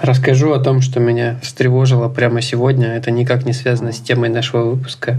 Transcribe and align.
Расскажу 0.00 0.52
о 0.52 0.60
том, 0.60 0.80
что 0.80 1.00
меня 1.00 1.40
встревожило 1.42 2.08
прямо 2.08 2.40
сегодня. 2.40 2.88
Это 2.88 3.10
никак 3.10 3.44
не 3.44 3.52
связано 3.52 3.92
с 3.92 3.98
темой 3.98 4.28
нашего 4.28 4.70
выпуска. 4.70 5.16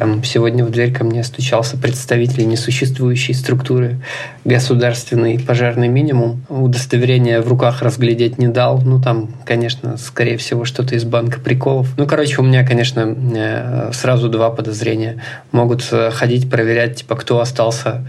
Там 0.00 0.24
сегодня 0.24 0.64
в 0.64 0.70
дверь 0.70 0.92
ко 0.92 1.04
мне 1.04 1.22
стучался 1.22 1.76
представитель 1.76 2.48
несуществующей 2.48 3.32
структуры 3.32 4.00
государственный 4.44 5.38
пожарный 5.38 5.86
минимум. 5.86 6.44
Удостоверение 6.48 7.40
в 7.40 7.48
руках 7.48 7.80
разглядеть 7.82 8.38
не 8.38 8.48
дал. 8.48 8.82
Ну, 8.82 9.00
там, 9.00 9.28
конечно, 9.44 9.96
скорее 9.96 10.36
всего, 10.36 10.64
что-то 10.64 10.96
из 10.96 11.04
банка 11.04 11.38
приколов. 11.38 11.88
Ну, 11.96 12.06
короче, 12.06 12.40
у 12.40 12.44
меня, 12.44 12.66
конечно, 12.66 13.16
э, 13.34 13.90
сразу 13.92 14.28
два 14.28 14.50
подозрения. 14.50 15.22
Могут 15.52 15.86
э, 15.92 16.10
ходить, 16.10 16.50
проверять, 16.50 16.96
типа, 16.96 17.14
кто 17.14 17.38
остался 17.38 18.04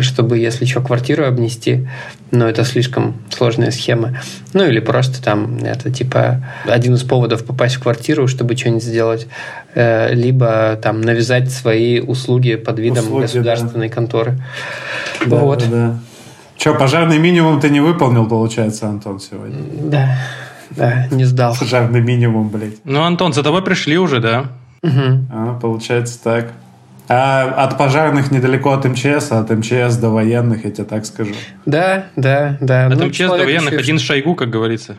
чтобы, 0.00 0.38
если 0.38 0.64
что, 0.64 0.80
квартиру 0.80 1.24
обнести, 1.24 1.88
но 2.30 2.48
это 2.48 2.64
слишком 2.64 3.14
сложная 3.30 3.70
схема. 3.70 4.20
Ну 4.52 4.64
или 4.64 4.80
просто 4.80 5.22
там 5.22 5.58
это 5.58 5.90
типа 5.90 6.44
один 6.66 6.94
из 6.94 7.02
поводов 7.02 7.44
попасть 7.44 7.76
в 7.76 7.82
квартиру, 7.82 8.28
чтобы 8.28 8.56
что-нибудь 8.56 8.82
сделать, 8.82 9.26
э, 9.74 10.12
либо 10.14 10.78
там 10.82 11.00
навязать 11.00 11.50
свои 11.50 12.00
услуги 12.00 12.56
под 12.56 12.78
видом 12.78 13.04
услуги, 13.04 13.22
государственной 13.22 13.88
да. 13.88 13.94
конторы. 13.94 14.38
Да, 15.26 15.36
вот. 15.36 15.60
Да, 15.60 15.66
да. 15.70 15.98
Че, 16.56 16.74
пожарный 16.74 17.18
минимум 17.18 17.60
ты 17.60 17.70
не 17.70 17.80
выполнил, 17.80 18.26
получается, 18.26 18.88
Антон, 18.88 19.20
сегодня? 19.20 19.58
Да, 19.84 20.18
да, 20.70 21.06
не 21.10 21.24
сдал. 21.24 21.56
Пожарный 21.58 22.00
минимум, 22.00 22.48
блядь. 22.48 22.84
Ну, 22.84 23.02
Антон, 23.02 23.32
за 23.32 23.42
тобой 23.42 23.62
пришли 23.62 23.96
уже, 23.96 24.20
да? 24.20 24.46
Угу. 24.82 25.26
А, 25.30 25.58
получается 25.60 26.22
так. 26.22 26.52
А 27.08 27.64
от 27.64 27.78
пожарных 27.78 28.30
недалеко 28.30 28.72
от 28.72 28.84
МЧС, 28.84 29.32
а 29.32 29.40
от 29.40 29.50
МЧС 29.50 29.96
до 29.96 30.10
военных, 30.10 30.64
я 30.64 30.70
тебе 30.70 30.84
так 30.84 31.06
скажу. 31.06 31.32
Да, 31.64 32.06
да, 32.16 32.58
да. 32.60 32.86
От 32.86 32.98
ну, 32.98 33.06
МЧС 33.06 33.18
до 33.18 33.38
военных 33.38 33.72
еще... 33.72 33.82
один 33.82 33.98
Шойгу, 33.98 34.34
как 34.34 34.50
говорится. 34.50 34.96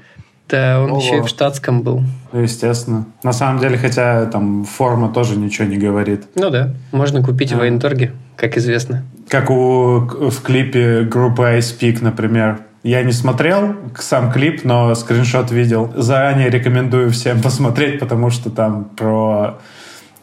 Да, 0.50 0.82
он 0.82 0.92
Ого. 0.92 1.00
еще 1.00 1.18
и 1.18 1.22
в 1.22 1.28
штатском 1.28 1.84
был. 1.84 2.02
Ну, 2.32 2.42
естественно. 2.42 3.06
На 3.22 3.34
самом 3.34 3.60
деле, 3.60 3.78
хотя 3.78 4.26
там 4.26 4.66
форма 4.66 5.10
тоже 5.10 5.38
ничего 5.38 5.68
не 5.68 5.78
говорит. 5.78 6.24
Ну 6.34 6.50
да, 6.50 6.74
можно 6.92 7.24
купить 7.24 7.52
а. 7.52 7.56
в 7.56 7.60
военторге, 7.60 8.14
как 8.36 8.58
известно. 8.58 9.04
Как 9.28 9.52
у, 9.52 10.00
в 10.00 10.42
клипе 10.42 11.02
группы 11.02 11.44
Ice 11.44 11.78
Peak, 11.80 12.00
например. 12.02 12.62
Я 12.82 13.04
не 13.04 13.12
смотрел 13.12 13.76
сам 14.00 14.32
клип, 14.32 14.64
но 14.64 14.96
скриншот 14.96 15.52
видел. 15.52 15.94
Заранее 15.96 16.50
рекомендую 16.50 17.12
всем 17.12 17.42
посмотреть, 17.44 18.00
потому 18.00 18.32
что 18.32 18.50
там 18.50 18.86
про... 18.86 19.60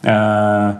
Э, 0.03 0.75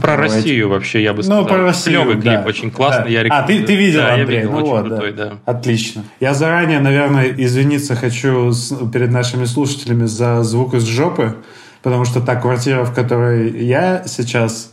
про 0.00 0.16
Россию 0.16 0.68
вообще, 0.68 1.02
я 1.02 1.12
бы 1.12 1.22
сказал. 1.22 1.42
Ну, 1.42 1.48
про 1.48 1.58
Россию, 1.58 2.02
Клевый 2.02 2.14
клип, 2.20 2.24
да. 2.24 2.44
очень 2.46 2.70
классный. 2.70 3.04
Да. 3.04 3.10
Я 3.10 3.22
рекомендую. 3.22 3.58
А, 3.58 3.60
ты, 3.60 3.66
ты 3.66 3.76
видел, 3.76 4.00
да, 4.00 4.14
Андрей? 4.14 4.36
Я 4.36 4.42
видел, 4.42 4.52
ну, 4.52 4.56
очень 4.58 4.70
вот, 4.70 4.86
крутой, 4.86 5.12
да. 5.12 5.26
да. 5.26 5.36
Отлично. 5.44 6.04
Я 6.20 6.34
заранее, 6.34 6.80
наверное, 6.80 7.34
извиниться 7.36 7.94
хочу 7.94 8.52
перед 8.92 9.10
нашими 9.10 9.44
слушателями 9.44 10.06
за 10.06 10.42
звук 10.42 10.74
из 10.74 10.84
жопы, 10.84 11.36
потому 11.82 12.04
что 12.04 12.20
та 12.20 12.36
квартира, 12.36 12.84
в 12.84 12.94
которой 12.94 13.64
я 13.64 14.04
сейчас 14.06 14.72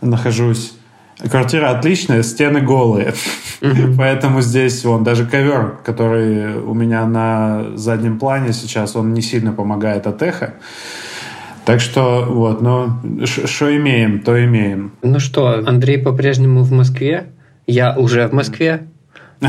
нахожусь, 0.00 0.72
квартира 1.30 1.70
отличная, 1.70 2.22
стены 2.22 2.60
голые. 2.60 3.14
Поэтому 3.96 4.40
здесь 4.40 4.84
вон 4.84 5.04
даже 5.04 5.26
ковер, 5.26 5.78
который 5.84 6.56
у 6.58 6.74
меня 6.74 7.06
на 7.06 7.76
заднем 7.76 8.18
плане 8.18 8.52
сейчас, 8.52 8.96
он 8.96 9.12
не 9.14 9.22
сильно 9.22 9.52
помогает 9.52 10.06
от 10.06 10.22
эха. 10.22 10.54
Так 11.70 11.80
что 11.80 12.26
вот, 12.28 12.60
ну, 12.62 12.98
что 13.24 13.76
имеем, 13.76 14.18
то 14.22 14.44
имеем. 14.44 14.90
Ну 15.02 15.20
что, 15.20 15.62
Андрей 15.64 15.98
по-прежнему 15.98 16.64
в 16.64 16.72
Москве, 16.72 17.26
я 17.68 17.96
уже 17.96 18.26
в 18.26 18.32
Москве, 18.32 18.88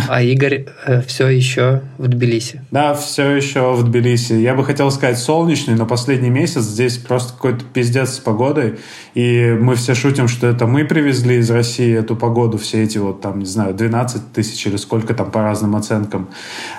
а 0.07 0.21
Игорь 0.21 0.67
э, 0.85 1.01
все 1.01 1.29
еще 1.29 1.81
в 1.97 2.07
Тбилиси. 2.07 2.61
Да, 2.69 2.93
все 2.93 3.31
еще 3.31 3.73
в 3.73 3.83
Тбилиси. 3.83 4.33
Я 4.33 4.53
бы 4.53 4.63
хотел 4.63 4.91
сказать 4.91 5.17
солнечный, 5.17 5.73
но 5.73 5.87
последний 5.87 6.29
месяц 6.29 6.61
здесь 6.61 6.99
просто 6.99 7.33
какой-то 7.33 7.65
пиздец 7.65 8.11
с 8.11 8.19
погодой. 8.19 8.75
И 9.15 9.57
мы 9.59 9.73
все 9.73 9.95
шутим, 9.95 10.27
что 10.27 10.45
это 10.45 10.67
мы 10.67 10.85
привезли 10.85 11.37
из 11.37 11.49
России 11.49 11.91
эту 11.91 12.15
погоду, 12.15 12.59
все 12.59 12.83
эти 12.83 12.99
вот 12.99 13.21
там, 13.21 13.39
не 13.39 13.45
знаю, 13.45 13.73
12 13.73 14.31
тысяч 14.31 14.67
или 14.67 14.77
сколько 14.77 15.15
там 15.15 15.31
по 15.31 15.41
разным 15.41 15.75
оценкам, 15.75 16.29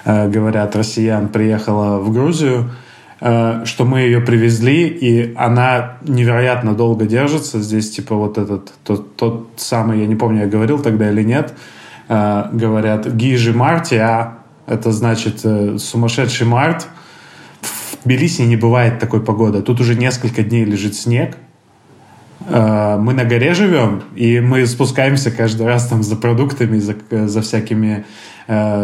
э, 0.05 0.29
говорят, 0.29 0.77
россиян 0.77 1.27
приехала 1.27 1.99
в 1.99 2.13
Грузию. 2.13 2.71
Э, 3.25 3.63
что 3.67 3.85
мы 3.85 4.01
ее 4.01 4.21
привезли, 4.21 4.89
и 4.89 5.33
она 5.37 5.99
невероятно 6.03 6.75
долго 6.75 7.07
держится. 7.07 7.61
Здесь 7.61 7.89
типа 7.89 8.17
вот 8.17 8.37
этот, 8.37 8.73
тот, 8.83 9.15
тот 9.15 9.49
самый, 9.59 10.01
я 10.01 10.09
не 10.09 10.17
помню, 10.17 10.41
я 10.41 10.47
говорил 10.49 10.81
тогда 10.81 11.09
или 11.09 11.23
нет, 11.23 11.55
э, 12.09 12.45
говорят 12.53 13.07
Гижи 13.07 13.53
Мартия, 13.53 14.39
это 14.67 14.91
значит 14.91 15.43
э, 15.45 15.79
сумасшедший 15.79 16.49
март. 16.49 16.89
В 17.61 18.05
Тбилиси 18.05 18.43
не 18.43 18.57
бывает 18.57 18.99
такой 18.99 19.21
погоды. 19.21 19.63
Тут 19.63 19.81
уже 19.81 19.95
несколько 19.95 20.43
дней 20.43 20.65
лежит 20.65 20.97
снег, 20.97 21.37
мы 22.45 23.13
на 23.13 23.25
горе 23.25 23.55
живем, 23.55 24.03
и 24.17 24.41
мы 24.41 24.67
спускаемся 24.67 25.31
каждый 25.31 25.65
раз 25.65 25.87
там 25.87 26.03
за 26.03 26.17
продуктами, 26.17 26.81
за, 26.81 26.97
за 27.29 27.41
всякими 27.41 28.05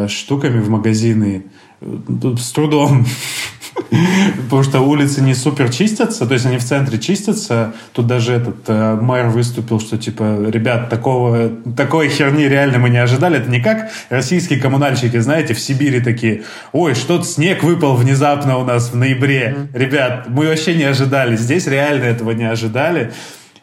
штуками 0.06 0.60
в 0.60 0.70
магазины. 0.70 1.47
С 1.81 2.53
трудом. 2.53 3.05
Потому 3.91 4.62
что 4.62 4.81
улицы 4.81 5.22
не 5.22 5.34
супер 5.34 5.71
чистятся, 5.71 6.26
то 6.26 6.34
есть 6.34 6.44
они 6.47 6.59
в 6.59 6.65
центре 6.65 6.99
чистятся. 6.99 7.72
Тут 7.93 8.06
даже 8.06 8.34
этот 8.34 8.56
э, 8.66 8.94
мэр 9.00 9.28
выступил, 9.28 9.81
что 9.81 9.97
типа, 9.97 10.49
ребят, 10.49 10.91
такого, 10.91 11.50
такой 11.76 12.09
херни 12.09 12.44
реально 12.44 12.78
мы 12.78 12.91
не 12.91 12.99
ожидали. 12.99 13.38
Это 13.38 13.50
не 13.50 13.60
как 13.60 13.91
российские 14.10 14.60
коммунальщики, 14.60 15.19
знаете, 15.19 15.54
в 15.54 15.60
Сибири 15.60 16.00
такие, 16.00 16.43
ой, 16.72 16.94
что-то 16.94 17.25
снег 17.25 17.62
выпал 17.62 17.97
внезапно 17.97 18.59
у 18.59 18.65
нас 18.65 18.93
в 18.93 18.97
ноябре. 18.97 19.69
Ребят, 19.72 20.26
мы 20.28 20.49
вообще 20.49 20.75
не 20.75 20.84
ожидали. 20.84 21.37
Здесь 21.37 21.66
реально 21.66 22.05
этого 22.05 22.32
не 22.32 22.44
ожидали. 22.44 23.12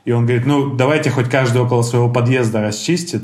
И 0.05 0.11
он 0.11 0.25
говорит, 0.25 0.45
ну, 0.45 0.73
давайте 0.73 1.09
хоть 1.09 1.29
каждый 1.29 1.61
около 1.61 1.81
своего 1.83 2.09
подъезда 2.09 2.61
расчистит. 2.61 3.23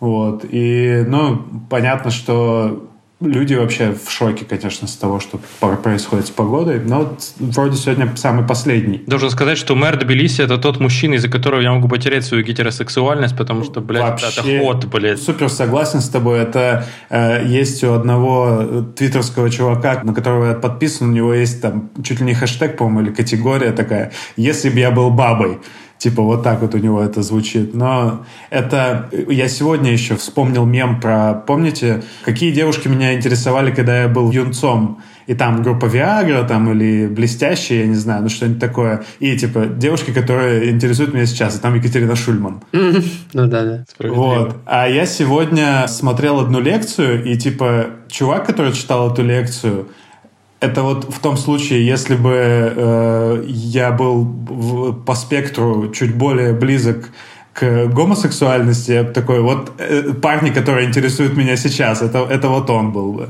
Вот. 0.00 0.44
И, 0.50 1.04
ну, 1.06 1.44
понятно, 1.70 2.10
что 2.10 2.90
люди 3.20 3.54
вообще 3.54 3.92
в 3.92 4.10
шоке, 4.10 4.44
конечно, 4.44 4.86
с 4.86 4.96
того, 4.96 5.20
что 5.20 5.40
происходит 5.82 6.26
с 6.26 6.30
погодой. 6.30 6.80
Но 6.80 7.16
вроде 7.38 7.76
сегодня 7.76 8.14
самый 8.16 8.46
последний. 8.46 9.02
Должен 9.06 9.30
сказать, 9.30 9.58
что 9.58 9.74
мэр 9.74 9.96
Тбилиси– 9.98 10.42
это 10.42 10.58
тот 10.58 10.80
мужчина, 10.80 11.14
из-за 11.14 11.28
которого 11.28 11.60
я 11.60 11.72
могу 11.72 11.88
потерять 11.88 12.24
свою 12.24 12.44
гетеросексуальность, 12.44 13.36
потому 13.36 13.64
что, 13.64 13.80
блядь, 13.80 14.02
вообще, 14.02 14.56
это 14.56 14.64
ход, 14.64 14.84
блядь. 14.86 15.20
Супер 15.20 15.48
согласен 15.48 16.00
с 16.00 16.08
тобой. 16.08 16.40
Это 16.40 16.86
э, 17.08 17.46
есть 17.46 17.82
у 17.84 17.92
одного 17.92 18.58
э, 18.60 18.84
твиттерского 18.96 19.50
чувака, 19.50 20.02
на 20.02 20.12
которого 20.12 20.48
я 20.48 20.54
подписан, 20.54 21.08
у 21.08 21.12
него 21.12 21.32
есть 21.32 21.62
там 21.62 21.90
чуть 22.02 22.20
ли 22.20 22.26
не 22.26 22.34
хэштег, 22.34 22.76
по-моему, 22.76 23.08
или 23.08 23.14
категория 23.14 23.72
такая 23.72 24.12
«Если 24.36 24.68
бы 24.68 24.78
я 24.78 24.90
был 24.90 25.10
бабой». 25.10 25.58
Типа 25.98 26.22
вот 26.22 26.42
так 26.42 26.60
вот 26.60 26.74
у 26.74 26.78
него 26.78 27.02
это 27.02 27.22
звучит. 27.22 27.74
Но 27.74 28.24
это... 28.50 29.08
Я 29.28 29.48
сегодня 29.48 29.92
еще 29.92 30.16
вспомнил 30.16 30.66
мем 30.66 31.00
про... 31.00 31.34
Помните, 31.34 32.02
какие 32.24 32.52
девушки 32.52 32.88
меня 32.88 33.14
интересовали, 33.14 33.70
когда 33.70 34.02
я 34.02 34.08
был 34.08 34.30
юнцом? 34.30 35.00
И 35.26 35.34
там 35.34 35.62
группа 35.62 35.86
Viagra 35.86 36.46
там 36.46 36.70
или 36.70 37.06
Блестящие, 37.06 37.80
я 37.80 37.86
не 37.86 37.94
знаю, 37.94 38.22
ну 38.22 38.28
что-нибудь 38.28 38.60
такое. 38.60 39.04
И 39.18 39.36
типа 39.36 39.66
девушки, 39.66 40.12
которые 40.12 40.70
интересуют 40.70 41.14
меня 41.14 41.26
сейчас. 41.26 41.56
И 41.56 41.60
там 41.60 41.74
Екатерина 41.74 42.14
Шульман. 42.14 42.62
Ну 43.32 43.46
да, 43.46 43.64
да. 43.64 43.84
Вот. 43.98 44.56
А 44.66 44.88
я 44.88 45.04
сегодня 45.04 45.86
смотрел 45.88 46.40
одну 46.40 46.60
лекцию, 46.60 47.24
и 47.24 47.36
типа 47.36 47.86
чувак, 48.08 48.46
который 48.46 48.72
читал 48.72 49.12
эту 49.12 49.22
лекцию, 49.22 49.88
это 50.60 50.82
вот 50.82 51.12
в 51.12 51.18
том 51.20 51.36
случае, 51.36 51.86
если 51.86 52.16
бы 52.16 52.32
э, 52.34 53.44
я 53.48 53.90
был 53.90 54.24
в, 54.24 54.92
по 55.04 55.14
спектру 55.14 55.90
чуть 55.92 56.14
более 56.14 56.52
близок 56.52 57.10
к 57.52 57.86
гомосексуальности, 57.86 58.92
я 58.92 59.02
бы 59.02 59.12
такой, 59.12 59.40
вот 59.40 59.72
э, 59.78 60.14
парни, 60.14 60.50
которые 60.50 60.86
интересуют 60.86 61.36
меня 61.36 61.56
сейчас, 61.56 62.02
это, 62.02 62.26
это 62.30 62.48
вот 62.48 62.70
он 62.70 62.92
был 62.92 63.12
бы. 63.12 63.28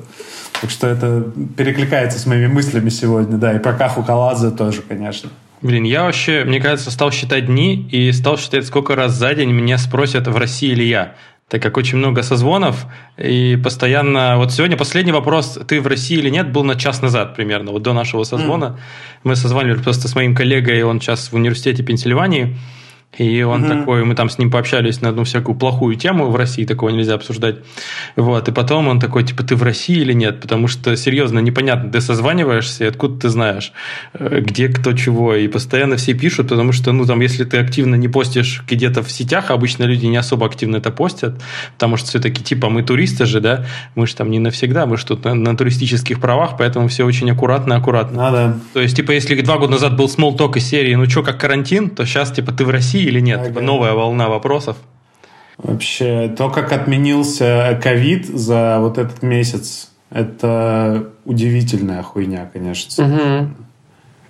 Так 0.61 0.71
что 0.71 0.87
это 0.87 1.25
перекликается 1.57 2.19
с 2.19 2.27
моими 2.27 2.47
мыслями 2.47 2.89
сегодня, 2.89 3.37
да, 3.37 3.55
и 3.55 3.59
про 3.59 3.73
Каху 3.73 4.03
Каладзе 4.03 4.51
тоже, 4.51 4.83
конечно. 4.83 5.31
Блин, 5.63 5.85
я 5.85 6.05
вообще, 6.05 6.45
мне 6.45 6.61
кажется, 6.61 6.91
стал 6.91 7.11
считать 7.11 7.47
дни 7.47 7.89
и 7.91 8.13
стал 8.13 8.39
считать, 8.39 8.67
сколько 8.67 8.95
раз 8.95 9.13
за 9.13 9.35
день 9.35 9.51
меня 9.51 9.79
спросят, 9.79 10.29
в 10.29 10.37
России 10.37 10.75
ли 10.75 10.89
я 10.89 11.15
так 11.49 11.63
как 11.63 11.77
очень 11.77 11.99
много 11.99 12.23
созвонов, 12.23 12.87
и 13.17 13.57
постоянно... 13.63 14.37
Вот 14.37 14.53
сегодня 14.53 14.77
последний 14.77 15.13
вопрос, 15.13 15.59
ты 15.69 15.81
в 15.81 15.87
России 15.87 16.19
или 16.19 16.29
нет, 16.29 16.51
был 16.51 16.65
на 16.65 16.75
час 16.75 17.03
назад 17.03 17.37
примерно, 17.37 17.71
вот 17.71 17.83
до 17.83 17.93
нашего 17.93 18.25
созвона. 18.25 18.65
Mm. 18.65 18.79
Мы 19.25 19.37
созванивали 19.37 19.81
просто 19.81 20.09
с 20.09 20.15
моим 20.17 20.35
коллегой, 20.35 20.83
он 20.83 21.01
сейчас 21.01 21.31
в 21.31 21.37
университете 21.37 21.85
Пенсильвании, 21.85 22.57
И 23.19 23.43
он 23.43 23.65
угу. 23.65 23.73
такой, 23.73 24.05
мы 24.05 24.15
там 24.15 24.29
с 24.29 24.39
ним 24.39 24.51
пообщались 24.51 25.01
на 25.01 25.09
одну 25.09 25.25
всякую 25.25 25.57
плохую 25.57 25.97
тему, 25.97 26.29
в 26.29 26.37
России 26.37 26.65
такого 26.65 26.91
нельзя 26.91 27.15
обсуждать. 27.15 27.57
Вот, 28.15 28.49
и 28.49 28.53
потом 28.53 28.89
он 28.89 29.01
такой, 29.01 29.25
типа, 29.25 29.43
ты 29.43 29.57
в 29.57 29.63
России 29.63 29.97
или 29.97 30.13
нет? 30.13 30.41
Потому 30.41 30.69
что, 30.69 30.97
серьезно, 30.97 31.39
непонятно, 31.39 31.91
ты 31.91 32.01
созваниваешься, 32.01 32.85
и 32.85 32.89
откуда 32.89 33.21
ты 33.21 33.29
знаешь, 33.31 33.73
э, 34.13 34.41
где 34.41 34.69
кто 34.69 34.93
чего. 34.93 35.35
И 35.35 35.49
постоянно 35.49 35.97
все 35.97 36.13
пишут, 36.13 36.49
потому 36.49 36.73
что, 36.73 36.93
ну, 36.93 37.07
там, 37.07 37.21
если 37.21 37.45
ты 37.45 37.59
активно 37.59 37.95
не 37.95 38.09
постишь 38.09 38.63
где-то 38.69 39.03
в 39.03 39.11
сетях, 39.11 39.51
обычно 39.51 39.85
люди 39.85 40.07
не 40.07 40.19
особо 40.19 40.47
активно 40.47 40.77
это 40.77 40.91
постят, 40.91 41.41
потому 41.73 41.97
что 41.97 42.09
все-таки, 42.09 42.43
типа, 42.43 42.69
мы 42.69 42.83
туристы 42.83 43.25
же, 43.25 43.41
да, 43.41 43.65
мы 43.95 44.07
же 44.07 44.15
там 44.15 44.31
не 44.31 44.39
навсегда, 44.39 44.85
мы 44.85 44.99
же 44.99 45.07
тут 45.07 45.25
на, 45.25 45.35
на 45.35 45.57
туристических 45.57 46.21
правах, 46.21 46.57
поэтому 46.59 46.89
все 46.89 47.07
очень 47.07 47.31
аккуратно-аккуратно. 47.31 48.29
А, 48.29 48.31
да. 48.31 48.59
То 48.75 48.81
есть, 48.81 48.97
типа, 48.97 49.13
если 49.13 49.41
два 49.41 49.57
года 49.57 49.73
назад 49.73 49.97
был 49.97 50.07
small 50.07 50.37
talk 50.37 50.59
из 50.59 50.67
серии, 50.67 50.95
ну, 50.95 51.09
что, 51.09 51.23
как 51.23 51.41
карантин, 51.41 51.89
то 51.89 52.05
сейчас, 52.05 52.31
типа, 52.31 52.53
ты 52.53 52.67
в 52.67 52.71
России 52.71 52.96
или 53.05 53.21
нет? 53.21 53.41
Ага. 53.41 53.49
Типа, 53.49 53.61
новая 53.61 53.93
волна 53.95 54.29
вопросов. 54.29 54.77
Вообще, 55.59 56.35
то, 56.37 56.51
как 56.51 56.73
отменился 56.73 57.79
ковид 57.83 58.27
за 58.27 58.79
вот 58.81 58.99
этот 58.99 59.23
месяц, 59.23 59.91
это 60.11 61.11
удивительная 61.25 62.03
хуйня, 62.03 62.49
конечно. 62.53 63.05
Угу. 63.05 63.49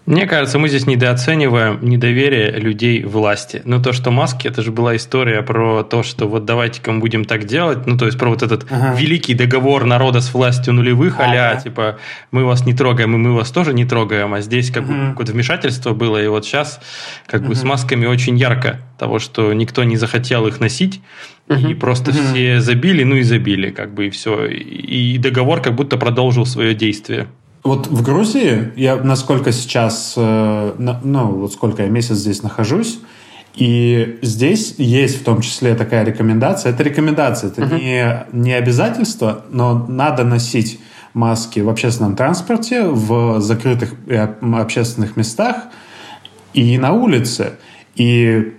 Мне 0.07 0.27
кажется, 0.27 0.61
мы 0.61 0.69
здесь 0.69 0.87
недооцениваем 0.87 1.81
недоверие 1.83 2.53
людей 2.53 3.03
власти. 3.03 3.63
Ну, 3.65 3.83
то, 3.83 3.93
что 3.93 4.13
маски, 4.13 4.47
это 4.47 4.63
же 4.63 4.71
была 4.71 4.95
история 4.95 5.43
про 5.43 5.83
то, 5.83 6.05
что 6.05 6.29
вот 6.29 6.45
давайте-ка 6.45 6.93
мы 6.93 7.01
будем 7.01 7.25
так 7.25 7.45
делать. 7.45 7.87
Ну, 7.87 7.99
то 7.99 8.07
есть 8.07 8.17
про 8.17 8.29
вот 8.29 8.45
этот 8.45 8.71
ага. 8.71 8.95
великий 8.97 9.35
договор 9.35 9.85
народа 9.85 10.21
с 10.21 10.33
властью 10.33 10.75
нулевых, 10.75 11.19
ага. 11.19 11.51
а 11.51 11.57
типа, 11.57 11.99
мы 12.31 12.45
вас 12.45 12.65
не 12.65 12.73
трогаем, 12.73 13.17
и 13.17 13.19
мы 13.19 13.35
вас 13.35 13.51
тоже 13.51 13.75
не 13.75 13.85
трогаем. 13.85 14.33
А 14.33 14.41
здесь 14.41 14.71
как 14.71 14.85
ага. 14.85 14.93
бы 14.93 15.11
какое-то 15.11 15.33
вмешательство 15.33 15.93
было, 15.93 16.23
и 16.23 16.29
вот 16.29 16.45
сейчас 16.45 16.81
как 17.27 17.41
ага. 17.41 17.49
бы 17.49 17.55
с 17.57 17.65
масками 17.65 18.07
очень 18.07 18.39
ярко 18.39 18.81
того, 18.99 19.19
что 19.19 19.53
никто 19.53 19.83
не 19.83 19.97
захотел 19.97 20.47
их 20.47 20.61
носить, 20.61 21.01
и 21.49 21.75
просто 21.75 22.13
uh 22.13 22.33
все 22.33 22.61
забили, 22.61 23.03
ну 23.03 23.17
и 23.17 23.23
забили, 23.23 23.71
как 23.71 23.93
бы, 23.93 24.07
и 24.07 24.11
все. 24.11 24.47
И 24.47 25.19
договор 25.19 25.61
как 25.61 25.75
будто 25.75 25.97
продолжил 25.97 26.47
свое 26.47 26.75
действие. 26.75 27.27
Вот 27.67 27.89
в 27.89 28.03
Грузии, 28.03 28.73
я 28.77 28.97
насколько 28.97 29.51
сейчас, 29.51 30.15
э, 30.17 30.73
ну, 30.79 31.27
вот 31.27 31.53
сколько 31.53 31.83
я 31.83 31.89
месяц 31.89 32.17
здесь 32.17 32.43
нахожусь, 32.43 33.01
и 33.57 34.19
здесь 34.23 34.75
есть 34.79 35.21
в 35.21 35.25
том 35.25 35.41
числе 35.41 35.75
такая 35.75 36.05
рекомендация. 36.05 36.73
Это 36.73 36.83
рекомендация, 36.83 37.51
это 37.51 37.63
uh-huh. 37.63 37.81
не, 38.33 38.45
не 38.45 38.53
обязательство, 38.53 39.47
но 39.51 39.85
надо 39.89 40.25
носить 40.25 40.79
маски 41.15 41.61
в 41.61 41.69
общественном 41.69 42.15
транспорте, 42.15 42.85
в 42.85 43.41
закрытых 43.41 43.95
общественных 44.41 45.17
местах 45.17 45.57
и 46.53 46.79
на 46.79 46.93
улице. 46.93 47.53
И 47.97 48.55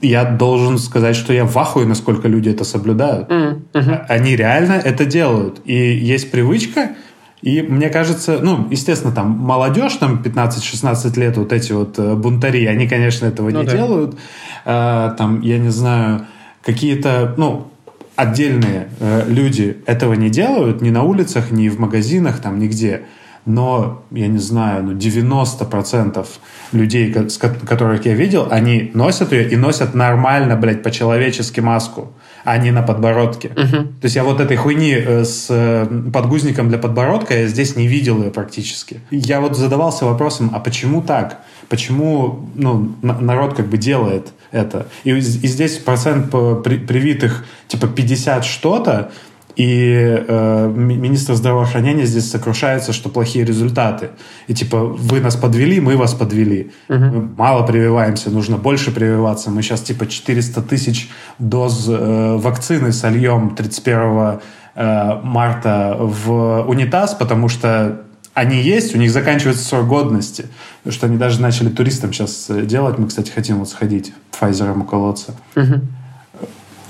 я 0.00 0.24
должен 0.24 0.78
сказать, 0.78 1.14
что 1.14 1.32
я 1.32 1.44
в 1.44 1.56
ахуе, 1.58 1.86
насколько 1.86 2.26
люди 2.26 2.48
это 2.48 2.64
соблюдают. 2.64 3.28
Uh-huh. 3.28 4.04
Они 4.08 4.34
реально 4.34 4.72
это 4.72 5.04
делают. 5.04 5.60
И 5.66 5.74
есть 5.74 6.30
привычка 6.30 6.96
и 7.40 7.62
мне 7.62 7.88
кажется, 7.88 8.40
ну, 8.42 8.66
естественно, 8.70 9.12
там 9.12 9.30
молодежь, 9.30 9.94
там 9.94 10.20
15-16 10.22 11.18
лет, 11.18 11.36
вот 11.36 11.52
эти 11.52 11.72
вот 11.72 11.98
э, 11.98 12.14
бунтари, 12.14 12.66
они, 12.66 12.88
конечно, 12.88 13.26
этого 13.26 13.50
ну, 13.50 13.60
не 13.60 13.66
да. 13.66 13.76
делают. 13.76 14.18
А, 14.64 15.10
там, 15.10 15.40
я 15.42 15.58
не 15.58 15.70
знаю, 15.70 16.26
какие-то, 16.64 17.34
ну, 17.36 17.70
отдельные 18.16 18.88
э, 18.98 19.24
люди 19.28 19.78
этого 19.86 20.14
не 20.14 20.30
делают, 20.30 20.82
ни 20.82 20.90
на 20.90 21.04
улицах, 21.04 21.52
ни 21.52 21.68
в 21.68 21.78
магазинах, 21.78 22.40
там, 22.40 22.58
нигде. 22.58 23.02
Но, 23.46 24.02
я 24.10 24.26
не 24.26 24.38
знаю, 24.38 24.82
ну, 24.82 24.92
90% 24.92 26.26
людей, 26.72 27.12
которых 27.12 28.04
я 28.04 28.14
видел, 28.14 28.48
они 28.50 28.90
носят 28.94 29.32
ее 29.32 29.48
и 29.48 29.56
носят 29.56 29.94
нормально, 29.94 30.56
блядь, 30.56 30.82
по-человечески 30.82 31.60
маску 31.60 32.12
а 32.44 32.56
не 32.58 32.70
на 32.70 32.82
подбородке. 32.82 33.48
Угу. 33.48 33.76
То 33.76 34.04
есть 34.04 34.16
я 34.16 34.24
вот 34.24 34.40
этой 34.40 34.56
хуйни 34.56 34.92
э, 34.92 35.24
с 35.24 35.46
э, 35.50 35.86
подгузником 36.12 36.68
для 36.68 36.78
подбородка 36.78 37.38
я 37.38 37.46
здесь 37.46 37.76
не 37.76 37.86
видел 37.86 38.22
ее 38.22 38.30
практически. 38.30 39.00
Я 39.10 39.40
вот 39.40 39.56
задавался 39.56 40.04
вопросом, 40.04 40.50
а 40.54 40.60
почему 40.60 41.02
так? 41.02 41.40
Почему 41.68 42.48
ну, 42.54 42.94
народ 43.02 43.54
как 43.54 43.68
бы 43.68 43.76
делает 43.76 44.28
это? 44.52 44.86
И, 45.04 45.10
и 45.10 45.20
здесь 45.20 45.78
процент 45.78 46.30
привитых 46.30 47.44
типа 47.66 47.86
50 47.86 48.44
что-то, 48.44 49.10
и 49.58 50.24
э, 50.28 50.72
министр 50.72 51.34
здравоохранения 51.34 52.06
здесь 52.06 52.30
сокрушается, 52.30 52.92
что 52.92 53.08
плохие 53.08 53.44
результаты. 53.44 54.10
И 54.46 54.54
типа, 54.54 54.84
вы 54.84 55.20
нас 55.20 55.34
подвели, 55.34 55.80
мы 55.80 55.96
вас 55.96 56.14
подвели. 56.14 56.70
Угу. 56.88 56.98
Мы 56.98 57.28
мало 57.36 57.66
прививаемся, 57.66 58.30
нужно 58.30 58.56
больше 58.56 58.92
прививаться. 58.92 59.50
Мы 59.50 59.62
сейчас 59.62 59.80
типа 59.80 60.06
400 60.06 60.62
тысяч 60.62 61.10
доз 61.40 61.86
э, 61.88 62.36
вакцины 62.36 62.92
сольем 62.92 63.56
31 63.56 64.38
э, 64.76 65.20
марта 65.24 65.96
в 65.98 66.62
унитаз, 66.68 67.14
потому 67.14 67.48
что 67.48 68.02
они 68.34 68.62
есть, 68.62 68.94
у 68.94 68.98
них 68.98 69.10
заканчивается 69.10 69.64
срок 69.64 69.88
годности. 69.88 70.46
Что 70.88 71.06
они 71.06 71.16
даже 71.16 71.42
начали 71.42 71.68
туристам 71.68 72.12
сейчас 72.12 72.48
э, 72.48 72.62
делать. 72.62 72.96
Мы, 72.98 73.08
кстати, 73.08 73.32
хотим 73.32 73.58
вот 73.58 73.68
сходить 73.68 74.12
Pfizer 74.30 74.78
уколоться. 74.78 75.34
Угу. 75.56 75.80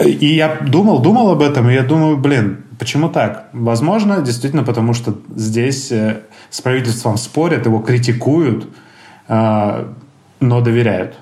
И 0.05 0.27
я 0.27 0.57
думал, 0.61 1.01
думал 1.01 1.31
об 1.31 1.43
этом, 1.43 1.69
и 1.69 1.75
я 1.75 1.83
думаю, 1.83 2.17
блин, 2.17 2.65
почему 2.79 3.09
так? 3.09 3.49
Возможно, 3.53 4.21
действительно, 4.21 4.63
потому 4.63 4.95
что 4.95 5.15
здесь 5.35 5.91
э, 5.91 6.21
с 6.51 6.61
правительством 6.61 7.17
спорят, 7.17 7.67
его 7.67 7.81
критикуют, 7.81 8.69
э, 9.29 9.85
но 10.41 10.61
доверяют. 10.61 11.17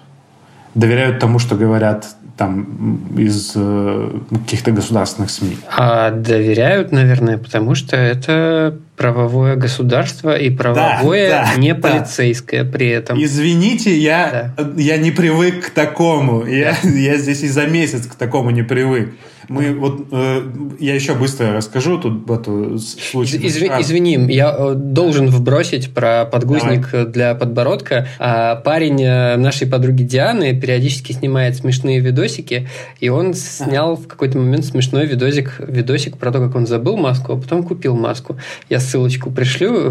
Доверяют 0.75 1.21
тому, 1.21 1.39
что 1.39 1.57
говорят 1.57 2.16
там 2.37 3.17
из 3.17 3.53
э, 3.55 4.11
каких-то 4.31 4.71
государственных 4.71 5.31
СМИ. 5.31 5.57
А 5.75 6.11
доверяют, 6.11 6.93
наверное, 6.93 7.39
потому 7.39 7.75
что 7.75 7.97
это 7.97 8.79
правовое 8.97 9.57
государство 9.57 10.37
и 10.37 10.51
правовое 10.51 11.31
да, 11.31 11.51
да, 11.55 11.61
не 11.61 11.75
полицейское 11.75 12.65
да. 12.65 12.71
при 12.71 12.89
этом. 12.89 13.23
Извините, 13.23 13.97
я, 13.97 14.53
да. 14.57 14.71
я 14.77 14.99
не 14.99 15.11
привык 15.11 15.67
к 15.67 15.71
такому. 15.71 16.47
Я, 16.47 16.77
я 16.83 17.17
здесь 17.17 17.43
и 17.43 17.49
за 17.49 17.67
месяц 17.67 18.07
к 18.07 18.15
такому 18.15 18.51
не 18.51 18.63
привык. 18.63 19.15
Мы 19.49 19.75
вот 19.75 20.09
э, 20.11 20.43
я 20.79 20.95
еще 20.95 21.15
быстро 21.15 21.53
расскажу 21.53 21.99
тут 21.99 22.29
эту 22.31 22.79
случай. 22.79 23.39
Изв, 23.47 23.63
извини, 23.63 24.33
я 24.33 24.55
э, 24.57 24.75
должен 24.75 25.29
вбросить 25.29 25.93
про 25.93 26.25
подгузник 26.25 26.91
Давай. 26.91 27.07
для 27.07 27.35
подбородка. 27.35 28.09
А, 28.19 28.57
парень 28.57 29.03
э, 29.03 29.37
нашей 29.37 29.67
подруги 29.67 30.03
Дианы 30.03 30.59
периодически 30.59 31.13
снимает 31.13 31.57
смешные 31.57 32.01
видосики, 32.01 32.69
и 33.01 33.09
он 33.09 33.35
снял 33.35 33.93
ага. 33.93 34.03
в 34.03 34.07
какой-то 34.09 34.39
момент 34.39 34.65
смешной 34.65 35.07
видосик, 35.07 35.57
видосик 35.59 36.17
про 36.17 36.33
то, 36.33 36.41
как 36.41 36.55
он 36.55 36.67
забыл 36.67 36.97
маску, 36.97 37.33
а 37.33 37.37
потом 37.37 37.63
купил 37.63 37.95
маску. 37.97 38.37
Я 38.69 38.81
ссылочку 38.81 39.31
пришлю. 39.31 39.91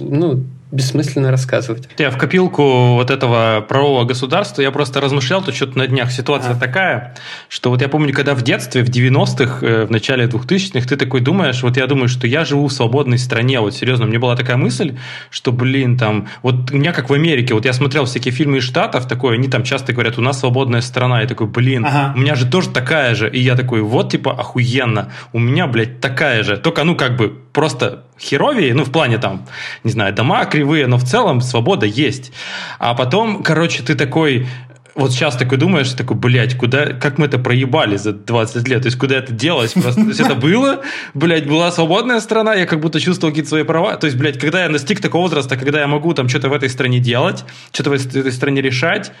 ну, 0.00 0.44
бессмысленно 0.72 1.30
рассказывать. 1.30 1.88
Я 1.96 2.10
в 2.10 2.18
копилку 2.18 2.94
вот 2.94 3.10
этого 3.10 3.64
правового 3.68 4.04
государства, 4.04 4.62
я 4.62 4.72
просто 4.72 5.00
размышлял, 5.00 5.42
тут 5.42 5.54
что-то 5.54 5.78
на 5.78 5.86
днях 5.86 6.10
ситуация 6.10 6.54
а. 6.54 6.58
такая, 6.58 7.14
что 7.48 7.70
вот 7.70 7.82
я 7.82 7.88
помню, 7.88 8.12
когда 8.12 8.34
в 8.34 8.42
детстве, 8.42 8.82
в 8.82 8.88
90-х, 8.88 9.64
э, 9.64 9.86
в 9.86 9.90
начале 9.92 10.26
2000-х, 10.26 10.88
ты 10.88 10.96
такой 10.96 11.20
думаешь, 11.20 11.62
вот 11.62 11.76
я 11.76 11.86
думаю, 11.86 12.08
что 12.08 12.26
я 12.26 12.44
живу 12.44 12.66
в 12.66 12.72
свободной 12.72 13.18
стране, 13.18 13.60
вот 13.60 13.74
серьезно, 13.74 14.06
мне 14.06 14.18
была 14.18 14.34
такая 14.34 14.56
мысль, 14.56 14.96
что, 15.30 15.52
блин, 15.52 15.96
там, 15.96 16.26
вот 16.42 16.72
у 16.72 16.76
меня 16.76 16.92
как 16.92 17.10
в 17.10 17.12
Америке, 17.12 17.54
вот 17.54 17.64
я 17.64 17.72
смотрел 17.72 18.04
всякие 18.06 18.32
фильмы 18.32 18.58
из 18.58 18.64
Штатов, 18.64 19.06
такое, 19.06 19.34
они 19.34 19.46
там 19.46 19.62
часто 19.62 19.92
говорят, 19.92 20.18
у 20.18 20.22
нас 20.22 20.40
свободная 20.40 20.80
страна, 20.80 21.20
я 21.20 21.28
такой, 21.28 21.46
блин, 21.46 21.84
ага. 21.86 22.12
у 22.16 22.18
меня 22.18 22.34
же 22.34 22.44
тоже 22.44 22.70
такая 22.70 23.14
же, 23.14 23.30
и 23.30 23.38
я 23.38 23.54
такой, 23.54 23.82
вот, 23.82 24.10
типа, 24.10 24.32
охуенно, 24.32 25.12
у 25.32 25.38
меня, 25.38 25.68
блядь, 25.68 26.00
такая 26.00 26.42
же, 26.42 26.56
только, 26.56 26.82
ну, 26.82 26.96
как 26.96 27.16
бы, 27.16 27.45
просто 27.56 28.02
херовее, 28.20 28.74
ну, 28.74 28.84
в 28.84 28.92
плане 28.92 29.16
там, 29.16 29.46
не 29.82 29.90
знаю, 29.90 30.12
дома 30.12 30.44
кривые, 30.44 30.86
но 30.86 30.98
в 30.98 31.04
целом 31.04 31.40
свобода 31.40 31.86
есть. 31.86 32.30
А 32.78 32.92
потом, 32.94 33.42
короче, 33.42 33.82
ты 33.82 33.94
такой, 33.94 34.46
вот 34.94 35.10
сейчас 35.12 35.36
такой 35.38 35.56
думаешь, 35.56 35.90
такой, 35.92 36.18
блядь, 36.18 36.54
куда, 36.58 36.92
как 36.92 37.16
мы 37.16 37.24
это 37.24 37.38
проебали 37.38 37.96
за 37.96 38.12
20 38.12 38.68
лет, 38.68 38.82
то 38.82 38.88
есть 38.88 38.98
куда 38.98 39.16
это 39.16 39.32
делалось 39.32 39.72
просто, 39.72 40.02
то 40.02 40.08
есть 40.08 40.20
это 40.20 40.34
было, 40.34 40.82
блядь, 41.14 41.48
была 41.48 41.72
свободная 41.72 42.20
страна, 42.20 42.54
я 42.54 42.66
как 42.66 42.80
будто 42.80 43.00
чувствовал 43.00 43.32
какие-то 43.32 43.48
свои 43.48 43.62
права, 43.62 43.96
то 43.96 44.06
есть, 44.06 44.18
блядь, 44.18 44.38
когда 44.38 44.62
я 44.62 44.68
достиг 44.68 45.00
такого 45.00 45.22
возраста, 45.22 45.56
когда 45.56 45.80
я 45.80 45.86
могу 45.86 46.12
там 46.12 46.28
что-то 46.28 46.50
в 46.50 46.52
этой 46.52 46.68
стране 46.68 46.98
делать, 46.98 47.42
что-то 47.72 47.88
в 47.88 47.92
этой 47.94 48.32
стране 48.32 48.60
решать, 48.60 49.12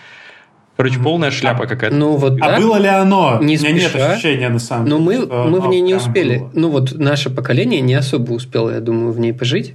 Короче, 0.76 0.98
полная 0.98 1.30
шляпа 1.30 1.66
какая-то. 1.66 1.96
Ну 1.96 2.16
вот. 2.16 2.38
А 2.40 2.52
да? 2.52 2.58
было 2.58 2.76
ли 2.76 2.88
оно? 2.88 3.38
Не 3.40 3.56
У 3.56 3.60
меня 3.60 3.72
нет 3.72 3.96
ощущения 3.96 4.48
на 4.50 4.58
самом 4.58 4.84
деле. 4.84 4.96
Но 4.96 5.02
мы, 5.02 5.26
мы 5.26 5.60
в 5.60 5.68
ней 5.68 5.80
не 5.80 5.94
успели. 5.94 6.38
Было. 6.38 6.50
Ну 6.54 6.70
вот 6.70 6.98
наше 6.98 7.30
поколение 7.30 7.80
не 7.80 7.94
особо 7.94 8.32
успело, 8.32 8.70
я 8.70 8.80
думаю, 8.80 9.12
в 9.12 9.18
ней 9.18 9.32
пожить. 9.32 9.74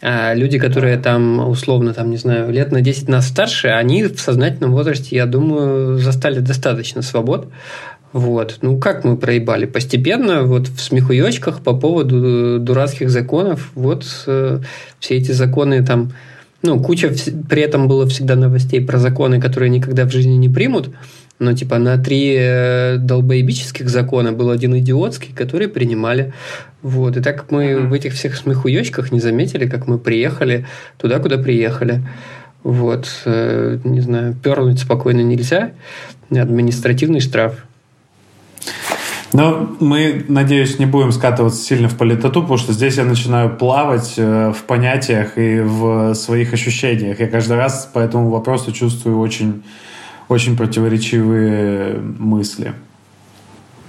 А 0.00 0.32
люди, 0.32 0.58
которые 0.58 0.96
там 0.96 1.48
условно, 1.48 1.92
там, 1.92 2.10
не 2.10 2.16
знаю, 2.16 2.50
лет 2.50 2.70
на 2.70 2.80
10 2.80 3.08
нас 3.08 3.26
старше, 3.26 3.68
они 3.68 4.04
в 4.04 4.20
сознательном 4.20 4.72
возрасте, 4.72 5.16
я 5.16 5.26
думаю, 5.26 5.98
застали 5.98 6.38
достаточно 6.38 7.02
свобод. 7.02 7.48
Вот. 8.12 8.58
Ну, 8.62 8.78
как 8.78 9.04
мы 9.04 9.16
проебали? 9.16 9.66
Постепенно, 9.66 10.44
вот 10.44 10.68
в 10.68 10.80
смехуёчках 10.80 11.60
по 11.60 11.74
поводу 11.74 12.58
дурацких 12.58 13.10
законов, 13.10 13.70
вот 13.74 14.06
э, 14.26 14.60
все 14.98 15.16
эти 15.16 15.32
законы 15.32 15.84
там 15.84 16.12
ну, 16.62 16.80
куча 16.80 17.12
при 17.48 17.62
этом 17.62 17.86
было 17.86 18.06
всегда 18.06 18.34
новостей 18.34 18.84
про 18.84 18.98
законы, 18.98 19.40
которые 19.40 19.70
никогда 19.70 20.04
в 20.04 20.10
жизни 20.10 20.34
не 20.34 20.48
примут. 20.48 20.90
Но 21.38 21.52
типа 21.52 21.78
на 21.78 21.96
три 21.98 22.34
э, 22.36 22.96
долбоебических 22.96 23.88
закона 23.88 24.32
был 24.32 24.50
один 24.50 24.76
идиотский, 24.76 25.32
который 25.32 25.68
принимали. 25.68 26.32
Вот. 26.82 27.16
И 27.16 27.20
так 27.20 27.52
мы 27.52 27.64
mm-hmm. 27.64 27.86
в 27.86 27.92
этих 27.92 28.14
всех 28.14 28.36
смехуёчках 28.36 29.12
не 29.12 29.20
заметили, 29.20 29.68
как 29.68 29.86
мы 29.86 29.98
приехали 29.98 30.66
туда, 30.96 31.20
куда 31.20 31.38
приехали. 31.38 32.02
Вот. 32.64 33.08
Э, 33.24 33.78
не 33.84 34.00
знаю, 34.00 34.34
перлнуть 34.34 34.80
спокойно 34.80 35.20
нельзя. 35.20 35.72
Административный 36.30 37.20
штраф. 37.20 37.64
Но 39.32 39.76
мы, 39.80 40.24
надеюсь, 40.28 40.78
не 40.78 40.86
будем 40.86 41.12
скатываться 41.12 41.60
сильно 41.60 41.88
в 41.88 41.96
политоту, 41.96 42.40
потому 42.40 42.58
что 42.58 42.72
здесь 42.72 42.96
я 42.96 43.04
начинаю 43.04 43.56
плавать 43.56 44.14
э, 44.16 44.52
в 44.52 44.64
понятиях 44.64 45.36
и 45.36 45.60
в 45.60 46.14
своих 46.14 46.54
ощущениях. 46.54 47.20
Я 47.20 47.28
каждый 47.28 47.56
раз 47.56 47.90
по 47.92 47.98
этому 47.98 48.30
вопросу 48.30 48.72
чувствую 48.72 49.18
очень, 49.18 49.62
очень 50.28 50.56
противоречивые 50.56 51.98
мысли. 51.98 52.72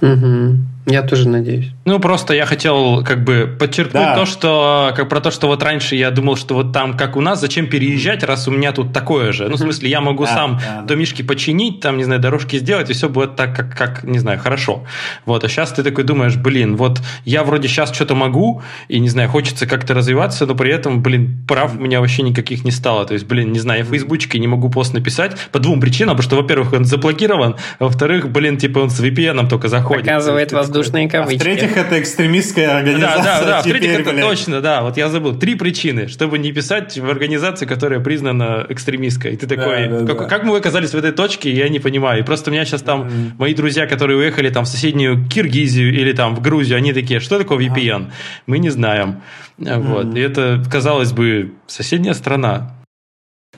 Угу. 0.02 0.58
Я 0.86 1.02
тоже 1.02 1.28
надеюсь. 1.28 1.70
Ну, 1.84 1.98
просто 1.98 2.34
я 2.34 2.46
хотел 2.46 3.04
как 3.04 3.22
бы 3.22 3.54
подчеркнуть 3.58 4.02
да. 4.02 4.14
то, 4.14 4.24
что 4.24 4.92
как 4.96 5.08
про 5.08 5.20
то, 5.20 5.30
что 5.30 5.46
вот 5.46 5.62
раньше 5.62 5.94
я 5.94 6.10
думал, 6.10 6.36
что 6.36 6.54
вот 6.54 6.72
там, 6.72 6.96
как 6.96 7.16
у 7.16 7.20
нас, 7.20 7.40
зачем 7.40 7.66
переезжать, 7.66 8.24
раз 8.24 8.48
у 8.48 8.50
меня 8.50 8.72
тут 8.72 8.92
такое 8.92 9.32
же. 9.32 9.48
Ну, 9.48 9.56
в 9.56 9.58
смысле, 9.58 9.90
я 9.90 10.00
могу 10.00 10.24
да, 10.24 10.34
сам 10.34 10.58
да, 10.58 10.82
домишки 10.82 11.22
починить, 11.22 11.80
там, 11.80 11.96
не 11.96 12.04
знаю, 12.04 12.20
дорожки 12.20 12.58
сделать, 12.58 12.88
и 12.90 12.92
все 12.92 13.08
будет 13.08 13.36
так, 13.36 13.54
как, 13.54 13.76
как, 13.76 14.04
не 14.04 14.18
знаю, 14.18 14.38
хорошо. 14.38 14.84
Вот, 15.26 15.44
а 15.44 15.48
сейчас 15.48 15.70
ты 15.72 15.82
такой 15.82 16.04
думаешь, 16.04 16.36
блин, 16.36 16.76
вот 16.76 17.00
я 17.24 17.44
вроде 17.44 17.68
сейчас 17.68 17.92
что-то 17.92 18.14
могу, 18.14 18.62
и, 18.88 18.98
не 18.98 19.08
знаю, 19.08 19.28
хочется 19.28 19.66
как-то 19.66 19.94
развиваться, 19.94 20.46
но 20.46 20.54
при 20.54 20.72
этом, 20.72 21.02
блин, 21.02 21.44
прав 21.46 21.76
у 21.76 21.80
меня 21.80 22.00
вообще 22.00 22.22
никаких 22.22 22.64
не 22.64 22.70
стало. 22.70 23.04
То 23.04 23.14
есть, 23.14 23.26
блин, 23.26 23.52
не 23.52 23.58
знаю, 23.58 23.80
я 23.80 23.84
в 23.84 23.88
Фейсбучке 23.88 24.38
не 24.38 24.48
могу 24.48 24.70
пост 24.70 24.94
написать 24.94 25.36
по 25.52 25.58
двум 25.58 25.80
причинам, 25.80 26.16
потому 26.16 26.22
что, 26.22 26.36
во-первых, 26.36 26.72
он 26.72 26.84
заблокирован, 26.84 27.56
а 27.78 27.84
во-вторых, 27.84 28.30
блин, 28.30 28.56
типа 28.56 28.78
он 28.78 28.90
с 28.90 29.00
VPN 29.00 29.48
только 29.48 29.68
заходит. 29.68 30.06
Показывает 30.06 30.52
воздушные 30.70 31.08
кавычки. 31.08 31.36
А 31.36 31.40
в-третьих, 31.40 31.76
это 31.76 32.00
экстремистская 32.00 32.78
организация. 32.78 33.22
Да, 33.22 33.40
да, 33.40 33.46
да. 33.46 33.60
В-третьих, 33.60 34.00
это 34.00 34.20
точно, 34.20 34.60
да. 34.60 34.82
Вот 34.82 34.96
я 34.96 35.08
забыл. 35.08 35.36
Три 35.36 35.54
причины, 35.54 36.08
чтобы 36.08 36.38
не 36.38 36.52
писать 36.52 36.98
в 36.98 37.08
организации, 37.10 37.66
которая 37.66 38.00
признана 38.00 38.66
экстремистской. 38.68 39.32
И 39.32 39.36
ты 39.36 39.46
такой, 39.46 39.88
да, 39.88 40.00
да, 40.00 40.06
как, 40.06 40.18
да. 40.18 40.24
как 40.26 40.44
мы 40.44 40.56
оказались 40.56 40.90
в 40.90 40.96
этой 40.96 41.12
точке, 41.12 41.52
я 41.52 41.68
не 41.68 41.78
понимаю. 41.78 42.20
И 42.20 42.22
просто 42.22 42.50
у 42.50 42.52
меня 42.52 42.64
сейчас 42.64 42.82
там 42.82 43.02
mm-hmm. 43.02 43.32
мои 43.38 43.54
друзья, 43.54 43.86
которые 43.86 44.18
уехали 44.18 44.50
там 44.50 44.64
в 44.64 44.68
соседнюю 44.68 45.28
Киргизию 45.28 45.92
или 45.92 46.12
там 46.12 46.34
в 46.34 46.40
Грузию, 46.40 46.78
они 46.78 46.92
такие, 46.92 47.20
что 47.20 47.38
такое 47.38 47.58
VPN? 47.58 47.74
Mm-hmm. 47.74 48.10
Мы 48.46 48.58
не 48.58 48.70
знаем. 48.70 49.22
Mm-hmm. 49.58 49.80
Вот. 49.80 50.16
И 50.16 50.20
это, 50.20 50.62
казалось 50.70 51.12
бы, 51.12 51.52
соседняя 51.66 52.14
страна. 52.14 52.79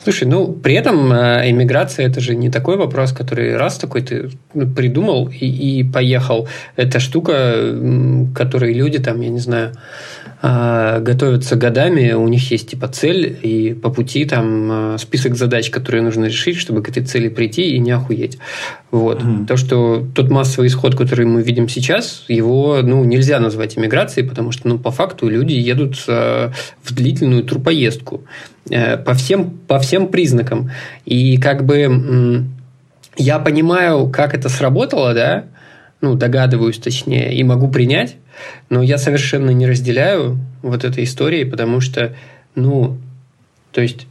Слушай, 0.02 0.28
ну 0.28 0.52
при 0.52 0.75
этом 0.75 1.12
э, 1.12 1.50
иммиграция 1.50 2.06
это 2.09 2.21
же 2.21 2.35
не 2.35 2.50
такой 2.50 2.76
вопрос, 2.76 3.12
который 3.12 3.56
раз 3.56 3.78
такой 3.78 4.02
ты 4.02 4.30
придумал 4.76 5.28
и, 5.28 5.47
и 5.47 5.85
поехал. 5.85 6.49
Это 6.76 6.99
штука, 6.99 7.54
которой 8.35 8.75
люди 8.75 8.99
там, 8.99 9.21
я 9.21 9.28
не 9.28 9.38
знаю, 9.38 9.73
а, 10.44 10.99
готовятся 10.99 11.54
годами, 11.54 12.14
у 12.14 12.26
них 12.26 12.50
есть 12.50 12.70
типа 12.70 12.88
цель, 12.88 13.38
и 13.42 13.75
по 13.75 13.90
пути 13.90 14.25
там 14.25 14.68
а, 14.72 14.96
список 14.99 15.37
задач, 15.37 15.70
которые 15.70 16.02
нужно 16.02 16.25
решить, 16.25 16.56
чтобы 16.56 16.82
к 16.82 16.88
этой 16.88 17.04
цели 17.04 17.28
прийти 17.28 17.76
и 17.76 17.78
не 17.78 17.92
охуеть. 17.92 18.38
Вот. 18.90 19.22
Mm-hmm. 19.22 19.46
То, 19.46 19.56
что 19.56 20.04
тот 20.12 20.30
массовый 20.30 20.66
исход, 20.66 20.96
который 20.96 21.26
мы 21.26 21.42
видим 21.42 21.68
сейчас, 21.68 22.25
его 22.26 22.80
ну, 22.82 23.04
нельзя 23.04 23.38
назвать 23.38 23.78
иммиграцией, 23.78 24.28
потому 24.28 24.50
что 24.50 24.66
ну, 24.66 24.80
по 24.80 24.90
факту 24.90 25.28
люди 25.28 25.52
едут 25.52 26.04
в 26.08 26.52
длительную 26.90 27.44
турпоездку 27.44 28.25
э, 28.68 28.96
по 28.96 29.14
всем, 29.14 29.50
по 29.68 29.78
всем 29.78 30.08
признакам. 30.08 30.72
И 31.04 31.37
как 31.37 31.64
бы 31.64 32.44
я 33.16 33.38
понимаю, 33.38 34.08
как 34.08 34.34
это 34.34 34.49
сработало, 34.49 35.14
да, 35.14 35.44
ну, 36.00 36.16
догадываюсь 36.16 36.78
точнее, 36.78 37.32
и 37.32 37.44
могу 37.44 37.68
принять, 37.68 38.16
но 38.68 38.82
я 38.82 38.98
совершенно 38.98 39.50
не 39.50 39.66
разделяю 39.66 40.38
вот 40.62 40.84
этой 40.84 41.04
истории, 41.04 41.44
потому 41.44 41.80
что, 41.80 42.14
ну, 42.54 42.98
то 43.72 43.80
есть, 43.80 44.06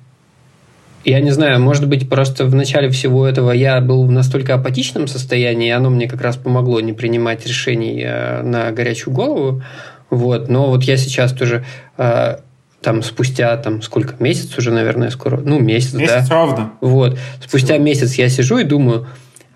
я 1.03 1.19
не 1.19 1.31
знаю, 1.31 1.59
может 1.59 1.87
быть, 1.87 2.09
просто 2.09 2.45
в 2.45 2.53
начале 2.53 2.89
всего 2.89 3.27
этого 3.27 3.51
я 3.51 3.81
был 3.81 4.05
в 4.05 4.11
настолько 4.11 4.53
апатичном 4.53 5.07
состоянии, 5.07 5.67
и 5.67 5.71
оно 5.71 5.89
мне 5.89 6.07
как 6.07 6.21
раз 6.21 6.37
помогло 6.37 6.79
не 6.79 6.93
принимать 6.93 7.45
решений 7.45 8.03
э, 8.03 8.43
на 8.43 8.71
горячую 8.71 9.13
голову, 9.13 9.63
вот, 10.09 10.49
но 10.49 10.67
вот 10.67 10.83
я 10.83 10.97
сейчас 10.97 11.33
тоже 11.33 11.65
э, 11.97 12.37
там 12.81 13.01
спустя 13.01 13.55
там 13.57 13.81
сколько 13.81 14.21
месяц 14.21 14.57
уже, 14.57 14.71
наверное, 14.71 15.09
скоро, 15.09 15.37
ну 15.37 15.59
месяц, 15.59 15.93
месяц 15.93 16.27
да. 16.27 16.35
ровно. 16.35 16.71
Вот, 16.81 17.17
спустя 17.43 17.77
месяц 17.77 18.15
я 18.15 18.29
сижу 18.29 18.59
и 18.59 18.63
думаю, 18.63 19.07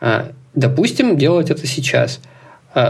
а, 0.01 0.31
допустим, 0.53 1.17
делать 1.17 1.51
это 1.51 1.67
сейчас– 1.67 2.19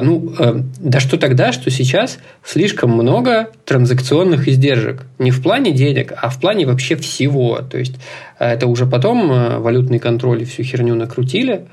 ну, 0.01 0.33
э, 0.39 0.61
да 0.79 0.99
что 0.99 1.17
тогда, 1.17 1.51
что 1.51 1.69
сейчас 1.69 2.17
слишком 2.43 2.89
много 2.89 3.49
транзакционных 3.65 4.47
издержек. 4.47 5.05
Не 5.19 5.29
в 5.29 5.43
плане 5.43 5.71
денег, 5.71 6.11
а 6.19 6.29
в 6.29 6.39
плане 6.39 6.65
вообще 6.65 6.95
всего. 6.95 7.59
То 7.59 7.77
есть 7.77 7.93
э, 8.39 8.53
это 8.53 8.65
уже 8.65 8.87
потом 8.87 9.31
э, 9.31 9.59
валютный 9.59 9.99
контроль 9.99 10.41
и 10.41 10.45
всю 10.45 10.63
херню 10.63 10.95
накрутили. 10.95 11.67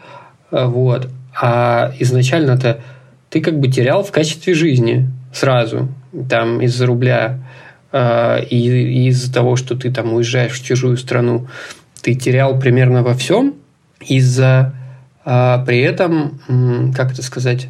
Вот. 0.50 1.09
А 1.40 1.95
изначально-то 1.99 2.83
ты 3.31 3.40
как 3.40 3.59
бы 3.59 3.69
терял 3.69 4.04
в 4.04 4.12
качестве 4.12 4.52
жизни 4.52 5.09
сразу. 5.33 5.88
Там 6.28 6.61
из-за 6.61 6.85
рубля 6.85 7.38
и 7.95 9.09
из-за 9.09 9.33
того, 9.33 9.57
что 9.57 9.75
ты 9.75 9.90
там 9.90 10.12
уезжаешь 10.12 10.52
в 10.52 10.64
чужую 10.64 10.99
страну, 10.99 11.47
ты 12.02 12.14
терял 12.14 12.59
примерно 12.59 13.02
во 13.02 13.14
всем 13.14 13.54
из-за 14.00 14.75
при 15.25 15.81
этом, 15.81 16.40
как 16.95 17.12
это 17.12 17.23
сказать, 17.23 17.69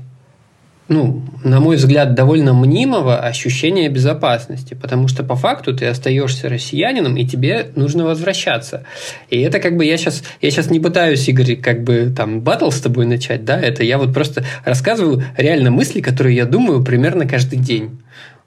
ну, 0.92 1.22
на 1.42 1.58
мой 1.61 1.76
взгляд, 1.76 2.14
довольно 2.14 2.52
мнимого 2.52 3.18
ощущения 3.18 3.88
безопасности, 3.88 4.75
потому 4.75 5.08
что 5.08 5.25
по 5.25 5.37
факту 5.37 5.75
ты 5.75 5.87
остаешься 5.87 6.49
россиянином, 6.49 7.16
и 7.16 7.26
тебе 7.26 7.68
нужно 7.76 8.04
возвращаться. 8.04 8.84
И 9.30 9.40
это 9.40 9.58
как 9.58 9.76
бы 9.76 9.84
я 9.84 9.96
сейчас, 9.96 10.22
я 10.40 10.50
сейчас 10.50 10.70
не 10.70 10.80
пытаюсь, 10.80 11.26
Игорь, 11.28 11.56
как 11.56 11.82
бы 11.82 12.12
там 12.14 12.42
батл 12.42 12.70
с 12.70 12.80
тобой 12.80 13.06
начать, 13.06 13.44
да, 13.44 13.58
это 13.58 13.82
я 13.82 13.96
вот 13.96 14.12
просто 14.12 14.44
рассказываю 14.64 15.25
реально 15.37 15.70
мысли, 15.70 16.00
которые 16.00 16.37
я 16.37 16.44
думаю 16.44 16.84
примерно 16.84 17.26
каждый 17.26 17.58
день. 17.58 18.02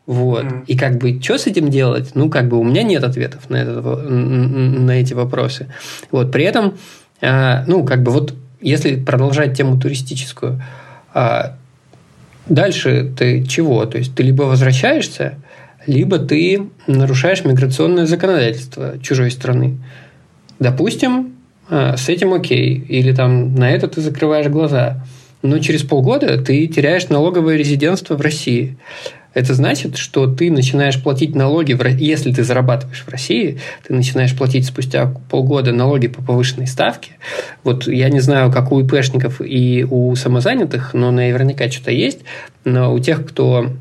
Вот. 0.05 0.43
Mm. 0.43 0.65
И 0.67 0.77
как 0.77 0.99
бы, 0.99 1.19
что 1.19 1.39
с 1.39 1.47
этим 1.47 1.69
делать? 1.69 2.11
Ну, 2.13 2.29
как 2.29 2.47
бы 2.47 2.59
у 2.59 2.63
меня 2.63 2.83
нет 2.83 3.03
ответов 3.03 3.49
на, 3.49 3.55
это, 3.55 3.81
на 3.81 4.91
эти 4.91 5.15
вопросы. 5.15 5.67
Вот. 6.11 6.31
При 6.31 6.43
этом, 6.43 6.75
а, 7.21 7.63
ну, 7.65 7.83
как 7.83 8.03
бы 8.03 8.11
вот, 8.11 8.35
если 8.61 9.03
продолжать 9.03 9.57
тему 9.57 9.79
туристическую, 9.79 10.61
а, 11.11 11.57
Дальше 12.47 13.11
ты 13.17 13.43
чего? 13.43 13.85
То 13.85 13.97
есть 13.97 14.15
ты 14.15 14.23
либо 14.23 14.43
возвращаешься, 14.43 15.39
либо 15.87 16.19
ты 16.19 16.69
нарушаешь 16.87 17.43
миграционное 17.43 18.05
законодательство 18.05 18.99
чужой 19.01 19.31
страны. 19.31 19.77
Допустим, 20.59 21.33
а, 21.69 21.97
с 21.97 22.09
этим 22.09 22.33
окей, 22.33 22.75
или 22.87 23.13
там 23.13 23.55
на 23.55 23.71
это 23.71 23.87
ты 23.87 24.01
закрываешь 24.01 24.47
глаза. 24.47 25.03
Но 25.41 25.59
через 25.59 25.83
полгода 25.83 26.41
ты 26.41 26.65
теряешь 26.67 27.09
налоговое 27.09 27.55
резидентство 27.55 28.15
в 28.15 28.21
России. 28.21 28.77
Это 29.35 29.53
значит, 29.53 29.97
что 29.97 30.25
ты 30.25 30.49
начинаешь 30.49 31.01
платить 31.01 31.35
налоги, 31.35 31.73
в, 31.73 31.85
если 31.85 32.31
ты 32.31 32.43
зарабатываешь 32.43 33.03
в 33.05 33.09
России, 33.09 33.59
ты 33.85 33.93
начинаешь 33.93 34.35
платить 34.35 34.65
спустя 34.65 35.13
полгода 35.29 35.73
налоги 35.73 36.07
по 36.07 36.23
повышенной 36.23 36.67
ставке. 36.67 37.11
Вот 37.63 37.85
я 37.85 38.09
не 38.09 38.21
знаю, 38.21 38.51
как 38.51 38.71
у 38.71 38.79
ИПшников 38.79 39.41
и 39.41 39.85
у 39.87 40.15
самозанятых, 40.15 40.93
но 40.93 41.11
наверняка 41.11 41.69
что-то 41.69 41.91
есть. 41.91 42.21
Но 42.63 42.93
у 42.93 42.99
тех, 42.99 43.27
кто 43.27 43.71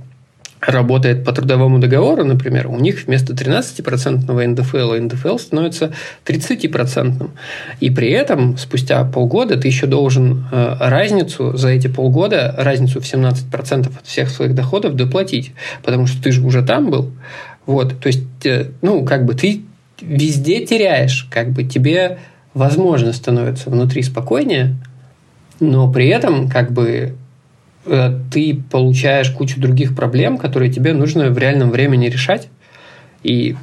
работает 0.66 1.25
по 1.25 1.33
трудовому 1.33 1.78
договору, 1.78 2.25
например, 2.25 2.68
у 2.68 2.78
них 2.78 3.04
вместо 3.06 3.33
13% 3.33 4.47
НДФЛ 4.47 4.94
НДФЛ 4.94 5.38
становится 5.38 5.92
30%. 6.25 7.30
И 7.80 7.90
при 7.90 8.11
этом 8.11 8.56
спустя 8.56 9.04
полгода 9.04 9.56
ты 9.56 9.68
еще 9.68 9.87
должен 9.87 10.47
э, 10.50 10.76
разницу 10.80 11.56
за 11.56 11.68
эти 11.68 11.88
полгода, 11.88 12.54
разницу 12.56 13.00
в 13.00 13.04
17% 13.04 13.99
от 13.99 14.06
всех 14.06 14.30
своих 14.30 14.54
доходов 14.54 14.97
доплатить, 14.97 15.52
потому 15.83 16.06
что 16.06 16.23
ты 16.23 16.33
же 16.33 16.42
уже 16.42 16.62
там 16.62 16.90
был. 16.90 17.11
Вот, 17.66 17.99
то 18.00 18.06
есть, 18.06 18.25
э, 18.44 18.71
ну, 18.83 19.04
как 19.04 19.25
бы 19.25 19.35
ты 19.35 19.62
везде 20.00 20.64
теряешь, 20.64 21.26
как 21.30 21.50
бы 21.50 21.64
тебе, 21.64 22.18
возможно, 22.52 23.12
становится 23.12 23.71
внутри 23.71 24.02
спокойнее, 24.02 24.76
но 25.61 25.90
при 25.90 26.09
этом, 26.09 26.49
как 26.49 26.73
бы, 26.73 27.14
ты 28.31 28.62
получаешь 28.71 29.31
кучу 29.31 29.61
других 29.61 29.95
проблем, 29.95 30.38
которые 30.38 30.73
тебе 30.73 30.93
нужно 30.93 31.31
в 31.31 31.38
реальном 31.38 31.71
времени 31.71 32.07
решать. 32.07 32.49
И 33.23 33.57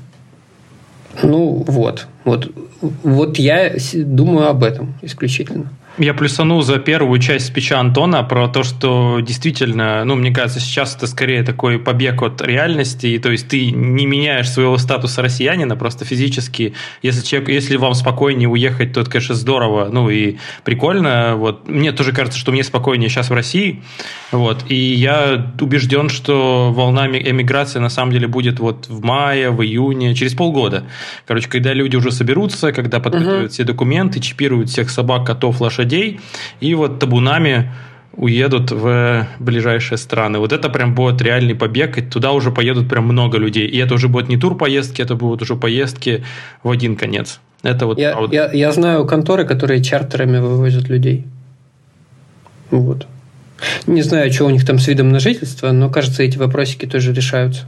ну 1.24 1.64
вот, 1.68 2.08
вот, 2.24 2.52
вот 2.82 3.38
я 3.38 3.74
думаю 3.94 4.50
об 4.50 4.64
этом 4.64 4.94
исключительно. 5.02 5.70
Я 6.02 6.16
плюсанул 6.16 6.64
за 6.64 6.80
первую 6.80 7.20
часть 7.20 7.46
спича 7.46 7.80
Антона 7.80 8.24
про 8.24 8.48
то, 8.48 8.64
что 8.64 9.20
действительно, 9.20 10.04
ну, 10.04 10.16
мне 10.16 10.32
кажется, 10.32 10.60
сейчас 10.60 10.96
это 10.96 11.06
скорее 11.06 11.44
такой 11.44 11.78
побег 11.78 12.24
от 12.24 12.42
реальности, 12.42 13.06
и, 13.06 13.20
то 13.20 13.30
есть 13.30 13.48
ты 13.48 13.70
не 13.70 14.08
меняешь 14.08 14.50
своего 14.50 14.80
статуса 14.80 15.22
россиянина, 15.22 15.76
просто 15.76 16.04
физически, 16.04 16.74
если, 17.04 17.24
человек, 17.24 17.50
если 17.50 17.76
вам 17.76 17.94
спокойнее 17.94 18.50
уехать, 18.50 18.94
то 18.94 19.02
это, 19.02 19.12
конечно, 19.12 19.36
здорово, 19.36 19.90
ну, 19.92 20.10
и 20.10 20.38
прикольно, 20.64 21.36
вот. 21.36 21.70
Мне 21.70 21.92
тоже 21.92 22.14
кажется, 22.14 22.40
что 22.40 22.52
мне 22.52 22.64
спокойнее 22.64 23.08
сейчас 23.08 23.30
в 23.30 23.34
России, 23.34 23.84
вот, 24.32 24.66
и 24.70 24.76
я 24.76 25.54
убежден, 25.60 26.10
что 26.10 26.72
волна 26.74 27.06
эмиграции 27.06 27.78
на 27.78 27.90
самом 27.90 28.12
деле 28.12 28.28
будет 28.28 28.60
вот 28.60 28.88
в 28.90 29.04
мае, 29.04 29.52
в 29.52 29.62
июне, 29.62 30.16
через 30.16 30.34
полгода. 30.34 30.86
Короче, 31.28 31.48
когда 31.48 31.74
люди 31.74 31.96
уже 31.96 32.12
соберутся, 32.12 32.72
когда 32.72 33.00
подготовят 33.00 33.44
угу. 33.44 33.52
все 33.52 33.64
документы, 33.66 34.20
чипируют 34.20 34.70
всех 34.70 34.90
собак, 34.90 35.28
котов, 35.28 35.62
лошадей, 35.62 35.91
лошадей, 35.92 36.20
и 36.60 36.76
вот 36.76 37.00
табунами 37.00 37.72
уедут 38.14 38.72
в 38.72 39.28
ближайшие 39.40 39.98
страны. 39.98 40.40
Вот 40.40 40.52
это 40.52 40.70
прям 40.70 40.94
будет 40.94 41.22
реальный 41.22 41.56
побег, 41.56 41.98
и 41.98 42.02
туда 42.02 42.32
уже 42.32 42.52
поедут 42.52 42.90
прям 42.90 43.06
много 43.06 43.38
людей. 43.38 43.68
И 43.68 43.78
это 43.78 43.94
уже 43.94 44.08
будет 44.08 44.30
не 44.30 44.38
тур 44.38 44.58
поездки, 44.58 45.02
это 45.02 45.16
будут 45.16 45.42
уже 45.42 45.56
поездки 45.56 46.24
в 46.64 46.70
один 46.70 46.96
конец. 46.96 47.40
Это 47.64 47.86
вот 47.86 48.00
я, 48.00 48.12
правда. 48.12 48.36
Я, 48.36 48.52
я 48.52 48.72
знаю 48.72 49.06
конторы, 49.06 49.46
которые 49.46 49.82
чартерами 49.82 50.40
вывозят 50.40 50.90
людей. 50.90 51.26
Вот. 52.70 53.08
Не 53.88 54.02
знаю, 54.02 54.32
что 54.34 54.46
у 54.46 54.50
них 54.50 54.66
там 54.66 54.80
с 54.80 54.88
видом 54.88 55.12
на 55.12 55.20
жительство, 55.20 55.72
но 55.72 55.90
кажется, 55.90 56.24
эти 56.24 56.38
вопросики 56.38 56.86
тоже 56.86 57.14
решаются. 57.14 57.66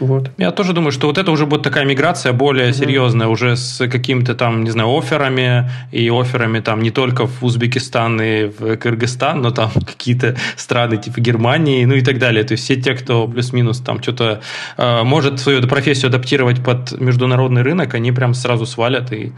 Вот. 0.00 0.30
Я 0.38 0.50
тоже 0.50 0.72
думаю, 0.72 0.90
что 0.90 1.06
вот 1.06 1.18
это 1.18 1.30
уже 1.30 1.46
будет 1.46 1.62
такая 1.62 1.84
миграция 1.84 2.32
более 2.32 2.70
угу. 2.70 2.74
серьезная, 2.74 3.28
уже 3.28 3.56
с 3.56 3.86
какими-то 3.88 4.34
там, 4.34 4.64
не 4.64 4.70
знаю, 4.70 4.96
офферами, 4.96 5.70
и 5.92 6.08
офферами 6.10 6.60
там 6.60 6.82
не 6.82 6.90
только 6.90 7.26
в 7.26 7.42
Узбекистан 7.42 8.20
и 8.20 8.44
в 8.46 8.76
Кыргызстан, 8.76 9.40
но 9.40 9.50
там 9.50 9.70
какие-то 9.86 10.36
страны 10.56 10.96
типа 10.96 11.20
Германии, 11.20 11.84
ну 11.84 11.94
и 11.94 12.02
так 12.02 12.18
далее. 12.18 12.44
То 12.44 12.52
есть 12.52 12.64
все 12.64 12.76
те, 12.76 12.94
кто 12.94 13.28
плюс-минус 13.28 13.80
там 13.80 14.02
что-то 14.02 14.40
э, 14.76 15.02
может 15.04 15.38
свою 15.38 15.62
профессию 15.68 16.08
адаптировать 16.08 16.62
под 16.64 17.00
международный 17.00 17.62
рынок, 17.62 17.94
они 17.94 18.12
прям 18.12 18.34
сразу 18.34 18.66
свалят, 18.66 19.12
и 19.12 19.32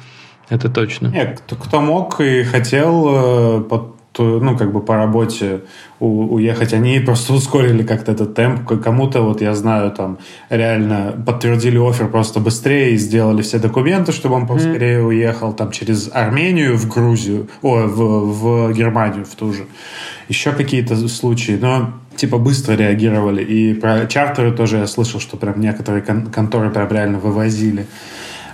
это 0.49 0.69
точно. 0.69 1.09
Нет, 1.09 1.41
кто, 1.45 1.57
кто 1.57 1.81
мог 1.81 2.21
и 2.21 2.45
хотел 2.45 3.61
э, 3.61 3.61
под 4.17 4.43
ну, 4.43 4.57
как 4.57 4.73
бы 4.73 4.81
по 4.81 4.97
работе 4.97 5.61
у, 6.01 6.35
уехать, 6.35 6.73
они 6.73 6.99
просто 7.07 7.35
ускорили 7.35 7.83
как-то 7.83 8.13
этот 8.13 8.35
темп. 8.35 8.83
Кому-то, 8.83 9.23
вот 9.23 9.41
я 9.41 9.55
знаю, 9.55 9.91
там 9.91 10.19
реально 10.51 11.15
подтвердили 11.27 11.79
офер 11.79 12.09
просто 12.09 12.41
быстрее 12.41 12.93
и 12.93 12.97
сделали 12.97 13.43
все 13.43 13.59
документы, 13.59 14.13
чтобы 14.13 14.37
он 14.37 14.47
поскорее 14.47 15.01
mm. 15.01 15.07
уехал 15.07 15.53
там 15.53 15.71
через 15.71 16.11
Армению 16.13 16.77
в 16.77 16.89
Грузию, 16.89 17.49
о, 17.63 17.87
в, 17.87 18.69
в 18.69 18.73
Германию 18.73 19.25
в 19.25 19.35
ту 19.35 19.53
же. 19.53 19.67
Еще 20.29 20.53
какие-то 20.53 20.97
случаи, 21.09 21.59
но 21.61 21.93
типа 22.17 22.39
быстро 22.39 22.75
реагировали. 22.75 23.45
И 23.45 23.75
про 23.75 24.07
чартеры 24.07 24.53
тоже 24.53 24.79
я 24.79 24.87
слышал, 24.87 25.21
что 25.21 25.37
прям 25.37 25.61
некоторые 25.61 26.03
кон- 26.03 26.27
конторы 26.27 26.71
прям 26.71 26.89
реально 26.91 27.19
вывозили. 27.19 27.87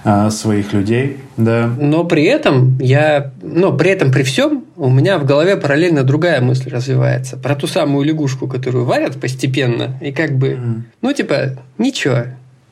А, 0.04 0.30
своих 0.30 0.73
людей, 0.73 1.18
да. 1.37 1.71
Но 1.78 2.02
при 2.04 2.25
этом 2.25 2.76
я, 2.80 3.32
но 3.40 3.73
при 3.73 3.90
этом 3.90 4.11
при 4.11 4.25
всем 4.25 4.64
у 4.76 4.90
меня 4.90 5.18
в 5.18 5.25
голове 5.25 5.56
параллельно 5.56 6.02
другая 6.02 6.40
мысль 6.40 6.71
развивается 6.71 7.37
про 7.37 7.54
ту 7.54 7.68
самую 7.68 8.04
лягушку, 8.04 8.49
которую 8.49 8.85
варят 8.85 9.21
постепенно 9.21 9.97
и 10.00 10.11
как 10.11 10.32
бы, 10.32 10.49
mm. 10.49 10.82
ну 11.02 11.12
типа 11.12 11.56
ничего, 11.78 12.25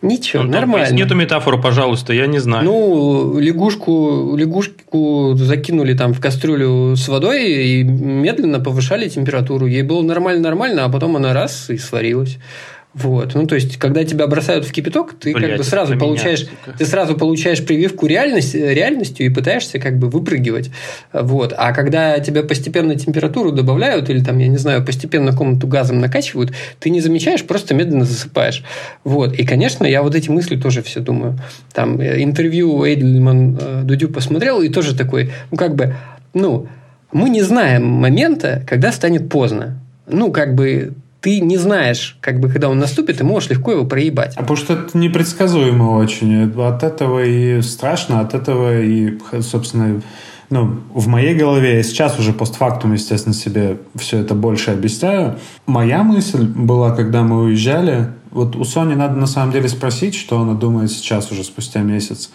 Ничего, 0.02 0.44
ну, 0.44 0.52
нормально. 0.52 0.94
Нету 0.94 1.14
метафору, 1.14 1.60
пожалуйста, 1.60 2.14
я 2.14 2.26
не 2.26 2.38
знаю. 2.38 2.64
Ну, 2.64 3.38
лягушку, 3.38 4.34
лягушку 4.34 5.34
закинули 5.36 5.92
там 5.92 6.14
в 6.14 6.20
кастрюлю 6.20 6.96
с 6.96 7.06
водой 7.06 7.44
и 7.44 7.82
медленно 7.82 8.60
повышали 8.60 9.10
температуру. 9.10 9.66
Ей 9.66 9.82
было 9.82 10.02
нормально-нормально, 10.02 10.86
а 10.86 10.88
потом 10.88 11.16
она 11.16 11.34
раз 11.34 11.68
и 11.68 11.76
сварилась. 11.76 12.38
Вот. 12.92 13.34
Ну, 13.34 13.46
то 13.46 13.54
есть, 13.54 13.76
когда 13.76 14.04
тебя 14.04 14.26
бросают 14.26 14.64
в 14.64 14.72
кипяток, 14.72 15.14
ты 15.14 15.32
Блядь, 15.32 15.50
как 15.50 15.58
бы 15.58 15.64
сразу 15.64 15.96
получаешь, 15.96 16.40
меня, 16.40 16.76
ты 16.76 16.84
сразу 16.84 17.16
получаешь 17.16 17.64
прививку 17.64 18.06
реальность, 18.06 18.54
реальностью 18.54 19.26
и 19.26 19.28
пытаешься 19.28 19.78
как 19.78 19.96
бы 19.96 20.08
выпрыгивать. 20.08 20.70
Вот. 21.12 21.54
А 21.56 21.72
когда 21.72 22.18
тебя 22.18 22.42
постепенно 22.42 22.96
температуру 22.96 23.52
добавляют 23.52 24.10
или 24.10 24.24
там, 24.24 24.38
я 24.38 24.48
не 24.48 24.56
знаю, 24.56 24.84
постепенно 24.84 25.32
комнату 25.32 25.68
газом 25.68 26.00
накачивают, 26.00 26.52
ты 26.80 26.90
не 26.90 27.00
замечаешь, 27.00 27.44
просто 27.44 27.74
медленно 27.74 28.04
засыпаешь. 28.04 28.64
Вот. 29.04 29.34
И, 29.34 29.46
конечно, 29.46 29.86
я 29.86 30.02
вот 30.02 30.16
эти 30.16 30.28
мысли 30.28 30.56
тоже 30.56 30.82
все 30.82 30.98
думаю. 30.98 31.38
Там 31.72 32.00
э, 32.00 32.20
интервью 32.22 32.84
Эйдельман 32.84 33.56
э, 33.60 33.82
Дудю 33.84 34.08
посмотрел 34.08 34.62
и 34.62 34.68
тоже 34.68 34.96
такой, 34.96 35.30
ну, 35.52 35.56
как 35.56 35.76
бы, 35.76 35.94
ну, 36.34 36.66
мы 37.12 37.30
не 37.30 37.42
знаем 37.42 37.86
момента, 37.86 38.64
когда 38.66 38.90
станет 38.90 39.28
поздно. 39.28 39.80
Ну, 40.08 40.32
как 40.32 40.56
бы 40.56 40.92
ты 41.20 41.40
не 41.40 41.56
знаешь, 41.56 42.16
как 42.20 42.40
бы, 42.40 42.48
когда 42.48 42.68
он 42.68 42.78
наступит, 42.78 43.18
ты 43.18 43.24
можешь 43.24 43.50
легко 43.50 43.72
его 43.72 43.84
проебать. 43.84 44.34
А 44.36 44.40
потому 44.40 44.56
что 44.56 44.74
это 44.74 44.96
непредсказуемо 44.96 45.96
очень. 45.96 46.50
От 46.60 46.82
этого 46.82 47.24
и 47.24 47.60
страшно, 47.62 48.20
от 48.20 48.34
этого 48.34 48.80
и, 48.80 49.18
собственно, 49.40 50.00
ну, 50.48 50.80
в 50.92 51.06
моей 51.06 51.34
голове, 51.34 51.76
я 51.76 51.82
сейчас 51.82 52.18
уже 52.18 52.32
постфактум, 52.32 52.92
естественно, 52.94 53.34
себе 53.34 53.78
все 53.96 54.18
это 54.18 54.34
больше 54.34 54.72
объясняю. 54.72 55.38
Моя 55.66 56.02
мысль 56.02 56.44
была, 56.44 56.90
когда 56.90 57.22
мы 57.22 57.44
уезжали, 57.44 58.08
вот 58.30 58.56
у 58.56 58.64
Сони 58.64 58.94
надо 58.94 59.14
на 59.14 59.26
самом 59.26 59.52
деле 59.52 59.68
спросить, 59.68 60.14
что 60.14 60.40
она 60.40 60.54
думает 60.54 60.90
сейчас 60.90 61.30
уже 61.30 61.44
спустя 61.44 61.82
месяц. 61.82 62.30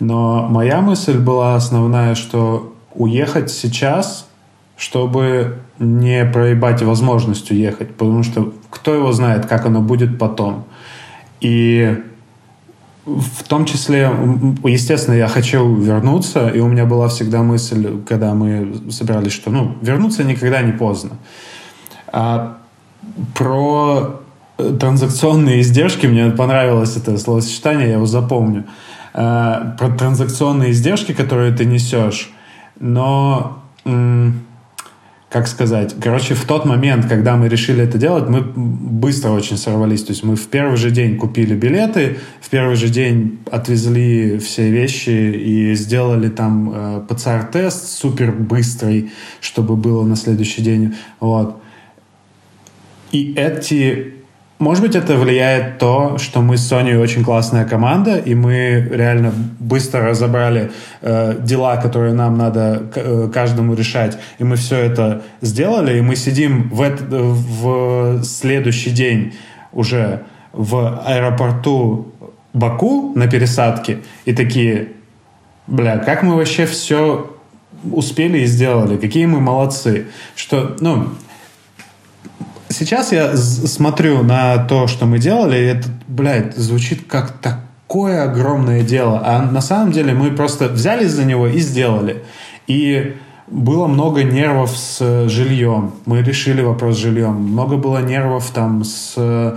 Но 0.00 0.46
моя 0.48 0.80
мысль 0.80 1.16
была 1.16 1.54
основная, 1.54 2.14
что 2.14 2.74
уехать 2.94 3.50
сейчас 3.50 4.26
чтобы 4.84 5.60
не 5.78 6.26
проебать 6.26 6.82
возможность 6.82 7.50
уехать, 7.50 7.94
потому 7.94 8.22
что 8.22 8.52
кто 8.68 8.94
его 8.94 9.12
знает, 9.12 9.46
как 9.46 9.64
оно 9.64 9.80
будет 9.80 10.18
потом. 10.18 10.66
И 11.40 12.02
в 13.06 13.42
том 13.44 13.64
числе, 13.64 14.10
естественно, 14.62 15.14
я 15.14 15.28
хочу 15.28 15.74
вернуться, 15.74 16.48
и 16.50 16.60
у 16.60 16.68
меня 16.68 16.84
была 16.84 17.08
всегда 17.08 17.42
мысль, 17.42 18.02
когда 18.06 18.34
мы 18.34 18.74
собирались, 18.90 19.32
что 19.32 19.50
ну, 19.50 19.74
вернуться 19.80 20.22
никогда 20.22 20.60
не 20.60 20.72
поздно. 20.72 21.12
А 22.08 22.58
про 23.34 24.20
транзакционные 24.58 25.62
издержки, 25.62 26.06
мне 26.06 26.30
понравилось 26.30 26.94
это 26.98 27.16
словосочетание, 27.16 27.88
я 27.88 27.94
его 27.94 28.06
запомню. 28.06 28.64
А, 29.14 29.76
про 29.78 29.88
транзакционные 29.88 30.72
издержки, 30.72 31.12
которые 31.12 31.52
ты 31.52 31.64
несешь, 31.64 32.30
но 32.78 33.62
как 35.34 35.48
сказать, 35.48 35.96
короче, 36.00 36.34
в 36.34 36.44
тот 36.44 36.64
момент, 36.64 37.06
когда 37.06 37.36
мы 37.36 37.48
решили 37.48 37.82
это 37.82 37.98
делать, 37.98 38.28
мы 38.28 38.40
быстро 38.40 39.30
очень 39.30 39.56
сорвались. 39.56 40.04
То 40.04 40.12
есть 40.12 40.22
мы 40.22 40.36
в 40.36 40.46
первый 40.46 40.76
же 40.76 40.92
день 40.92 41.16
купили 41.16 41.56
билеты, 41.56 42.18
в 42.40 42.48
первый 42.50 42.76
же 42.76 42.88
день 42.88 43.40
отвезли 43.50 44.38
все 44.38 44.70
вещи 44.70 45.10
и 45.10 45.74
сделали 45.74 46.28
там 46.28 46.70
э, 46.72 47.02
ПЦР-тест 47.08 47.98
супер 47.98 48.30
быстрый, 48.30 49.10
чтобы 49.40 49.74
было 49.74 50.04
на 50.04 50.14
следующий 50.14 50.62
день. 50.62 50.94
Вот. 51.18 51.60
И 53.10 53.34
эти 53.34 54.14
может 54.58 54.84
быть, 54.84 54.94
это 54.94 55.16
влияет 55.16 55.78
то, 55.78 56.16
что 56.18 56.40
мы 56.40 56.56
с 56.56 56.66
Соней 56.66 56.96
очень 56.96 57.24
классная 57.24 57.64
команда, 57.64 58.16
и 58.16 58.34
мы 58.34 58.88
реально 58.90 59.32
быстро 59.58 60.06
разобрали 60.06 60.70
э, 61.02 61.36
дела, 61.40 61.76
которые 61.76 62.14
нам 62.14 62.38
надо 62.38 62.84
э, 62.94 63.30
каждому 63.34 63.74
решать, 63.74 64.16
и 64.38 64.44
мы 64.44 64.56
все 64.56 64.76
это 64.76 65.22
сделали, 65.40 65.98
и 65.98 66.00
мы 66.02 66.14
сидим 66.14 66.68
в, 66.70 66.82
это, 66.82 67.04
в 67.04 68.22
следующий 68.22 68.90
день 68.90 69.34
уже 69.72 70.22
в 70.52 71.02
аэропорту 71.04 72.12
Баку 72.52 73.12
на 73.16 73.26
пересадке, 73.26 73.98
и 74.24 74.32
такие, 74.32 74.92
бля, 75.66 75.98
как 75.98 76.22
мы 76.22 76.36
вообще 76.36 76.66
все 76.66 77.28
успели 77.90 78.38
и 78.38 78.46
сделали, 78.46 78.96
какие 78.96 79.26
мы 79.26 79.40
молодцы, 79.40 80.06
что, 80.36 80.76
ну, 80.78 81.08
сейчас 82.68 83.12
я 83.12 83.36
смотрю 83.36 84.22
на 84.22 84.58
то, 84.58 84.86
что 84.86 85.06
мы 85.06 85.18
делали, 85.18 85.56
и 85.56 85.64
это, 85.64 85.88
блядь, 86.08 86.56
звучит 86.56 87.06
как 87.06 87.32
такое 87.38 88.24
огромное 88.24 88.82
дело. 88.82 89.20
А 89.24 89.42
на 89.42 89.60
самом 89.60 89.92
деле 89.92 90.14
мы 90.14 90.30
просто 90.30 90.68
взяли 90.68 91.04
за 91.06 91.24
него 91.24 91.46
и 91.46 91.58
сделали. 91.58 92.22
И 92.66 93.16
было 93.46 93.86
много 93.86 94.22
нервов 94.22 94.76
с 94.76 95.28
жильем. 95.28 95.92
Мы 96.06 96.22
решили 96.22 96.62
вопрос 96.62 96.96
с 96.96 97.00
жильем. 97.00 97.34
Много 97.34 97.76
было 97.76 97.98
нервов 97.98 98.50
там 98.50 98.84
с 98.84 99.14
э, 99.16 99.56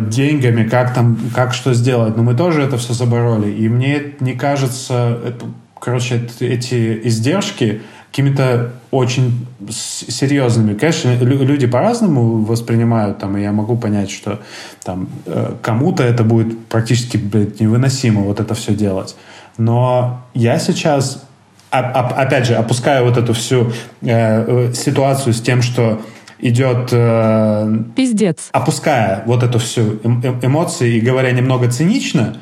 деньгами, 0.00 0.68
как 0.68 0.92
там, 0.94 1.16
как 1.34 1.54
что 1.54 1.74
сделать. 1.74 2.16
Но 2.16 2.22
мы 2.22 2.34
тоже 2.34 2.62
это 2.62 2.76
все 2.78 2.92
забороли. 2.92 3.50
И 3.50 3.68
мне 3.68 4.14
не 4.20 4.34
кажется, 4.34 5.18
это, 5.24 5.46
короче, 5.78 6.28
эти 6.40 7.00
издержки, 7.06 7.82
какими-то 8.10 8.72
очень 8.92 9.46
серьезными. 9.70 10.74
Конечно, 10.74 11.16
люди 11.16 11.66
по-разному 11.66 12.44
воспринимают, 12.44 13.18
там, 13.18 13.36
и 13.38 13.42
я 13.42 13.50
могу 13.50 13.76
понять, 13.76 14.10
что 14.10 14.40
там 14.84 15.08
э, 15.26 15.54
кому-то 15.62 16.04
это 16.04 16.22
будет 16.22 16.66
практически 16.66 17.16
блядь, 17.16 17.58
невыносимо 17.58 18.20
вот 18.20 18.38
это 18.38 18.54
все 18.54 18.74
делать. 18.74 19.16
Но 19.56 20.22
я 20.34 20.58
сейчас 20.58 21.24
опять 21.70 22.46
же, 22.46 22.54
опуская 22.54 23.02
вот 23.02 23.16
эту 23.16 23.32
всю 23.32 23.72
э, 24.02 24.72
ситуацию 24.74 25.32
с 25.32 25.40
тем, 25.40 25.62
что 25.62 26.02
идет... 26.38 26.90
Э, 26.92 27.66
Пиздец. 27.96 28.50
Опуская 28.52 29.22
вот 29.24 29.42
эту 29.42 29.58
всю 29.58 30.00
э, 30.04 30.34
эмоции 30.42 30.96
и 30.96 31.00
говоря 31.00 31.30
немного 31.30 31.70
цинично, 31.70 32.36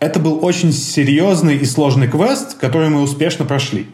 это 0.00 0.20
был 0.20 0.44
очень 0.44 0.72
серьезный 0.72 1.56
и 1.56 1.64
сложный 1.64 2.08
квест, 2.08 2.58
который 2.58 2.90
мы 2.90 3.00
успешно 3.00 3.46
прошли. 3.46 3.86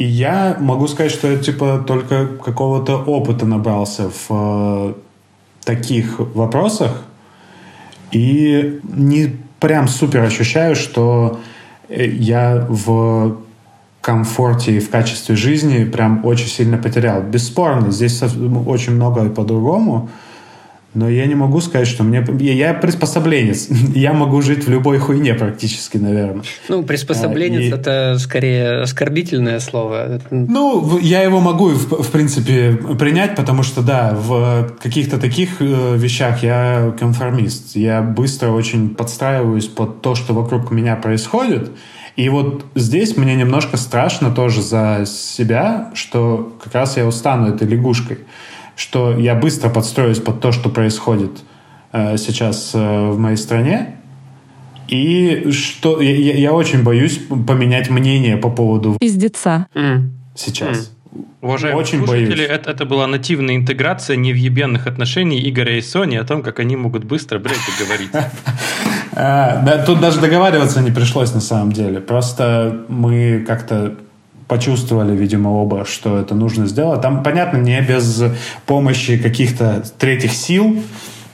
И 0.00 0.04
я 0.04 0.56
могу 0.58 0.88
сказать, 0.88 1.12
что 1.12 1.30
я 1.30 1.36
типа 1.36 1.84
только 1.86 2.26
какого-то 2.26 2.96
опыта 2.96 3.44
набрался 3.44 4.08
в 4.08 4.26
э, 4.30 4.94
таких 5.62 6.18
вопросах. 6.34 7.02
И 8.10 8.80
не 8.82 9.36
прям 9.58 9.88
супер 9.88 10.22
ощущаю, 10.22 10.74
что 10.74 11.38
э, 11.90 12.06
я 12.06 12.66
в 12.66 13.36
комфорте 14.00 14.78
и 14.78 14.80
в 14.80 14.88
качестве 14.88 15.36
жизни 15.36 15.84
прям 15.84 16.24
очень 16.24 16.48
сильно 16.48 16.78
потерял. 16.78 17.20
Бесспорно, 17.20 17.90
здесь 17.90 18.22
очень 18.66 18.94
много 18.94 19.28
по-другому. 19.28 20.08
Но 20.92 21.08
я 21.08 21.26
не 21.26 21.36
могу 21.36 21.60
сказать, 21.60 21.86
что 21.86 22.02
мне... 22.02 22.24
Я 22.40 22.74
приспособленец. 22.74 23.68
Я 23.94 24.12
могу 24.12 24.42
жить 24.42 24.66
в 24.66 24.70
любой 24.70 24.98
хуйне 24.98 25.34
практически, 25.34 25.98
наверное. 25.98 26.42
Ну, 26.68 26.82
приспособленец 26.82 27.60
а, 27.60 27.62
и... 27.62 27.80
это 27.80 28.16
скорее 28.18 28.80
оскорбительное 28.80 29.60
слово. 29.60 30.20
Ну, 30.30 30.98
я 30.98 31.22
его 31.22 31.40
могу, 31.40 31.68
в, 31.68 32.02
в 32.02 32.10
принципе, 32.10 32.72
принять, 32.98 33.36
потому 33.36 33.62
что, 33.62 33.82
да, 33.82 34.14
в 34.14 34.74
каких-то 34.82 35.18
таких 35.18 35.60
э, 35.60 35.96
вещах 35.96 36.42
я 36.42 36.92
конформист. 36.98 37.76
Я 37.76 38.02
быстро 38.02 38.50
очень 38.50 38.90
подстраиваюсь 38.90 39.66
под 39.66 40.02
то, 40.02 40.14
что 40.16 40.34
вокруг 40.34 40.72
меня 40.72 40.96
происходит. 40.96 41.70
И 42.16 42.28
вот 42.28 42.64
здесь 42.74 43.16
мне 43.16 43.36
немножко 43.36 43.76
страшно 43.76 44.30
тоже 44.30 44.62
за 44.62 45.04
себя, 45.06 45.90
что 45.94 46.52
как 46.62 46.74
раз 46.74 46.96
я 46.96 47.06
устану 47.06 47.54
этой 47.54 47.68
лягушкой 47.68 48.18
что 48.80 49.14
я 49.18 49.34
быстро 49.34 49.68
подстроюсь 49.68 50.20
под 50.20 50.40
то, 50.40 50.52
что 50.52 50.70
происходит 50.70 51.32
э, 51.92 52.16
сейчас 52.16 52.70
э, 52.72 53.10
в 53.10 53.18
моей 53.18 53.36
стране. 53.36 53.96
И 54.88 55.50
что 55.50 56.00
я, 56.00 56.34
я 56.34 56.52
очень 56.54 56.82
боюсь 56.82 57.18
поменять 57.46 57.90
мнение 57.90 58.38
по 58.38 58.48
поводу 58.48 58.96
пиздеца 58.98 59.66
mm. 59.74 60.08
сейчас. 60.34 60.78
Mm. 60.78 61.24
Уважаемые 61.42 61.82
Очень 61.82 61.98
слушатели, 61.98 62.36
боюсь. 62.36 62.50
Это, 62.50 62.70
это 62.70 62.86
была 62.86 63.06
нативная 63.06 63.56
интеграция 63.56 64.16
невъебенных 64.16 64.86
отношений 64.86 65.46
Игоря 65.48 65.76
и 65.76 65.82
Сони 65.82 66.16
о 66.16 66.24
том, 66.24 66.42
как 66.42 66.58
они 66.58 66.76
могут 66.76 67.04
быстро, 67.04 67.38
блядь, 67.38 67.58
договорить. 67.78 68.10
А, 69.12 69.84
тут 69.84 70.00
даже 70.00 70.20
договариваться 70.20 70.80
не 70.80 70.92
пришлось 70.92 71.34
на 71.34 71.40
самом 71.40 71.72
деле. 71.72 72.00
Просто 72.00 72.84
мы 72.88 73.44
как-то 73.44 73.96
почувствовали, 74.50 75.16
видимо, 75.16 75.50
оба, 75.50 75.84
что 75.84 76.18
это 76.18 76.34
нужно 76.34 76.66
сделать. 76.66 77.00
Там, 77.00 77.22
понятно, 77.22 77.58
не 77.58 77.80
без 77.80 78.20
помощи 78.66 79.16
каких-то 79.16 79.84
третьих 79.96 80.32
сил, 80.32 80.82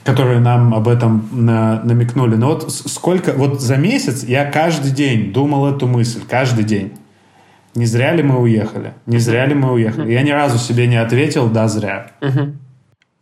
которые 0.03 0.39
нам 0.39 0.75
об 0.75 0.87
этом 0.87 1.27
на, 1.31 1.81
намекнули. 1.83 2.35
Но 2.35 2.49
вот 2.49 2.71
сколько, 2.71 3.33
вот 3.33 3.59
за 3.59 3.75
месяц 3.77 4.23
я 4.23 4.45
каждый 4.45 4.91
день 4.91 5.33
думал 5.33 5.65
эту 5.65 5.87
мысль, 5.87 6.21
каждый 6.29 6.63
день. 6.63 6.91
Не 7.73 7.87
зря 7.87 8.13
ли 8.13 8.21
мы 8.21 8.39
уехали? 8.39 8.93
Не 9.07 9.17
зря 9.17 9.47
ли 9.47 9.55
мы 9.55 9.73
уехали? 9.73 10.11
Я 10.11 10.21
ни 10.21 10.31
разу 10.31 10.59
себе 10.59 10.85
не 10.85 10.97
ответил, 10.97 11.49
да, 11.49 11.67
зря. 11.67 12.11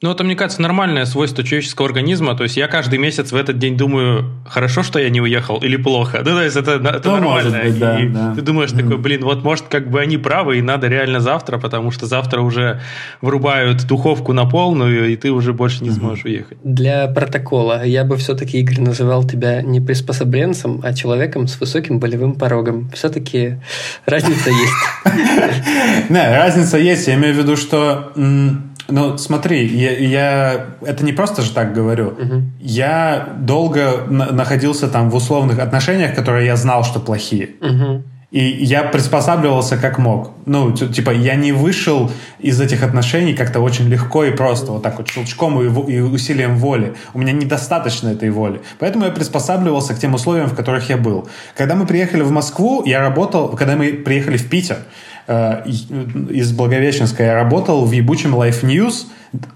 Ну, 0.06 0.12
это, 0.12 0.24
мне 0.24 0.36
кажется, 0.36 0.62
нормальное 0.62 1.06
свойство 1.06 1.44
человеческого 1.44 1.88
организма. 1.88 2.38
То 2.38 2.44
есть 2.44 2.58
я 2.58 2.68
каждый 2.68 3.00
месяц 3.00 3.32
в 3.32 3.36
этот 3.36 3.58
день 3.58 3.76
думаю, 3.76 4.30
хорошо, 4.46 4.84
что 4.84 5.00
я 5.00 5.10
не 5.10 5.20
уехал, 5.20 5.58
или 5.58 5.78
плохо. 5.78 6.20
Ну, 6.20 6.26
то 6.26 6.44
есть 6.44 6.56
это, 6.56 6.74
это 6.74 7.10
ну, 7.10 7.16
нормально. 7.16 7.60
Быть, 7.64 7.80
да, 7.80 8.00
и 8.00 8.08
да. 8.08 8.36
ты 8.36 8.44
думаешь 8.44 8.72
такой, 8.72 9.00
блин, 9.00 9.24
вот 9.24 9.44
может 9.44 9.66
как 9.68 9.90
бы 9.90 10.00
они 10.00 10.20
правы, 10.20 10.60
и 10.60 10.62
надо 10.62 10.90
реально 10.90 11.22
завтра, 11.22 11.58
потому 11.58 11.90
что 11.90 12.06
завтра 12.06 12.42
уже 12.42 12.82
врубают 13.22 13.88
духовку 13.88 14.32
на 14.32 14.46
полную, 14.46 15.12
и 15.12 15.16
ты 15.16 15.32
уже 15.32 15.54
больше 15.54 15.84
не 15.84 15.90
сможешь 15.90 16.26
уехать. 16.26 16.60
Для 16.64 17.08
протокола 17.08 17.84
я 17.84 18.04
бы 18.04 18.16
все-таки, 18.18 18.60
Игорь, 18.60 18.82
называл 18.82 19.24
тебя 19.24 19.64
не 19.64 19.82
приспособленцем, 19.82 20.82
а 20.84 20.94
человеком 20.94 21.48
с 21.48 21.60
высоким 21.60 21.98
болевым 21.98 22.36
порогом. 22.36 22.92
Все-таки 22.94 23.56
разница 24.06 24.52
есть. 24.52 26.10
Не, 26.10 26.38
разница 26.38 26.78
есть. 26.78 27.08
Я 27.08 27.16
имею 27.16 27.34
в 27.34 27.38
виду, 27.40 27.56
что 27.56 28.12
ну, 28.88 29.18
смотри, 29.18 29.66
я, 29.66 29.92
я 29.92 30.66
это 30.82 31.04
не 31.04 31.14
просто 31.14 31.42
же 31.42 31.52
так 31.52 31.74
говорю. 31.74 32.10
Угу. 32.10 32.44
Я 32.60 33.30
долго 33.40 34.06
на- 34.10 34.32
находился 34.32 34.88
там 34.88 35.10
в 35.10 35.16
условных 35.16 35.60
отношениях, 35.60 36.16
которые 36.16 36.46
я 36.46 36.56
знал, 36.56 36.84
что 36.84 37.00
плохие. 37.00 37.50
Угу. 37.62 38.04
И 38.32 38.44
я 38.44 38.84
приспосабливался 38.84 39.78
как 39.78 39.98
мог. 39.98 40.32
Ну, 40.46 40.74
типа, 40.74 41.12
я 41.12 41.36
не 41.36 41.54
вышел 41.54 42.12
из 42.40 42.60
этих 42.60 42.84
отношений 42.84 43.34
как-то 43.34 43.62
очень 43.62 43.88
легко 43.88 44.26
и 44.26 44.32
просто, 44.32 44.74
вот 44.74 44.84
так 44.84 44.98
вот 44.98 45.08
щелчком 45.08 45.62
и, 45.62 45.94
и 45.94 46.02
усилием 46.02 46.58
воли. 46.58 46.96
У 47.14 47.20
меня 47.20 47.32
недостаточно 47.32 48.10
этой 48.10 48.30
воли. 48.32 48.62
Поэтому 48.78 49.06
я 49.06 49.12
приспосабливался 49.12 49.94
к 49.94 50.00
тем 50.00 50.14
условиям, 50.16 50.50
в 50.50 50.56
которых 50.56 50.90
я 50.90 50.98
был. 50.98 51.30
Когда 51.56 51.76
мы 51.76 51.86
приехали 51.86 52.24
в 52.24 52.32
Москву, 52.32 52.84
я 52.86 53.00
работал, 53.00 53.50
когда 53.50 53.78
мы 53.78 53.94
приехали 53.94 54.38
в 54.38 54.50
Питер, 54.50 54.80
из 55.28 56.52
Благовещенска 56.52 57.24
я 57.24 57.34
работал 57.34 57.86
в 57.86 57.92
ебучем 57.92 58.36
Life 58.36 58.64
News 58.64 59.08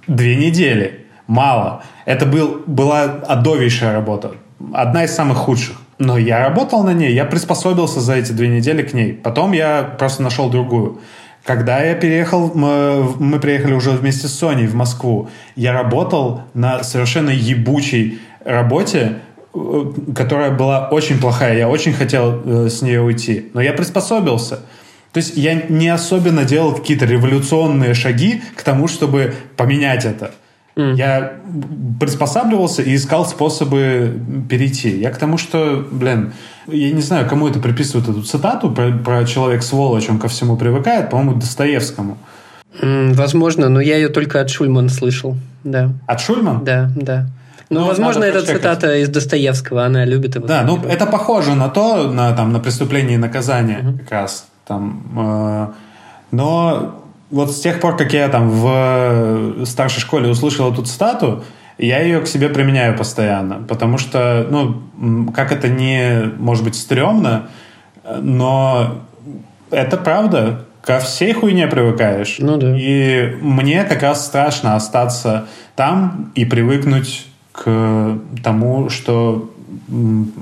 две 0.07 0.35
недели. 0.35 1.05
Мало. 1.27 1.83
Это 2.05 2.25
был, 2.25 2.63
была 2.65 3.03
адовейшая 3.03 3.93
работа. 3.93 4.31
Одна 4.73 5.03
из 5.03 5.13
самых 5.13 5.37
худших. 5.37 5.77
Но 5.99 6.17
я 6.17 6.47
работал 6.47 6.83
на 6.83 6.93
ней, 6.93 7.13
я 7.13 7.25
приспособился 7.25 7.99
за 7.99 8.15
эти 8.15 8.31
две 8.31 8.47
недели 8.47 8.81
к 8.81 8.93
ней. 8.93 9.13
Потом 9.13 9.51
я 9.51 9.83
просто 9.83 10.23
нашел 10.23 10.49
другую. 10.49 10.99
Когда 11.43 11.81
я 11.81 11.93
переехал, 11.95 12.51
мы, 12.53 13.13
мы 13.19 13.39
приехали 13.39 13.73
уже 13.73 13.91
вместе 13.91 14.27
с 14.27 14.33
Соней 14.33 14.67
в 14.67 14.75
Москву, 14.75 15.29
я 15.55 15.73
работал 15.73 16.41
на 16.53 16.83
совершенно 16.83 17.29
ебучей 17.29 18.19
работе, 18.45 19.17
э, 19.53 19.83
которая 20.15 20.51
была 20.51 20.89
очень 20.89 21.19
плохая. 21.19 21.57
Я 21.57 21.69
очень 21.69 21.93
хотел 21.93 22.41
э, 22.43 22.69
с 22.69 22.81
нее 22.81 23.01
уйти. 23.01 23.49
Но 23.53 23.61
я 23.61 23.73
приспособился. 23.73 24.61
То 25.11 25.17
есть 25.17 25.35
я 25.35 25.55
не 25.55 25.89
особенно 25.89 26.45
делал 26.45 26.73
какие-то 26.75 27.05
революционные 27.05 27.93
шаги 27.93 28.41
к 28.55 28.63
тому, 28.63 28.87
чтобы 28.87 29.33
поменять 29.57 30.05
это. 30.05 30.31
Mm. 30.75 30.95
Я 30.95 31.33
приспосабливался 31.99 32.83
и 32.83 32.95
искал 32.95 33.25
способы 33.25 34.17
перейти. 34.49 34.97
Я 34.97 35.09
к 35.11 35.17
тому, 35.17 35.37
что, 35.37 35.85
блин, 35.91 36.33
я 36.67 36.91
не 36.91 37.01
знаю, 37.01 37.27
кому 37.27 37.47
это 37.47 37.59
приписывают 37.59 38.07
эту 38.07 38.21
цитату 38.21 38.71
про, 38.71 38.91
про 38.91 39.25
человек-сволочь, 39.25 40.09
он 40.09 40.19
ко 40.19 40.27
всему 40.27 40.57
привыкает, 40.57 41.09
по-моему, 41.09 41.39
Достоевскому. 41.39 42.17
Mm, 42.81 43.13
возможно, 43.13 43.67
но 43.67 43.81
я 43.81 43.95
ее 43.95 44.09
только 44.09 44.39
от 44.39 44.49
Шульмана 44.49 44.89
слышал. 44.89 45.35
Да. 45.63 45.91
От 46.05 46.21
Шульмана? 46.21 46.61
Да, 46.63 46.91
да. 46.95 47.27
Ну, 47.69 47.81
ну 47.81 47.87
возможно, 47.87 48.23
это 48.23 48.41
цитата 48.45 48.95
из 48.95 49.09
Достоевского, 49.09 49.85
она 49.85 50.05
любит 50.05 50.35
его. 50.35 50.47
Да, 50.47 50.63
ну 50.63 50.81
это 50.87 51.05
похоже 51.05 51.55
на 51.55 51.69
то, 51.69 52.11
на, 52.11 52.31
там, 52.31 52.53
на 52.53 52.59
преступление 52.59 53.15
и 53.15 53.17
наказание 53.17 53.79
mm-hmm. 53.79 53.99
как 53.99 54.11
раз. 54.11 54.48
Там, 54.69 55.01
э, 55.17 55.67
но 56.29 57.01
вот 57.31 57.51
с 57.51 57.59
тех 57.59 57.79
пор, 57.79 57.97
как 57.97 58.13
я 58.13 58.29
там 58.29 58.49
в 58.49 59.65
старшей 59.65 59.99
школе 59.99 60.29
услышал 60.29 60.71
эту 60.71 60.83
цитату, 60.83 61.43
я 61.79 62.01
ее 62.03 62.21
к 62.21 62.27
себе 62.27 62.49
применяю 62.49 62.95
постоянно, 62.95 63.63
потому 63.67 63.97
что, 63.97 64.45
ну, 64.47 65.31
как 65.31 65.51
это 65.51 65.69
не, 65.69 66.31
может 66.37 66.63
быть, 66.63 66.75
стрёмно, 66.75 67.47
но 68.21 68.99
это 69.71 69.97
правда. 69.97 70.65
Ко 70.81 70.99
всей 70.99 71.33
хуйне 71.33 71.67
привыкаешь. 71.67 72.35
Ну 72.39 72.57
да. 72.57 72.77
И 72.77 73.37
мне 73.41 73.83
как 73.85 74.03
раз 74.03 74.25
страшно 74.25 74.75
остаться 74.75 75.47
там 75.75 76.31
и 76.35 76.45
привыкнуть 76.45 77.27
к 77.51 78.19
тому, 78.43 78.89
что 78.89 79.49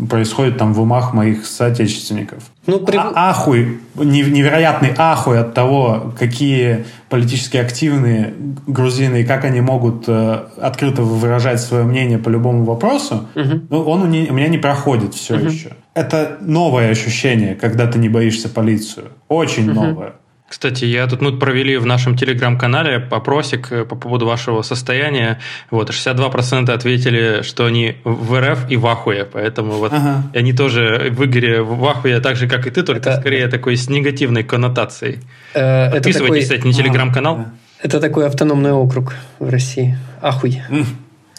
происходит 0.10 0.58
там 0.58 0.74
в 0.74 0.82
умах 0.82 1.14
моих 1.14 1.46
соотечественников. 1.46 2.44
Ну, 2.66 2.80
при... 2.80 2.98
а, 2.98 3.12
ахуй, 3.16 3.80
невероятный 3.96 4.94
ахуй 4.98 5.40
от 5.40 5.54
того, 5.54 6.14
какие 6.18 6.86
политически 7.10 7.58
активные 7.58 8.34
грузины 8.68 9.22
и 9.22 9.24
как 9.24 9.46
они 9.46 9.62
могут 9.62 10.06
э, 10.08 10.44
открыто 10.62 11.02
выражать 11.02 11.62
свое 11.62 11.86
мнение 11.86 12.18
по 12.18 12.30
любому 12.30 12.66
вопросу, 12.66 13.28
угу. 13.36 13.62
ну, 13.70 13.82
он 13.84 14.04
у, 14.04 14.06
не, 14.06 14.30
у 14.30 14.34
меня 14.34 14.50
не 14.50 14.58
проходит 14.58 15.14
все 15.14 15.38
угу. 15.38 15.46
еще. 15.46 15.72
Это 15.94 16.38
новое 16.42 16.92
ощущение, 16.92 17.56
когда 17.56 17.88
ты 17.88 18.00
не 18.00 18.10
боишься 18.10 18.50
полицию. 18.50 19.12
Очень 19.30 19.72
угу. 19.72 19.82
новое. 19.82 20.14
Кстати, 20.48 20.86
я 20.86 21.08
тут 21.08 21.22
мы 21.22 21.38
провели 21.38 21.76
в 21.78 21.86
нашем 21.86 22.16
телеграм-канале 22.16 23.06
опросик 23.12 23.72
э, 23.72 23.84
по 23.84 23.96
поводу 23.96 24.26
вашего 24.26 24.62
состояния. 24.62 25.40
Вот, 25.72 25.90
62% 25.90 26.72
ответили, 26.72 27.42
что 27.42 27.66
они 27.66 27.98
в 28.06 28.40
РФ 28.40 28.70
и 28.70 28.78
в 28.78 28.88
Ахуе, 28.88 29.26
поэтому 29.26 29.74
вот 29.74 29.92
ага. 29.92 30.24
они 30.34 30.54
тоже 30.54 31.10
в 31.12 31.26
Игоре 31.26 31.62
в 31.62 31.86
Ахуе, 31.86 32.22
так 32.22 32.38
же, 32.38 32.48
как 32.48 32.66
и 32.66 32.70
ты, 32.70 32.84
только 32.84 33.10
это... 33.10 33.20
скорее 33.20 33.48
такой 33.48 33.76
с 33.76 33.90
негативной 33.90 34.44
коннотацией. 34.44 35.20
Э, 35.54 35.92
Подписывайтесь, 35.92 36.48
такой... 36.48 36.60
кстати, 36.60 36.66
на 36.66 36.74
телеграм-канал. 36.74 37.36
Ага. 37.36 37.52
Это 37.84 38.00
такой 38.00 38.26
автономный 38.26 38.72
округ 38.72 39.16
в 39.40 39.50
России. 39.50 39.98
Ахуй. 40.22 40.62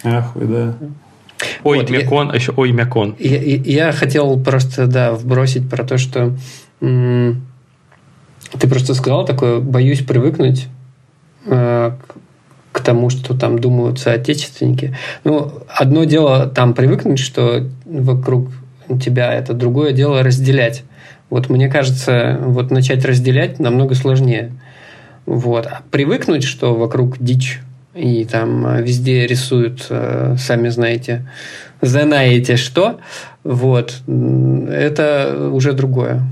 Ахуй, 0.04 0.46
да. 0.46 0.74
Ой, 1.64 1.78
вот, 1.78 1.90
Мякон, 1.90 2.26
я, 2.26 2.32
а 2.32 2.36
еще 2.36 2.52
Ой, 2.56 2.72
Мякон. 2.72 3.16
Я, 3.18 3.40
я, 3.40 3.86
я 3.86 3.92
хотел 3.92 4.38
просто, 4.38 4.86
да, 4.86 5.12
вбросить 5.12 5.68
про 5.68 5.84
то, 5.84 5.98
что 5.98 6.34
Ты 8.56 8.68
просто 8.68 8.94
сказал 8.94 9.24
такое, 9.24 9.60
боюсь 9.60 10.02
привыкнуть 10.02 10.68
э, 11.46 11.92
к 12.72 12.80
тому, 12.80 13.10
что 13.10 13.36
там 13.36 13.58
думают 13.58 13.98
соотечественники. 13.98 14.96
Ну, 15.24 15.52
одно 15.68 16.04
дело 16.04 16.46
там 16.46 16.74
привыкнуть, 16.74 17.18
что 17.18 17.66
вокруг 17.84 18.48
тебя 19.02 19.32
это, 19.34 19.52
другое 19.52 19.92
дело 19.92 20.22
разделять. 20.22 20.84
Вот 21.30 21.50
мне 21.50 21.68
кажется, 21.68 22.38
вот 22.40 22.70
начать 22.70 23.04
разделять 23.04 23.58
намного 23.58 23.94
сложнее. 23.94 24.52
Вот. 25.26 25.66
А 25.66 25.82
привыкнуть, 25.90 26.44
что 26.44 26.74
вокруг 26.74 27.18
дичь, 27.18 27.60
и 27.94 28.24
там 28.24 28.82
везде 28.82 29.26
рисуют, 29.26 29.86
э, 29.90 30.36
сами 30.38 30.68
знаете, 30.68 31.28
знаете 31.82 32.56
что, 32.56 32.98
вот, 33.44 34.00
это 34.06 35.50
уже 35.52 35.72
другое. 35.72 36.22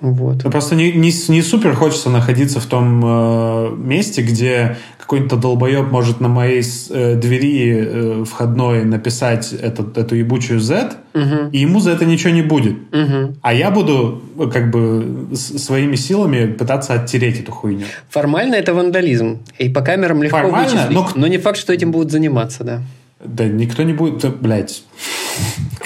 Вот. 0.00 0.44
Ну, 0.44 0.50
просто 0.50 0.76
не, 0.76 0.92
не, 0.92 1.12
не 1.28 1.42
супер 1.42 1.74
хочется 1.74 2.08
находиться 2.08 2.60
в 2.60 2.66
том 2.66 3.02
э, 3.04 3.74
месте, 3.76 4.22
где 4.22 4.76
какой-то 4.98 5.36
долбоеб 5.36 5.90
может 5.90 6.20
на 6.20 6.28
моей 6.28 6.62
э, 6.90 7.14
двери 7.16 7.74
э, 7.74 8.24
входной 8.24 8.84
написать 8.84 9.52
этот, 9.52 9.98
эту 9.98 10.14
ебучую 10.14 10.60
Z, 10.60 10.92
угу. 11.14 11.48
и 11.50 11.58
ему 11.58 11.80
за 11.80 11.92
это 11.92 12.04
ничего 12.04 12.30
не 12.30 12.42
будет. 12.42 12.76
Угу. 12.92 13.36
А 13.42 13.54
я 13.54 13.70
буду 13.70 14.22
как 14.52 14.70
бы 14.70 15.28
своими 15.34 15.96
силами 15.96 16.46
пытаться 16.46 16.94
оттереть 16.94 17.40
эту 17.40 17.50
хуйню. 17.50 17.86
Формально 18.08 18.54
это 18.54 18.74
вандализм. 18.74 19.38
И 19.58 19.68
по 19.68 19.80
камерам 19.80 20.22
легко 20.22 20.38
Формально, 20.38 20.68
вычислить. 20.68 20.90
Но... 20.90 21.08
но 21.14 21.26
не 21.26 21.38
факт, 21.38 21.58
что 21.58 21.72
этим 21.72 21.90
будут 21.90 22.12
заниматься, 22.12 22.62
да. 22.62 22.82
Да 23.24 23.46
никто 23.46 23.82
не 23.82 23.94
будет, 23.94 24.38
блядь. 24.38 24.84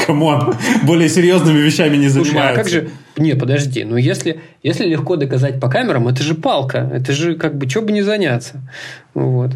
Come 0.06 0.34
on, 0.34 0.54
более 0.84 1.08
серьезными 1.08 1.58
вещами 1.58 1.96
не 1.96 2.08
Слушай, 2.08 2.30
занимаются. 2.30 2.60
а 2.60 2.64
как 2.64 2.72
же... 2.72 2.90
Не, 3.16 3.34
подожди, 3.34 3.84
ну 3.84 3.96
если, 3.96 4.40
если 4.62 4.86
легко 4.86 5.16
доказать 5.16 5.60
по 5.60 5.68
камерам, 5.68 6.08
это 6.08 6.22
же 6.22 6.34
палка, 6.34 6.90
это 6.92 7.12
же 7.12 7.34
как 7.34 7.56
бы, 7.56 7.68
что 7.68 7.82
бы 7.82 7.92
не 7.92 8.02
заняться. 8.02 8.60
Вот. 9.14 9.52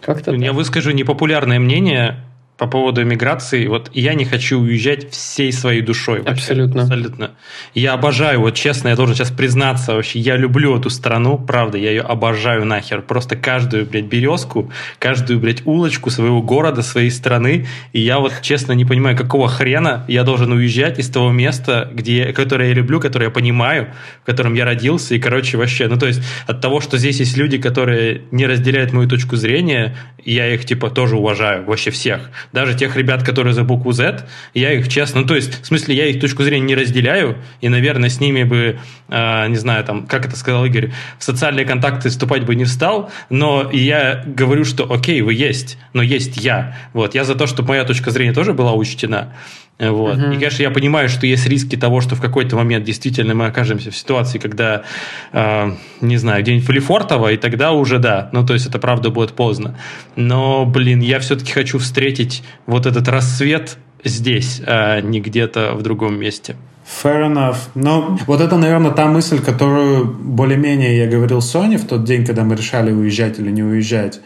Как-то 0.00 0.32
Я 0.32 0.48
так. 0.48 0.56
выскажу 0.56 0.92
непопулярное 0.92 1.58
мнение, 1.58 2.16
по 2.56 2.66
поводу 2.66 3.02
эмиграции, 3.02 3.66
вот 3.66 3.90
я 3.92 4.14
не 4.14 4.24
хочу 4.24 4.58
уезжать 4.58 5.10
всей 5.10 5.52
своей 5.52 5.82
душой. 5.82 6.20
Вообще, 6.20 6.32
абсолютно. 6.32 6.82
Абсолютно. 6.82 7.30
Я 7.74 7.92
обожаю, 7.92 8.40
вот 8.40 8.54
честно, 8.54 8.88
я 8.88 8.96
должен 8.96 9.14
сейчас 9.14 9.30
признаться, 9.30 9.94
вообще, 9.94 10.20
я 10.20 10.36
люблю 10.36 10.78
эту 10.78 10.88
страну, 10.88 11.38
правда, 11.38 11.76
я 11.76 11.90
ее 11.90 12.00
обожаю 12.00 12.64
нахер. 12.64 13.02
Просто 13.02 13.36
каждую, 13.36 13.84
блядь, 13.84 14.06
березку, 14.06 14.72
каждую, 14.98 15.38
блядь, 15.38 15.66
улочку 15.66 16.08
своего 16.10 16.40
города, 16.40 16.80
своей 16.80 17.10
страны. 17.10 17.66
И 17.92 18.00
я 18.00 18.18
вот, 18.18 18.32
честно, 18.40 18.72
не 18.72 18.86
понимаю, 18.86 19.18
какого 19.18 19.48
хрена 19.48 20.06
я 20.08 20.22
должен 20.22 20.50
уезжать 20.52 20.98
из 20.98 21.10
того 21.10 21.32
места, 21.32 21.90
где, 21.92 22.32
которое 22.32 22.70
я 22.70 22.74
люблю, 22.74 23.00
которое 23.00 23.26
я 23.26 23.30
понимаю, 23.30 23.88
в 24.22 24.26
котором 24.26 24.54
я 24.54 24.64
родился. 24.64 25.14
И, 25.14 25.18
короче, 25.18 25.58
вообще, 25.58 25.88
ну, 25.88 25.98
то 25.98 26.06
есть 26.06 26.22
от 26.46 26.62
того, 26.62 26.80
что 26.80 26.96
здесь 26.96 27.20
есть 27.20 27.36
люди, 27.36 27.58
которые 27.58 28.22
не 28.30 28.46
разделяют 28.46 28.94
мою 28.94 29.08
точку 29.08 29.36
зрения, 29.36 29.94
я 30.24 30.52
их, 30.52 30.64
типа, 30.64 30.88
тоже 30.88 31.16
уважаю, 31.16 31.64
вообще 31.66 31.90
всех 31.90 32.30
даже 32.52 32.74
тех 32.74 32.96
ребят, 32.96 33.22
которые 33.22 33.54
за 33.54 33.64
букву 33.64 33.92
Z, 33.92 34.26
я 34.54 34.72
их 34.72 34.88
честно, 34.88 35.22
ну, 35.22 35.26
то 35.26 35.34
есть, 35.34 35.62
в 35.62 35.66
смысле, 35.66 35.94
я 35.94 36.06
их 36.06 36.20
точку 36.20 36.42
зрения 36.42 36.66
не 36.66 36.74
разделяю, 36.74 37.38
и, 37.60 37.68
наверное, 37.68 38.08
с 38.08 38.20
ними 38.20 38.44
бы, 38.44 38.78
э, 39.08 39.48
не 39.48 39.56
знаю, 39.56 39.84
там, 39.84 40.06
как 40.06 40.26
это 40.26 40.36
сказал 40.36 40.64
Игорь, 40.64 40.92
в 41.18 41.24
социальные 41.24 41.64
контакты 41.64 42.08
вступать 42.08 42.44
бы 42.44 42.54
не 42.54 42.64
встал, 42.64 43.10
но 43.30 43.70
я 43.72 44.22
говорю, 44.26 44.64
что 44.64 44.90
окей, 44.92 45.20
вы 45.22 45.34
есть, 45.34 45.78
но 45.92 46.02
есть 46.02 46.36
я. 46.36 46.76
Вот, 46.92 47.14
я 47.14 47.24
за 47.24 47.34
то, 47.34 47.46
чтобы 47.46 47.70
моя 47.70 47.84
точка 47.84 48.10
зрения 48.10 48.32
тоже 48.32 48.52
была 48.52 48.72
учтена. 48.72 49.34
Вот. 49.78 50.16
Uh-huh. 50.16 50.30
И, 50.30 50.34
конечно, 50.34 50.62
я 50.62 50.70
понимаю, 50.70 51.08
что 51.08 51.26
есть 51.26 51.46
риски 51.46 51.76
того, 51.76 52.00
что 52.00 52.14
в 52.14 52.20
какой-то 52.20 52.56
момент 52.56 52.84
действительно 52.84 53.34
мы 53.34 53.46
окажемся 53.46 53.90
в 53.90 53.96
ситуации, 53.96 54.38
когда, 54.38 54.84
э, 55.32 55.72
не 56.00 56.16
знаю, 56.16 56.42
где-нибудь 56.42 56.66
в 56.66 56.70
Лефортово, 56.70 57.32
и 57.32 57.36
тогда 57.36 57.72
уже 57.72 57.98
да. 57.98 58.30
Ну, 58.32 58.46
то 58.46 58.54
есть 58.54 58.66
это 58.66 58.78
правда 58.78 59.10
будет 59.10 59.32
поздно. 59.32 59.78
Но, 60.16 60.64
блин, 60.64 61.00
я 61.00 61.18
все-таки 61.20 61.52
хочу 61.52 61.78
встретить 61.78 62.42
вот 62.66 62.86
этот 62.86 63.06
рассвет 63.08 63.76
здесь, 64.02 64.62
а 64.66 65.00
не 65.00 65.20
где-то 65.20 65.74
в 65.74 65.82
другом 65.82 66.18
месте. 66.18 66.56
Fair 66.86 67.30
enough. 67.30 67.56
Но 67.74 68.18
вот 68.26 68.40
это, 68.40 68.56
наверное, 68.56 68.92
та 68.92 69.06
мысль, 69.06 69.42
которую 69.42 70.06
более-менее 70.06 70.96
я 70.96 71.06
говорил 71.06 71.42
Соне 71.42 71.76
в 71.76 71.86
тот 71.86 72.04
день, 72.04 72.24
когда 72.24 72.44
мы 72.44 72.54
решали 72.54 72.92
уезжать 72.92 73.38
или 73.40 73.50
не 73.50 73.62
уезжать. 73.62 74.20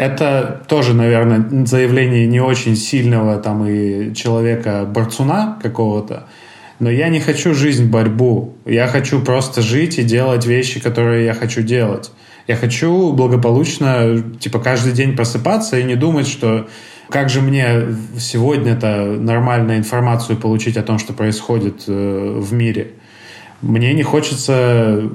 Это 0.00 0.62
тоже, 0.66 0.94
наверное, 0.94 1.66
заявление 1.66 2.26
не 2.26 2.40
очень 2.40 2.74
сильного 2.74 3.36
там 3.36 3.66
и 3.66 4.14
человека-борцуна 4.14 5.58
какого-то. 5.62 6.26
Но 6.78 6.88
я 6.88 7.10
не 7.10 7.20
хочу 7.20 7.52
жизнь 7.52 7.90
борьбу. 7.90 8.54
Я 8.64 8.86
хочу 8.86 9.20
просто 9.20 9.60
жить 9.60 9.98
и 9.98 10.02
делать 10.02 10.46
вещи, 10.46 10.80
которые 10.80 11.26
я 11.26 11.34
хочу 11.34 11.60
делать. 11.60 12.12
Я 12.46 12.56
хочу 12.56 13.12
благополучно, 13.12 14.24
типа, 14.40 14.60
каждый 14.60 14.92
день 14.92 15.14
просыпаться 15.14 15.78
и 15.78 15.84
не 15.84 15.96
думать, 15.96 16.26
что 16.26 16.66
как 17.10 17.28
же 17.28 17.42
мне 17.42 17.94
сегодня-то 18.18 19.04
нормальную 19.20 19.76
информацию 19.76 20.38
получить 20.38 20.78
о 20.78 20.82
том, 20.82 20.98
что 20.98 21.12
происходит 21.12 21.84
э, 21.88 22.38
в 22.40 22.54
мире. 22.54 22.92
Мне 23.60 23.92
не 23.92 24.02
хочется... 24.02 25.10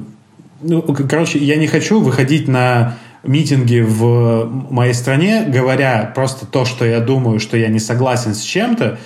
Ну, 0.61 0.83
короче, 0.83 1.39
я 1.39 1.55
не 1.55 1.65
хочу 1.65 1.99
выходить 2.01 2.47
на 2.47 2.97
митинги 3.25 3.79
в 3.79 4.45
моей 4.69 4.93
стране, 4.93 5.45
говоря 5.47 6.11
просто 6.13 6.45
то, 6.45 6.65
что 6.65 6.85
я 6.85 6.99
думаю, 6.99 7.39
что 7.39 7.57
я 7.57 7.67
не 7.67 7.79
согласен 7.79 8.33
с 8.33 8.41
чем-то, 8.41 8.97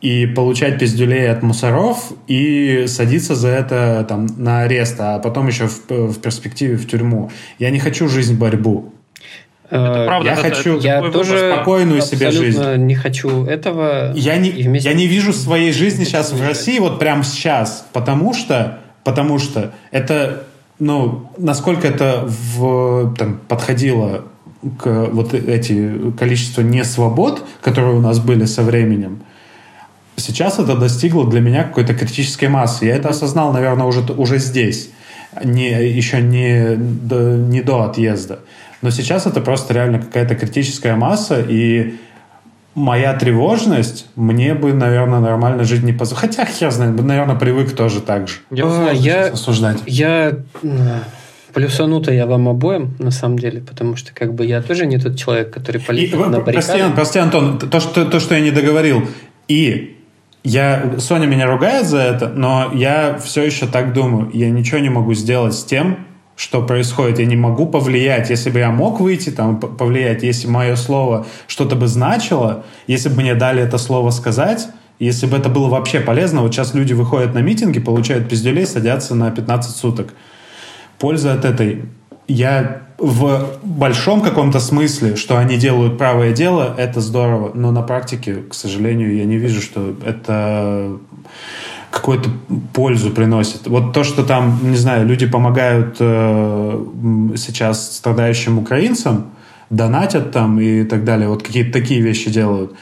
и 0.00 0.26
получать 0.26 0.78
пиздюлей 0.78 1.30
от 1.30 1.42
мусоров 1.42 2.12
и 2.26 2.84
садиться 2.88 3.34
за 3.34 3.48
это 3.48 4.04
там, 4.06 4.26
на 4.36 4.60
арест, 4.60 4.96
а 4.98 5.18
потом 5.18 5.46
еще 5.46 5.66
в, 5.66 5.88
в 5.88 6.20
перспективе 6.20 6.76
в 6.76 6.86
тюрьму. 6.86 7.30
Я 7.58 7.70
не 7.70 7.78
хочу 7.78 8.06
жизнь 8.06 8.36
борьбу. 8.36 8.92
Э, 9.70 9.76
это 9.76 10.04
правда, 10.04 10.28
я 10.28 10.32
это, 10.34 10.42
хочу 10.42 10.76
это, 10.76 10.86
я 10.86 11.10
тоже 11.10 11.52
спокойную 11.54 12.02
себе 12.02 12.30
жизнь. 12.30 12.62
не 12.76 12.94
хочу 12.94 13.46
этого. 13.46 14.12
Я 14.14 14.36
не, 14.36 14.50
я 14.50 14.92
не 14.92 15.06
вижу 15.06 15.32
своей 15.32 15.72
жизни 15.72 16.04
сейчас 16.04 16.32
в 16.32 16.46
России, 16.46 16.78
вот 16.78 16.98
прямо 16.98 17.24
сейчас, 17.24 17.86
потому 17.94 18.34
что, 18.34 18.80
потому 19.04 19.38
что 19.38 19.72
это 19.90 20.44
ну, 20.84 21.30
насколько 21.38 21.88
это 21.88 22.24
в, 22.26 23.14
там, 23.16 23.40
подходило 23.48 24.24
к 24.78 25.08
вот 25.12 25.32
эти 25.32 26.12
количество 26.18 26.60
несвобод, 26.60 27.42
которые 27.62 27.94
у 27.94 28.00
нас 28.00 28.18
были 28.18 28.44
со 28.44 28.62
временем, 28.62 29.20
сейчас 30.16 30.58
это 30.58 30.76
достигло 30.76 31.28
для 31.28 31.40
меня 31.40 31.64
какой-то 31.64 31.94
критической 31.94 32.48
массы. 32.48 32.84
Я 32.84 32.96
это 32.96 33.08
осознал, 33.08 33.52
наверное, 33.52 33.86
уже, 33.86 34.00
уже 34.12 34.38
здесь, 34.38 34.90
не, 35.42 35.70
еще 35.70 36.20
не 36.20 36.76
до, 36.76 37.36
не 37.36 37.62
до 37.62 37.84
отъезда. 37.84 38.40
Но 38.82 38.90
сейчас 38.90 39.26
это 39.26 39.40
просто 39.40 39.72
реально 39.72 40.00
какая-то 40.00 40.34
критическая 40.34 40.96
масса, 40.96 41.40
и 41.40 41.94
моя 42.74 43.14
тревожность, 43.14 44.06
мне 44.16 44.54
бы, 44.54 44.72
наверное, 44.72 45.20
нормально 45.20 45.64
жить 45.64 45.82
не 45.82 45.92
позволит. 45.92 46.20
Хотя, 46.20 46.44
хер 46.44 46.70
знает, 46.70 46.94
бы, 46.94 47.02
наверное, 47.02 47.36
привык 47.36 47.74
тоже 47.74 48.00
так 48.00 48.28
же. 48.28 48.36
Я, 48.50 48.64
а, 48.66 48.92
я 48.92 49.26
осуждать. 49.26 49.78
Я 49.86 50.36
плюсану-то 51.52 52.12
я 52.12 52.26
вам 52.26 52.48
обоим, 52.48 52.94
на 52.98 53.12
самом 53.12 53.38
деле, 53.38 53.60
потому 53.60 53.96
что 53.96 54.12
как 54.12 54.34
бы 54.34 54.44
я 54.44 54.60
тоже 54.60 54.86
не 54.86 54.98
тот 54.98 55.16
человек, 55.16 55.52
который 55.52 55.80
полетит 55.80 56.14
на 56.14 56.40
баррикады. 56.40 56.52
Прости, 56.52 56.82
прости, 56.94 57.18
Антон, 57.20 57.58
то 57.58 57.80
что, 57.80 58.04
то, 58.04 58.18
что 58.18 58.34
я 58.34 58.40
не 58.40 58.50
договорил. 58.50 59.08
И 59.46 60.00
я, 60.42 60.96
Соня 60.98 61.26
меня 61.26 61.46
ругает 61.46 61.86
за 61.86 62.00
это, 62.00 62.28
но 62.28 62.70
я 62.74 63.18
все 63.18 63.44
еще 63.44 63.66
так 63.66 63.92
думаю. 63.92 64.30
Я 64.34 64.50
ничего 64.50 64.78
не 64.78 64.90
могу 64.90 65.14
сделать 65.14 65.54
с 65.54 65.64
тем, 65.64 66.06
что 66.36 66.62
происходит. 66.62 67.18
Я 67.18 67.26
не 67.26 67.36
могу 67.36 67.66
повлиять. 67.66 68.30
Если 68.30 68.50
бы 68.50 68.58
я 68.58 68.70
мог 68.70 69.00
выйти, 69.00 69.30
там, 69.30 69.58
повлиять, 69.58 70.22
если 70.22 70.48
мое 70.48 70.76
слово 70.76 71.26
что-то 71.46 71.76
бы 71.76 71.86
значило, 71.86 72.64
если 72.86 73.08
бы 73.08 73.16
мне 73.16 73.34
дали 73.34 73.62
это 73.62 73.78
слово 73.78 74.10
сказать, 74.10 74.68
если 74.98 75.26
бы 75.26 75.36
это 75.36 75.48
было 75.48 75.68
вообще 75.68 76.00
полезно, 76.00 76.42
вот 76.42 76.54
сейчас 76.54 76.74
люди 76.74 76.92
выходят 76.92 77.34
на 77.34 77.40
митинги, 77.40 77.80
получают 77.80 78.28
пиздюлей, 78.28 78.66
садятся 78.66 79.14
на 79.14 79.30
15 79.30 79.76
суток. 79.76 80.14
Польза 80.98 81.34
от 81.34 81.44
этой. 81.44 81.84
Я 82.26 82.82
в 82.98 83.58
большом 83.62 84.20
каком-то 84.20 84.60
смысле, 84.60 85.16
что 85.16 85.36
они 85.36 85.56
делают 85.56 85.98
правое 85.98 86.32
дело, 86.32 86.74
это 86.78 87.00
здорово. 87.00 87.50
Но 87.54 87.72
на 87.72 87.82
практике, 87.82 88.36
к 88.36 88.54
сожалению, 88.54 89.14
я 89.16 89.24
не 89.24 89.36
вижу, 89.36 89.60
что 89.60 89.94
это 90.04 90.96
какую-то 91.94 92.28
пользу 92.72 93.10
приносит. 93.10 93.66
Вот 93.66 93.92
то, 93.92 94.04
что 94.04 94.24
там, 94.24 94.58
не 94.62 94.76
знаю, 94.76 95.06
люди 95.06 95.26
помогают 95.26 95.96
э, 96.00 96.84
сейчас 97.36 97.96
страдающим 97.96 98.58
украинцам, 98.58 99.30
донатят 99.70 100.32
там 100.32 100.60
и 100.60 100.84
так 100.84 101.04
далее, 101.04 101.28
вот 101.28 101.42
какие-то 101.42 101.72
такие 101.72 102.00
вещи 102.00 102.30
делают. 102.30 102.74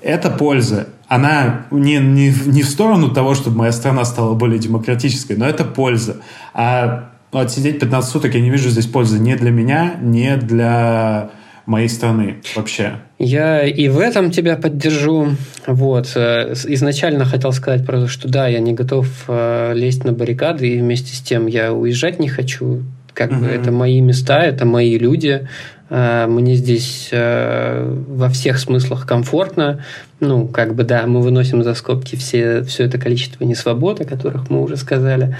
Это 0.00 0.30
польза. 0.30 0.88
Она 1.08 1.66
не, 1.70 1.98
не, 1.98 2.32
не 2.46 2.62
в 2.62 2.68
сторону 2.68 3.10
того, 3.10 3.34
чтобы 3.34 3.58
моя 3.58 3.72
страна 3.72 4.04
стала 4.04 4.34
более 4.34 4.58
демократической, 4.58 5.36
но 5.36 5.46
это 5.46 5.64
польза. 5.64 6.16
А 6.54 7.10
отсидеть 7.32 7.80
15 7.80 8.10
суток 8.10 8.34
я 8.34 8.40
не 8.40 8.50
вижу 8.50 8.70
здесь 8.70 8.86
пользы 8.86 9.18
ни 9.18 9.34
для 9.34 9.50
меня, 9.50 9.94
ни 10.00 10.34
для 10.36 11.30
моей 11.66 11.88
страны 11.88 12.36
вообще. 12.54 12.94
Я 13.18 13.64
и 13.64 13.88
в 13.88 13.98
этом 13.98 14.30
тебя 14.30 14.56
поддержу. 14.56 15.28
Вот. 15.66 16.12
Э, 16.16 16.54
изначально 16.54 17.24
хотел 17.24 17.52
сказать 17.52 17.86
про 17.86 18.00
то, 18.00 18.08
что 18.08 18.28
да, 18.28 18.48
я 18.48 18.60
не 18.60 18.72
готов 18.72 19.06
э, 19.28 19.72
лезть 19.74 20.04
на 20.04 20.12
баррикады, 20.12 20.68
и 20.68 20.78
вместе 20.78 21.14
с 21.14 21.20
тем 21.20 21.46
я 21.46 21.72
уезжать 21.72 22.18
не 22.18 22.28
хочу. 22.28 22.82
Как 23.14 23.30
угу. 23.30 23.40
бы 23.40 23.46
это 23.46 23.70
мои 23.70 24.00
места, 24.00 24.42
это 24.42 24.64
мои 24.64 24.98
люди. 24.98 25.48
Э, 25.94 26.26
мне 26.26 26.54
здесь 26.56 27.10
во 27.12 28.28
всех 28.30 28.58
смыслах 28.58 29.06
комфортно. 29.06 29.84
Ну, 30.20 30.48
как 30.48 30.74
бы, 30.74 30.84
да, 30.84 31.06
мы 31.06 31.20
выносим 31.20 31.62
за 31.62 31.74
скобки 31.74 32.16
все, 32.16 32.62
все 32.62 32.84
это 32.84 32.96
количество 32.96 33.44
несвобод, 33.44 34.00
о 34.00 34.04
которых 34.04 34.48
мы 34.48 34.62
уже 34.62 34.76
сказали. 34.76 35.36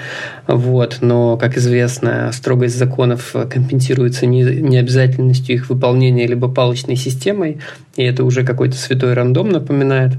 Вот. 0.47 0.99
Но, 1.01 1.39
как 1.39 1.57
известно, 1.57 2.31
строгость 2.33 2.77
законов 2.77 3.35
компенсируется 3.49 4.27
не, 4.27 4.43
необязательностью 4.43 5.55
их 5.55 5.71
выполнения 5.71 6.27
либо 6.27 6.49
палочной 6.49 6.97
системой, 6.97 7.61
и 7.97 8.03
это 8.03 8.25
уже 8.25 8.45
какой-то 8.45 8.77
святой 8.77 9.15
рандом 9.15 9.49
напоминает. 9.49 10.13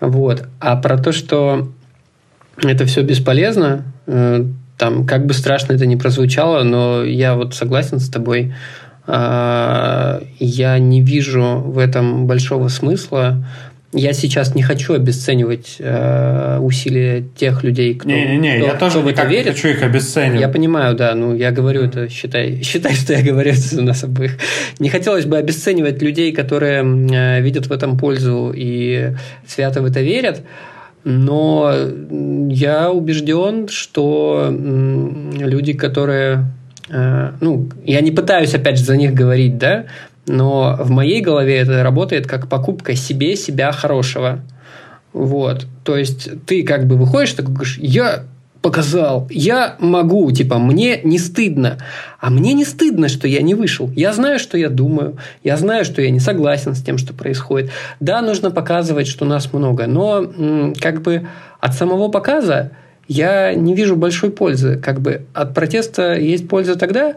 Вот. 0.00 0.48
А 0.58 0.76
про 0.76 0.98
то, 0.98 1.12
что 1.12 1.68
это 2.56 2.86
все 2.86 3.02
бесполезно, 3.02 3.84
э, 4.06 4.44
там, 4.76 5.06
как 5.06 5.26
бы 5.26 5.34
страшно 5.34 5.74
это 5.74 5.86
ни 5.86 5.96
прозвучало, 5.96 6.62
но 6.62 7.04
я 7.04 7.34
вот 7.34 7.54
согласен 7.54 8.00
с 8.00 8.08
тобой, 8.08 8.54
я 9.06 10.78
не 10.78 11.02
вижу 11.02 11.62
в 11.64 11.78
этом 11.78 12.26
большого 12.26 12.68
смысла, 12.68 13.44
я 13.92 14.12
сейчас 14.12 14.54
не 14.54 14.62
хочу 14.62 14.94
обесценивать 14.94 15.76
э, 15.80 16.58
усилия 16.60 17.24
тех 17.34 17.64
людей, 17.64 17.94
кто, 17.94 18.08
не, 18.08 18.24
не, 18.24 18.38
не, 18.38 18.56
кто, 18.58 18.66
я 18.66 18.74
тоже 18.74 18.98
кто 18.98 19.02
в 19.02 19.06
это 19.08 19.24
верит. 19.24 19.54
хочу 19.54 19.68
их 19.68 19.82
обесценивать. 19.82 20.40
Я 20.40 20.48
понимаю, 20.48 20.94
да, 20.94 21.12
ну 21.16 21.34
я 21.34 21.50
говорю 21.50 21.82
это, 21.82 22.08
считай, 22.08 22.60
считай, 22.62 22.94
что 22.94 23.14
я 23.14 23.22
говорю 23.22 23.50
это 23.50 23.60
за 23.60 23.82
нас 23.82 24.04
обоих. 24.04 24.38
Не 24.78 24.90
хотелось 24.90 25.24
бы 25.24 25.38
обесценивать 25.38 26.00
людей, 26.02 26.32
которые 26.32 26.84
э, 26.84 27.40
видят 27.40 27.66
в 27.66 27.72
этом 27.72 27.98
пользу 27.98 28.52
и 28.54 29.12
свято 29.44 29.82
в 29.82 29.86
это 29.86 30.00
верят. 30.02 30.42
Но 31.02 31.74
я 32.50 32.92
убежден, 32.92 33.68
что 33.68 34.54
люди, 34.54 35.72
которые 35.72 36.44
ну, 36.90 37.68
я 37.84 38.00
не 38.00 38.10
пытаюсь 38.10 38.54
опять 38.54 38.78
же 38.78 38.84
за 38.84 38.96
них 38.96 39.14
говорить, 39.14 39.58
да, 39.58 39.86
но 40.26 40.76
в 40.78 40.90
моей 40.90 41.20
голове 41.20 41.58
это 41.58 41.82
работает 41.82 42.26
как 42.26 42.48
покупка 42.48 42.94
себе 42.94 43.36
себя 43.36 43.72
хорошего. 43.72 44.40
Вот. 45.12 45.66
То 45.84 45.96
есть 45.96 46.30
ты 46.46 46.62
как 46.62 46.86
бы 46.86 46.96
выходишь, 46.96 47.32
такой 47.32 47.54
говоришь, 47.54 47.78
я 47.78 48.24
показал, 48.62 49.26
я 49.30 49.76
могу, 49.78 50.30
типа, 50.30 50.58
мне 50.58 51.00
не 51.02 51.18
стыдно. 51.18 51.78
А 52.20 52.30
мне 52.30 52.52
не 52.52 52.64
стыдно, 52.64 53.08
что 53.08 53.26
я 53.26 53.40
не 53.40 53.54
вышел. 53.54 53.90
Я 53.96 54.12
знаю, 54.12 54.38
что 54.38 54.58
я 54.58 54.68
думаю, 54.68 55.16
я 55.42 55.56
знаю, 55.56 55.84
что 55.84 56.02
я 56.02 56.10
не 56.10 56.20
согласен 56.20 56.74
с 56.74 56.82
тем, 56.82 56.98
что 56.98 57.14
происходит. 57.14 57.70
Да, 58.00 58.20
нужно 58.20 58.50
показывать, 58.50 59.06
что 59.06 59.24
нас 59.24 59.52
много, 59.52 59.86
но 59.86 60.30
как 60.80 61.02
бы 61.02 61.26
от 61.60 61.74
самого 61.74 62.08
показа 62.08 62.72
я 63.10 63.54
не 63.54 63.74
вижу 63.74 63.96
большой 63.96 64.30
пользы. 64.30 64.76
Как 64.76 65.00
бы 65.00 65.22
от 65.34 65.52
протеста 65.52 66.14
есть 66.14 66.48
польза 66.48 66.76
тогда, 66.76 67.16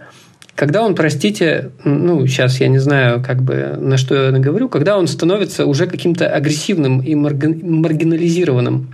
когда 0.56 0.82
он, 0.82 0.96
простите, 0.96 1.70
ну, 1.84 2.26
сейчас 2.26 2.60
я 2.60 2.68
не 2.68 2.80
знаю, 2.80 3.24
как 3.24 3.44
бы, 3.44 3.78
на 3.80 3.98
что 3.98 4.16
я 4.16 4.32
говорю, 4.32 4.70
когда 4.70 4.98
он 4.98 5.06
становится 5.06 5.68
уже 5.68 5.86
каким-то 5.86 6.28
агрессивным 6.28 7.00
и 7.00 7.14
маргинализированным. 7.14 8.92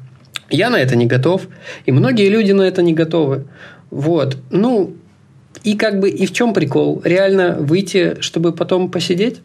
Я 0.50 0.70
на 0.70 0.76
это 0.76 0.98
не 0.98 1.06
готов, 1.06 1.48
и 1.86 1.94
многие 1.94 2.28
люди 2.28 2.52
на 2.52 2.64
это 2.64 2.82
не 2.82 2.94
готовы. 2.94 3.46
Вот. 3.92 4.36
Ну, 4.50 4.94
и 5.64 5.78
как 5.78 6.02
бы, 6.02 6.10
и 6.10 6.26
в 6.26 6.34
чем 6.34 6.54
прикол? 6.54 7.02
Реально 7.06 7.56
выйти, 7.62 8.18
чтобы 8.20 8.52
потом 8.52 8.92
посидеть? 8.92 9.40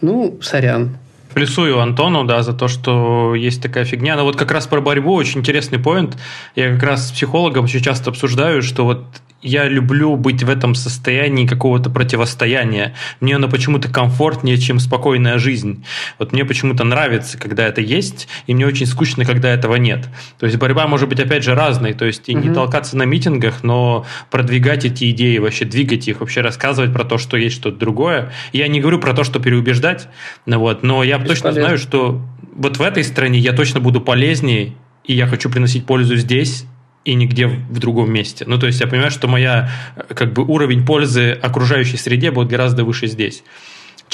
Ну, 0.00 0.38
сорян. 0.40 0.96
Плюсую 1.34 1.80
Антону, 1.80 2.24
да, 2.24 2.42
за 2.42 2.52
то, 2.52 2.68
что 2.68 3.34
есть 3.34 3.60
такая 3.60 3.84
фигня. 3.84 4.16
Но 4.16 4.24
вот 4.24 4.36
как 4.36 4.52
раз 4.52 4.66
про 4.66 4.80
борьбу 4.80 5.12
очень 5.12 5.40
интересный 5.40 5.78
поинт. 5.78 6.16
Я 6.54 6.72
как 6.72 6.82
раз 6.82 7.08
с 7.08 7.12
психологом 7.12 7.64
очень 7.64 7.80
часто 7.80 8.10
обсуждаю, 8.10 8.62
что 8.62 8.84
вот 8.84 9.04
я 9.44 9.68
люблю 9.68 10.16
быть 10.16 10.42
в 10.42 10.48
этом 10.48 10.74
состоянии 10.74 11.46
какого-то 11.46 11.90
противостояния. 11.90 12.94
Мне 13.20 13.36
оно 13.36 13.48
почему-то 13.48 13.88
комфортнее, 13.88 14.56
чем 14.56 14.80
спокойная 14.80 15.38
жизнь. 15.38 15.84
Вот 16.18 16.32
мне 16.32 16.46
почему-то 16.46 16.82
нравится, 16.82 17.38
когда 17.38 17.66
это 17.66 17.82
есть, 17.82 18.26
и 18.46 18.54
мне 18.54 18.66
очень 18.66 18.86
скучно, 18.86 19.26
когда 19.26 19.50
этого 19.50 19.76
нет. 19.76 20.08
То 20.38 20.46
есть 20.46 20.58
борьба 20.58 20.86
может 20.86 21.10
быть, 21.10 21.20
опять 21.20 21.44
же, 21.44 21.54
разной. 21.54 21.92
То 21.92 22.06
есть 22.06 22.28
и 22.28 22.34
угу. 22.34 22.48
не 22.48 22.54
толкаться 22.54 22.96
на 22.96 23.02
митингах, 23.02 23.62
но 23.62 24.06
продвигать 24.30 24.86
эти 24.86 25.10
идеи, 25.10 25.36
вообще 25.36 25.66
двигать 25.66 26.08
их, 26.08 26.20
вообще 26.20 26.40
рассказывать 26.40 26.94
про 26.94 27.04
то, 27.04 27.18
что 27.18 27.36
есть 27.36 27.56
что-то 27.56 27.78
другое. 27.78 28.32
Я 28.54 28.66
не 28.68 28.80
говорю 28.80 28.98
про 28.98 29.12
то, 29.12 29.24
что 29.24 29.40
переубеждать, 29.40 30.08
ну 30.46 30.58
вот, 30.58 30.82
но 30.82 31.04
я 31.04 31.18
точно 31.18 31.52
знаю, 31.52 31.76
что 31.76 32.22
вот 32.54 32.78
в 32.78 32.82
этой 32.82 33.04
стране 33.04 33.38
я 33.38 33.52
точно 33.52 33.80
буду 33.80 34.00
полезнее, 34.00 34.72
и 35.04 35.12
я 35.12 35.26
хочу 35.26 35.50
приносить 35.50 35.84
пользу 35.84 36.16
здесь, 36.16 36.64
и 37.04 37.14
нигде 37.14 37.46
в 37.46 37.78
другом 37.78 38.12
месте. 38.12 38.44
Ну, 38.46 38.58
то 38.58 38.66
есть 38.66 38.80
я 38.80 38.86
понимаю, 38.86 39.10
что 39.10 39.28
моя 39.28 39.70
как 40.08 40.32
бы 40.32 40.42
уровень 40.42 40.86
пользы 40.86 41.32
окружающей 41.32 41.96
среде 41.96 42.30
будет 42.30 42.48
гораздо 42.48 42.84
выше 42.84 43.06
здесь 43.06 43.42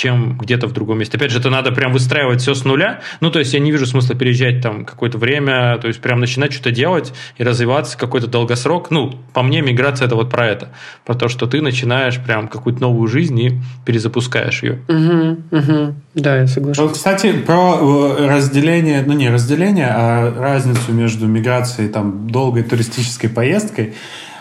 чем 0.00 0.38
где-то 0.38 0.66
в 0.66 0.72
другом 0.72 0.98
месте. 0.98 1.18
Опять 1.18 1.30
же, 1.30 1.40
это 1.40 1.50
надо 1.50 1.72
прям 1.72 1.92
выстраивать 1.92 2.40
все 2.40 2.54
с 2.54 2.64
нуля. 2.64 3.00
Ну, 3.20 3.30
то 3.30 3.38
есть 3.38 3.52
я 3.52 3.60
не 3.60 3.70
вижу 3.70 3.84
смысла 3.84 4.14
переезжать 4.14 4.62
там 4.62 4.86
какое-то 4.86 5.18
время, 5.18 5.76
то 5.76 5.88
есть 5.88 6.00
прям 6.00 6.20
начинать 6.20 6.54
что-то 6.54 6.70
делать 6.70 7.12
и 7.36 7.44
развиваться 7.44 7.98
какой-то 7.98 8.26
долгосрок. 8.26 8.90
Ну, 8.90 9.14
по 9.34 9.42
мне, 9.42 9.60
миграция 9.60 10.06
это 10.06 10.16
вот 10.16 10.30
про 10.30 10.46
это. 10.46 10.70
Про 11.04 11.14
то, 11.14 11.28
что 11.28 11.46
ты 11.46 11.60
начинаешь 11.60 12.18
прям 12.18 12.48
какую-то 12.48 12.80
новую 12.80 13.08
жизнь 13.08 13.38
и 13.38 13.60
перезапускаешь 13.84 14.62
ее. 14.62 14.78
Угу, 14.88 15.58
угу. 15.58 15.94
Да, 16.14 16.38
я 16.38 16.46
согласен. 16.46 16.82
Вот, 16.82 16.92
кстати, 16.94 17.32
про 17.32 17.78
э, 17.78 18.26
разделение, 18.26 19.04
ну 19.06 19.12
не 19.12 19.28
разделение, 19.28 19.90
а 19.90 20.32
разницу 20.34 20.92
между 20.92 21.26
миграцией 21.26 21.90
там 21.90 22.26
долгой 22.30 22.62
туристической 22.62 23.28
поездкой. 23.28 23.92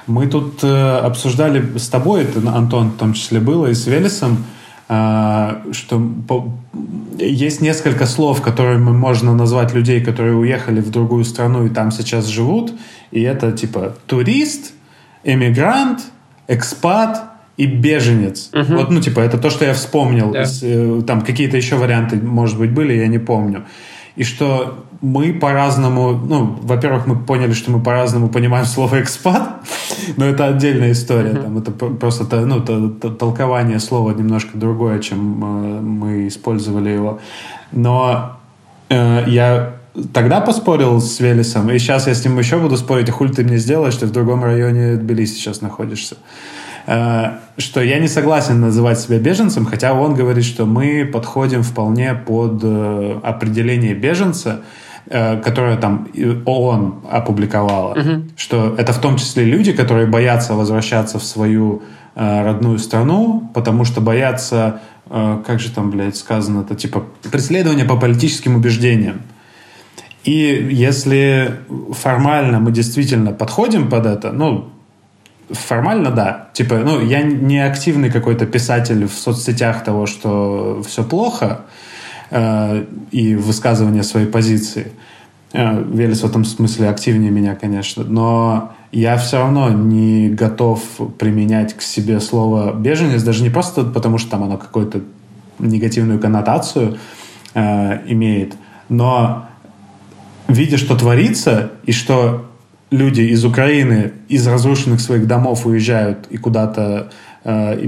Мы 0.07 0.27
тут 0.27 0.63
э, 0.63 0.97
обсуждали 0.99 1.77
с 1.77 1.89
тобой, 1.89 2.23
это 2.23 2.39
Антон 2.49 2.91
в 2.91 2.97
том 2.97 3.11
числе 3.11 3.41
было, 3.41 3.67
и 3.67 3.73
с 3.73 3.87
Велесом, 3.87 4.45
что 4.89 6.11
есть 7.19 7.61
несколько 7.61 8.07
слов, 8.07 8.41
которыми 8.41 8.89
можно 8.89 9.35
назвать 9.35 9.73
людей, 9.73 10.01
которые 10.01 10.35
уехали 10.35 10.81
в 10.81 10.89
другую 10.89 11.25
страну 11.25 11.65
и 11.65 11.69
там 11.69 11.91
сейчас 11.91 12.25
живут, 12.25 12.73
и 13.11 13.21
это 13.21 13.51
типа 13.51 13.95
турист, 14.07 14.73
эмигрант, 15.23 15.99
экспат 16.47 17.29
и 17.57 17.65
беженец. 17.65 18.49
Угу. 18.53 18.77
Вот, 18.77 18.89
ну, 18.89 19.01
типа, 19.01 19.19
это 19.19 19.37
то, 19.37 19.49
что 19.49 19.65
я 19.65 19.73
вспомнил. 19.73 20.31
Да. 20.31 20.45
Э, 20.61 21.01
там 21.05 21.21
какие-то 21.21 21.57
еще 21.57 21.75
варианты, 21.75 22.15
может 22.15 22.57
быть, 22.57 22.71
были, 22.71 22.93
я 22.93 23.07
не 23.07 23.19
помню. 23.19 23.65
И 24.19 24.25
что 24.25 24.83
мы 24.99 25.31
по-разному, 25.31 26.11
ну, 26.11 26.59
во-первых, 26.61 27.07
мы 27.07 27.15
поняли, 27.15 27.53
что 27.53 27.71
мы 27.71 27.81
по-разному 27.81 28.27
понимаем 28.27 28.65
слово 28.65 29.01
экспат, 29.01 29.61
но 30.17 30.25
это 30.25 30.47
отдельная 30.47 30.91
история, 30.91 31.29
mm-hmm. 31.29 31.43
там 31.43 31.57
это 31.57 31.71
просто 31.71 32.45
ну, 32.45 32.59
толкование 32.59 33.79
слова 33.79 34.11
немножко 34.11 34.57
другое, 34.57 34.99
чем 34.99 35.43
э, 35.43 35.79
мы 35.79 36.27
использовали 36.27 36.89
его. 36.89 37.19
Но 37.71 38.37
э, 38.89 39.23
я 39.27 39.75
тогда 40.13 40.41
поспорил 40.41 40.99
с 40.99 41.21
Велесом, 41.21 41.69
и 41.69 41.79
сейчас 41.79 42.07
я 42.07 42.13
с 42.13 42.25
ним 42.25 42.37
еще 42.39 42.59
буду 42.59 42.75
спорить, 42.75 43.07
а 43.07 43.13
хуй 43.13 43.29
ты 43.29 43.45
мне 43.45 43.57
сделаешь, 43.57 43.95
ты 43.95 44.05
в 44.05 44.11
другом 44.11 44.43
районе 44.43 44.95
Тбилиси 44.97 45.35
сейчас 45.35 45.61
находишься. 45.61 46.17
Э, 46.89 47.37
что 47.57 47.81
я 47.81 47.99
не 47.99 48.07
согласен 48.07 48.61
называть 48.61 48.99
себя 48.99 49.19
беженцем, 49.19 49.65
хотя 49.65 49.93
он 49.93 50.15
говорит, 50.15 50.43
что 50.43 50.65
мы 50.65 51.05
подходим 51.05 51.61
вполне 51.61 52.15
под 52.15 52.61
э, 52.63 53.19
определение 53.21 53.93
беженца, 53.93 54.61
Э, 55.11 55.41
которое 55.41 55.75
там 55.77 56.07
ООН 56.45 57.01
опубликовала, 57.09 57.93
угу. 57.93 58.23
что 58.35 58.75
это 58.77 58.93
в 58.93 58.99
том 58.99 59.17
числе 59.17 59.43
люди, 59.43 59.71
которые 59.71 60.05
боятся 60.05 60.53
возвращаться 60.53 61.17
в 61.17 61.23
свою 61.23 61.81
родную 62.15 62.79
страну, 62.79 63.49
потому 63.53 63.85
что 63.85 64.01
боятся, 64.01 64.81
как 65.07 65.59
же 65.59 65.71
там, 65.71 65.89
блядь, 65.89 66.17
сказано, 66.17 66.61
это 66.61 66.75
типа 66.75 67.05
преследования 67.31 67.85
по 67.85 67.95
политическим 67.95 68.55
убеждениям. 68.55 69.21
И 70.25 70.67
если 70.69 71.61
формально 71.91 72.59
мы 72.59 72.71
действительно 72.71 73.31
подходим 73.31 73.89
под 73.89 74.05
это, 74.05 74.31
ну, 74.31 74.69
формально 75.51 76.11
да. 76.11 76.49
Типа, 76.53 76.77
ну, 76.77 77.01
я 77.01 77.21
не 77.21 77.59
активный 77.59 78.11
какой-то 78.11 78.45
писатель 78.45 79.07
в 79.07 79.13
соцсетях 79.13 79.83
того, 79.83 80.05
что 80.05 80.83
все 80.87 81.03
плохо, 81.03 81.61
Э, 82.31 82.85
и 83.11 83.35
высказывание 83.35 84.03
своей 84.03 84.27
позиции. 84.27 84.91
Э, 85.51 85.81
Велес 85.81 86.21
в 86.21 86.25
этом 86.25 86.45
смысле 86.45 86.89
активнее 86.89 87.31
меня, 87.31 87.55
конечно. 87.55 88.03
Но 88.03 88.71
я 88.91 89.17
все 89.17 89.37
равно 89.37 89.69
не 89.69 90.29
готов 90.29 90.81
применять 91.17 91.73
к 91.73 91.81
себе 91.81 92.19
слово 92.19 92.73
беженец, 92.73 93.23
даже 93.23 93.41
не 93.41 93.49
просто 93.49 93.83
потому, 93.83 94.19
что 94.19 94.31
там 94.31 94.43
оно 94.43 94.57
какую-то 94.57 95.01
негативную 95.57 96.19
коннотацию 96.19 96.99
э, 97.55 97.99
имеет, 98.07 98.55
но 98.89 99.47
видя, 100.47 100.77
что 100.77 100.95
творится, 100.95 101.71
и 101.85 101.91
что 101.91 102.48
люди 102.91 103.21
из 103.21 103.45
Украины, 103.45 104.11
из 104.27 104.47
разрушенных 104.47 104.99
своих 104.99 105.27
домов 105.27 105.65
уезжают 105.65 106.27
и 106.29 106.37
куда-то 106.37 107.11
э, 107.43 107.87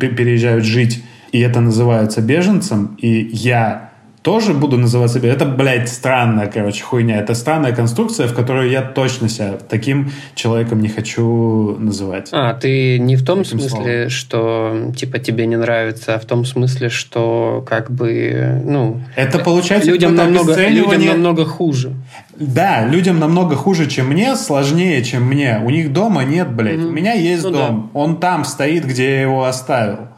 переезжают 0.00 0.64
жить, 0.64 1.04
и 1.32 1.40
это 1.40 1.60
называется 1.60 2.20
беженцем, 2.20 2.96
и 2.98 3.08
я 3.32 3.91
тоже 4.22 4.54
буду 4.54 4.78
называть 4.78 5.10
себя... 5.10 5.30
Это, 5.32 5.44
блядь, 5.44 5.88
странная, 5.88 6.46
короче, 6.46 6.82
хуйня. 6.82 7.18
Это 7.18 7.34
странная 7.34 7.72
конструкция, 7.72 8.28
в 8.28 8.34
которую 8.34 8.70
я 8.70 8.82
точно 8.82 9.28
себя 9.28 9.58
таким 9.68 10.12
человеком 10.36 10.80
не 10.80 10.88
хочу 10.88 11.76
называть. 11.78 12.28
А, 12.32 12.54
ты 12.54 13.00
не 13.00 13.16
в 13.16 13.24
том 13.24 13.44
смысле, 13.44 13.68
словом. 13.68 14.10
что, 14.10 14.92
типа, 14.96 15.18
тебе 15.18 15.46
не 15.46 15.56
нравится, 15.56 16.14
а 16.14 16.18
в 16.20 16.24
том 16.24 16.44
смысле, 16.44 16.88
что, 16.88 17.64
как 17.68 17.90
бы, 17.90 18.62
ну... 18.64 19.00
Это 19.16 19.40
получается 19.40 19.90
людям 19.90 20.14
намного, 20.14 20.54
людям 20.68 21.04
намного 21.04 21.44
хуже. 21.44 21.92
Да, 22.36 22.86
людям 22.86 23.18
намного 23.18 23.56
хуже, 23.56 23.88
чем 23.88 24.08
мне, 24.08 24.36
сложнее, 24.36 25.02
чем 25.02 25.24
мне. 25.24 25.60
У 25.64 25.70
них 25.70 25.92
дома 25.92 26.22
нет, 26.22 26.52
блядь. 26.52 26.76
Mm-hmm. 26.76 26.86
У 26.86 26.90
меня 26.90 27.12
есть 27.12 27.42
ну, 27.42 27.50
дом. 27.50 27.90
Да. 27.92 27.98
Он 27.98 28.20
там 28.20 28.44
стоит, 28.44 28.84
где 28.84 29.10
я 29.10 29.22
его 29.22 29.44
оставил. 29.44 30.11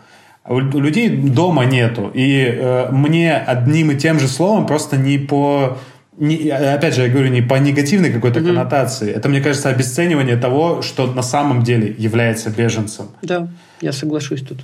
У 0.47 0.59
людей 0.61 1.09
дома 1.09 1.65
нету. 1.65 2.11
И 2.13 2.45
э, 2.45 2.89
мне 2.91 3.35
одним 3.35 3.93
и 3.93 3.97
тем 3.97 4.21
же 4.21 4.29
словом 4.29 4.67
просто 4.67 4.97
не 4.97 5.19
по... 5.19 5.79
Не, 6.19 6.51
опять 6.51 6.95
же, 6.95 7.03
я 7.03 7.09
говорю, 7.09 7.29
не 7.29 7.41
по 7.41 7.55
негативной 7.55 8.13
какой-то 8.13 8.41
mm-hmm. 8.41 8.47
коннотации. 8.47 9.11
Это, 9.11 9.29
мне 9.29 9.41
кажется, 9.41 9.71
обесценивание 9.71 10.37
того, 10.37 10.83
что 10.83 11.07
на 11.07 11.23
самом 11.23 11.63
деле 11.63 11.95
является 11.97 12.51
беженцем. 12.51 13.07
Да, 13.23 13.49
я 13.81 13.93
соглашусь 13.93 14.43
тут. 14.43 14.59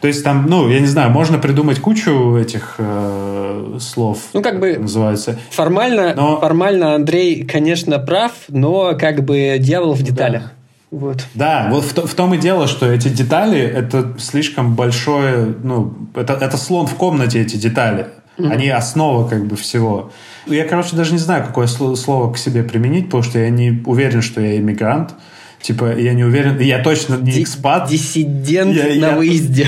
То 0.00 0.08
есть 0.08 0.22
там, 0.22 0.46
ну, 0.48 0.68
я 0.68 0.80
не 0.80 0.86
знаю, 0.86 1.10
можно 1.10 1.38
придумать 1.38 1.80
кучу 1.80 2.36
этих 2.36 2.74
э, 2.78 3.78
слов. 3.80 4.18
Ну, 4.32 4.42
как 4.42 4.60
бы 4.60 4.76
называется. 4.76 5.38
Формально, 5.50 6.14
но... 6.14 6.38
формально 6.40 6.94
Андрей, 6.94 7.44
конечно, 7.44 7.98
прав, 7.98 8.32
но 8.48 8.96
как 8.96 9.24
бы 9.24 9.56
дьявол 9.58 9.94
в 9.94 10.02
деталях. 10.02 10.42
Да. 10.42 10.50
Вот. 10.94 11.26
Да, 11.34 11.68
вот 11.72 11.84
в, 11.84 12.06
в 12.06 12.14
том 12.14 12.34
и 12.34 12.38
дело, 12.38 12.68
что 12.68 12.86
эти 12.86 13.08
детали 13.08 13.58
это 13.58 14.14
слишком 14.18 14.76
большое, 14.76 15.52
ну, 15.60 15.92
это, 16.14 16.34
это 16.34 16.56
слон 16.56 16.86
в 16.86 16.94
комнате, 16.94 17.40
эти 17.40 17.56
детали. 17.56 18.06
Mm-hmm. 18.38 18.52
Они 18.52 18.68
основа 18.68 19.28
как 19.28 19.44
бы 19.44 19.56
всего. 19.56 20.12
Я, 20.46 20.64
короче, 20.68 20.94
даже 20.94 21.10
не 21.12 21.18
знаю, 21.18 21.44
какое 21.44 21.66
слово 21.66 22.32
к 22.32 22.38
себе 22.38 22.62
применить, 22.62 23.06
потому 23.06 23.24
что 23.24 23.40
я 23.40 23.50
не 23.50 23.82
уверен, 23.84 24.22
что 24.22 24.40
я 24.40 24.56
иммигрант. 24.56 25.14
Типа, 25.64 25.96
я 25.96 26.12
не 26.12 26.24
уверен, 26.24 26.60
я 26.60 26.80
точно 26.80 27.14
не 27.14 27.42
экспат. 27.42 27.88
Диссидент 27.88 28.76
я, 28.76 28.84
на 28.84 29.12
я, 29.12 29.16
выезде. 29.16 29.66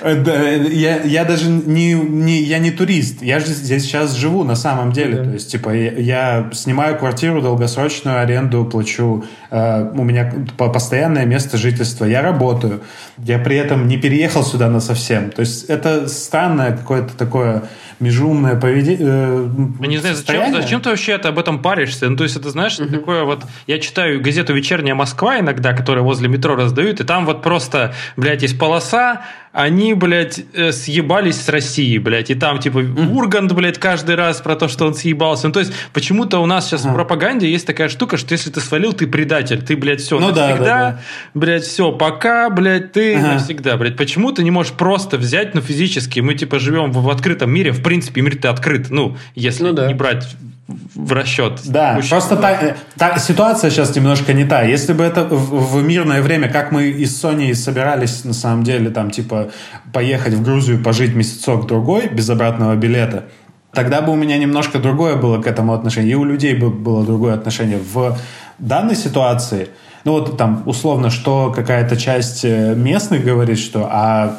Э, 0.00 0.14
да, 0.14 0.48
я, 0.48 1.02
я 1.02 1.26
даже 1.26 1.50
не, 1.50 1.92
не, 1.92 2.40
я 2.40 2.58
не 2.58 2.70
турист. 2.70 3.20
Я 3.20 3.38
же 3.38 3.48
здесь 3.48 3.82
сейчас 3.82 4.14
живу 4.14 4.42
на 4.44 4.56
самом 4.56 4.90
деле. 4.90 5.16
Да. 5.16 5.24
То 5.24 5.30
есть, 5.32 5.52
типа, 5.52 5.68
я, 5.68 5.92
я 5.92 6.50
снимаю 6.54 6.96
квартиру, 6.96 7.42
долгосрочную 7.42 8.22
аренду 8.22 8.64
плачу. 8.64 9.22
Э, 9.50 9.90
у 9.92 10.02
меня 10.02 10.32
постоянное 10.56 11.26
место 11.26 11.58
жительства. 11.58 12.06
Я 12.06 12.22
работаю. 12.22 12.80
Я 13.18 13.38
при 13.38 13.56
этом 13.56 13.86
не 13.86 13.98
переехал 13.98 14.42
сюда 14.42 14.70
на 14.70 14.80
совсем. 14.80 15.28
То 15.28 15.40
есть, 15.40 15.64
это 15.64 16.08
странное 16.08 16.74
какое-то 16.74 17.14
такое 17.18 17.64
межумное 18.00 18.56
поведение. 18.56 18.98
Э, 19.00 19.86
не 19.86 19.98
знаю, 19.98 20.14
зачем, 20.14 20.52
зачем 20.52 20.80
ты 20.80 20.90
вообще 20.90 21.14
об 21.14 21.38
этом 21.38 21.60
паришься? 21.60 22.08
Ну, 22.08 22.16
то 22.16 22.24
есть, 22.24 22.36
это, 22.36 22.50
знаешь, 22.50 22.78
угу. 22.78 22.88
такое 22.88 23.24
вот... 23.24 23.44
Я 23.66 23.78
читаю 23.78 24.20
газету 24.20 24.54
«Вечерняя 24.54 24.94
Москва» 24.94 25.40
иногда, 25.40 25.72
которая 25.72 26.04
возле 26.04 26.28
метро 26.28 26.56
раздают, 26.56 27.00
и 27.00 27.04
там 27.04 27.26
вот 27.26 27.42
просто, 27.42 27.94
блядь, 28.16 28.42
есть 28.42 28.58
полоса, 28.58 29.22
они, 29.52 29.94
блядь, 29.94 30.44
э, 30.52 30.72
съебались 30.72 31.40
с 31.40 31.48
Россией, 31.48 31.98
блядь, 31.98 32.30
и 32.30 32.34
там, 32.34 32.58
типа, 32.58 32.78
Ургант, 32.78 33.52
блядь, 33.52 33.78
каждый 33.78 34.14
раз 34.14 34.40
про 34.40 34.56
то, 34.56 34.68
что 34.68 34.86
он 34.86 34.94
съебался. 34.94 35.48
Ну, 35.48 35.52
то 35.52 35.60
есть, 35.60 35.72
почему-то 35.92 36.38
у 36.40 36.46
нас 36.46 36.66
сейчас 36.66 36.84
в 36.84 36.92
пропаганде 36.92 37.50
есть 37.50 37.66
такая 37.66 37.88
штука, 37.88 38.16
что 38.16 38.32
если 38.32 38.50
ты 38.50 38.60
свалил, 38.60 38.92
ты 38.92 39.06
предатель, 39.06 39.62
ты, 39.62 39.76
блядь, 39.76 40.00
все, 40.00 40.18
ну, 40.18 40.28
навсегда, 40.28 40.56
да, 40.56 40.64
да, 40.64 40.90
да. 40.90 41.00
блядь, 41.34 41.64
все, 41.64 41.92
пока, 41.92 42.50
блядь, 42.50 42.92
ты 42.92 43.16
ага. 43.16 43.34
навсегда, 43.34 43.76
блядь. 43.76 43.96
Почему 43.96 44.32
ты 44.32 44.42
не 44.42 44.50
можешь 44.50 44.72
просто 44.72 45.16
взять, 45.16 45.54
ну, 45.54 45.60
физически, 45.60 46.20
мы, 46.20 46.34
типа, 46.34 46.58
живем 46.58 46.92
в, 46.92 47.02
в 47.02 47.10
открытом 47.10 47.50
мире, 47.50 47.72
в 47.72 47.82
принципе, 47.82 48.20
мир-то 48.20 48.50
открыт, 48.50 48.90
ну, 48.90 49.16
если 49.34 49.64
ну, 49.64 49.72
да. 49.72 49.86
не 49.86 49.94
брать 49.94 50.26
в 50.68 51.12
расчет. 51.12 51.60
Да, 51.64 51.94
Мужчина. 51.94 52.10
просто 52.10 52.36
та, 52.36 52.76
та, 52.96 53.18
ситуация 53.18 53.70
сейчас 53.70 53.96
немножко 53.96 54.34
не 54.34 54.44
та. 54.44 54.62
Если 54.62 54.92
бы 54.92 55.02
это 55.02 55.24
в, 55.24 55.78
в 55.78 55.82
мирное 55.82 56.20
время, 56.20 56.48
как 56.48 56.72
мы 56.72 56.88
из 56.88 57.24
Sony 57.24 57.54
собирались, 57.54 58.24
на 58.24 58.34
самом 58.34 58.64
деле, 58.64 58.90
там, 58.90 59.10
типа, 59.10 59.48
поехать 59.92 60.34
в 60.34 60.42
Грузию, 60.42 60.82
пожить 60.82 61.14
месяцок-другой 61.14 62.08
без 62.08 62.28
обратного 62.28 62.76
билета, 62.76 63.24
тогда 63.72 64.02
бы 64.02 64.12
у 64.12 64.16
меня 64.16 64.36
немножко 64.36 64.78
другое 64.78 65.16
было 65.16 65.40
к 65.40 65.46
этому 65.46 65.72
отношение, 65.72 66.12
и 66.12 66.16
у 66.16 66.24
людей 66.24 66.54
бы 66.54 66.68
было 66.68 67.02
другое 67.02 67.34
отношение. 67.34 67.78
В 67.78 68.18
данной 68.58 68.94
ситуации, 68.94 69.70
ну 70.04 70.12
вот 70.12 70.36
там, 70.36 70.64
условно, 70.66 71.08
что 71.08 71.50
какая-то 71.50 71.96
часть 71.96 72.44
э, 72.44 72.74
местных 72.74 73.24
говорит, 73.24 73.58
что, 73.58 73.88
а 73.90 74.38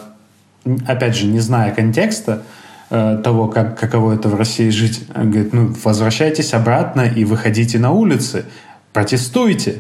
опять 0.86 1.16
же, 1.16 1.26
не 1.26 1.40
зная 1.40 1.72
контекста, 1.72 2.34
Э, 2.34 2.59
того, 2.90 3.48
как, 3.48 3.80
каково 3.80 4.16
это 4.16 4.30
в 4.30 4.36
России 4.36 4.70
жить. 4.70 5.04
Он 5.16 5.30
говорит, 5.32 5.54
ну, 5.54 5.76
возвращайтесь 5.84 6.54
обратно 6.54 7.02
и 7.02 7.24
выходите 7.24 7.78
на 7.78 7.92
улицы, 7.92 8.46
протестуйте. 8.94 9.80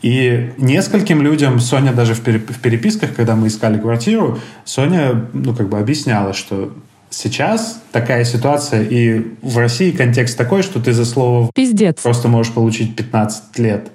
И 0.00 0.52
нескольким 0.58 1.22
людям 1.22 1.60
Соня 1.60 1.92
даже 1.92 2.14
в 2.14 2.20
переписках, 2.22 3.14
когда 3.14 3.36
мы 3.36 3.48
искали 3.48 3.78
квартиру, 3.78 4.38
Соня, 4.64 5.26
ну, 5.32 5.54
как 5.54 5.68
бы 5.68 5.78
объясняла, 5.78 6.32
что 6.32 6.74
сейчас 7.10 7.80
такая 7.92 8.24
ситуация, 8.24 8.82
и 8.82 9.22
в 9.40 9.56
России 9.58 9.92
контекст 9.92 10.36
такой, 10.36 10.62
что 10.62 10.80
ты 10.80 10.92
за 10.92 11.04
слово 11.04 11.50
Пиздец. 11.54 12.00
просто 12.02 12.28
можешь 12.28 12.52
получить 12.52 12.96
15 12.96 13.58
лет 13.58 13.90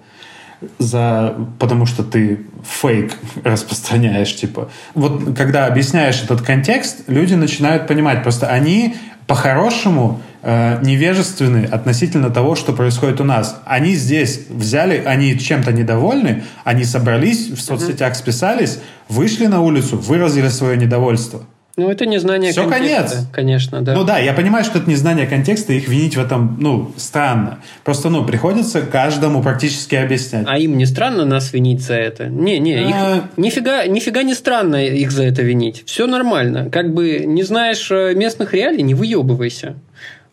за, 0.77 1.35
потому 1.57 1.85
что 1.85 2.03
ты 2.03 2.45
фейк 2.63 3.13
распространяешь, 3.43 4.35
типа. 4.35 4.69
Вот 4.93 5.35
когда 5.37 5.65
объясняешь 5.65 6.21
этот 6.23 6.41
контекст, 6.41 7.03
люди 7.07 7.33
начинают 7.33 7.87
понимать, 7.87 8.23
просто 8.23 8.47
они 8.47 8.95
по-хорошему 9.27 10.21
э, 10.41 10.79
невежественны 10.81 11.65
относительно 11.65 12.29
того, 12.29 12.55
что 12.55 12.73
происходит 12.73 13.21
у 13.21 13.23
нас. 13.23 13.61
Они 13.65 13.93
здесь 13.93 14.47
взяли, 14.49 15.03
они 15.05 15.37
чем-то 15.37 15.71
недовольны, 15.71 16.43
они 16.63 16.83
собрались, 16.83 17.49
в 17.49 17.61
соцсетях 17.61 18.15
списались, 18.15 18.79
вышли 19.07 19.45
на 19.45 19.61
улицу, 19.61 19.97
выразили 19.97 20.49
свое 20.49 20.77
недовольство. 20.77 21.43
Ну, 21.77 21.89
это 21.89 22.05
незнание 22.05 22.51
Все, 22.51 22.67
контекста. 22.67 23.09
конец. 23.09 23.27
Конечно, 23.31 23.81
да. 23.81 23.93
Ну 23.93 24.03
да, 24.03 24.19
я 24.19 24.33
понимаю, 24.33 24.65
что 24.65 24.79
это 24.79 24.89
незнание 24.89 25.27
контекста, 25.27 25.71
их 25.71 25.87
винить 25.87 26.17
в 26.17 26.19
этом, 26.19 26.57
ну, 26.59 26.91
странно. 26.97 27.59
Просто, 27.85 28.09
ну, 28.09 28.25
приходится 28.25 28.81
каждому 28.81 29.41
практически 29.41 29.95
объяснять. 29.95 30.45
А 30.47 30.57
им 30.57 30.77
не 30.77 30.85
странно 30.85 31.25
нас 31.25 31.53
винить 31.53 31.81
за 31.81 31.93
это? 31.93 32.27
Не, 32.27 32.59
не, 32.59 32.89
их 32.89 32.95
а... 32.95 33.23
нифига, 33.37 33.85
нифига 33.85 34.23
не 34.23 34.33
странно 34.33 34.85
их 34.85 35.11
за 35.11 35.23
это 35.23 35.41
винить. 35.41 35.83
Все 35.85 36.05
нормально. 36.05 36.69
Как 36.69 36.93
бы 36.93 37.23
не 37.25 37.43
знаешь 37.43 37.89
э, 37.91 38.13
местных 38.13 38.53
реалий, 38.53 38.81
не 38.81 38.93
выебывайся. 38.93 39.75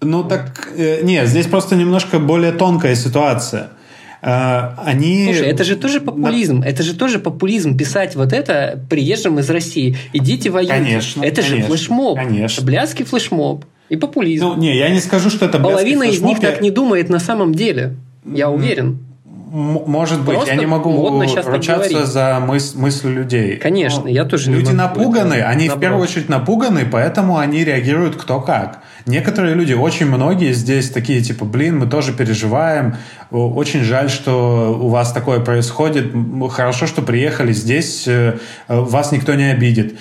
Ну 0.01 0.25
так, 0.25 0.69
э, 0.77 1.03
нет, 1.03 1.29
здесь 1.29 1.47
просто 1.47 1.77
немножко 1.77 2.19
более 2.19 2.53
тонкая 2.53 2.95
ситуация. 2.95 3.71
Э, 4.23 4.75
они... 4.79 5.27
Слушай, 5.27 5.49
это 5.49 5.65
же 5.65 5.77
тоже 5.77 6.01
популизм. 6.01 6.63
Это 6.63 6.83
же 6.83 6.95
тоже 6.95 7.19
популизм 7.19 7.77
писать 7.77 8.17
вот 8.17 8.33
это 8.33 8.81
приезжим 8.89 9.39
из 9.39 9.51
России. 9.51 9.97
Идите 10.13 10.51
воюйте. 10.51 10.73
Конечно. 10.73 11.25
Это 11.25 11.43
конечно, 11.43 11.57
же 11.57 11.63
флешмоб. 11.65 12.17
Конечно. 12.17 12.65
Блядский 12.65 13.05
флешмоб. 13.05 13.65
И 13.89 13.97
популизм. 13.97 14.47
Ну, 14.47 14.57
не, 14.57 14.77
я 14.77 14.89
не 14.89 15.01
скажу, 15.01 15.31
что 15.31 15.47
это 15.47 15.61
Половина 15.61 16.03
из 16.05 16.21
них 16.21 16.41
так 16.41 16.61
не 16.61 16.71
думает 16.71 17.09
на 17.09 17.21
самом 17.21 17.55
деле. 17.55 17.97
Я 18.25 18.51
уверен. 18.51 19.06
Может 19.57 20.21
быть, 20.21 20.35
Просто 20.35 20.53
я 20.53 20.61
не 20.61 20.67
могу 20.67 21.19
ручаться 21.47 22.05
за 22.05 22.41
мыс 22.47 22.75
мысль 22.75 23.09
людей. 23.09 23.57
Конечно, 23.57 24.03
Но 24.03 24.11
я 24.11 24.27
тоже 24.27 24.51
Люди 24.51 24.71
напуганы, 24.71 25.41
они 25.41 25.69
наоборот. 25.69 25.77
в 25.77 25.81
первую 25.81 26.03
очередь 26.03 26.29
напуганы, 26.29 26.85
поэтому 26.85 27.39
они 27.39 27.65
реагируют 27.65 28.17
кто 28.17 28.43
как. 28.43 28.83
Некоторые 29.07 29.55
люди, 29.55 29.73
очень 29.73 30.09
многие 30.09 30.53
здесь 30.53 30.91
такие, 30.91 31.23
типа, 31.23 31.47
блин, 31.47 31.79
мы 31.79 31.87
тоже 31.87 32.13
переживаем, 32.13 32.97
очень 33.31 33.83
жаль, 33.83 34.11
что 34.11 34.79
у 34.79 34.89
вас 34.89 35.13
такое 35.13 35.41
происходит, 35.41 36.13
хорошо, 36.51 36.87
что 36.87 37.01
приехали 37.01 37.55
здесь, 37.55 38.07
э, 38.07 38.35
вас 38.69 39.11
никто 39.11 39.33
не 39.33 39.51
обидит. 39.51 39.99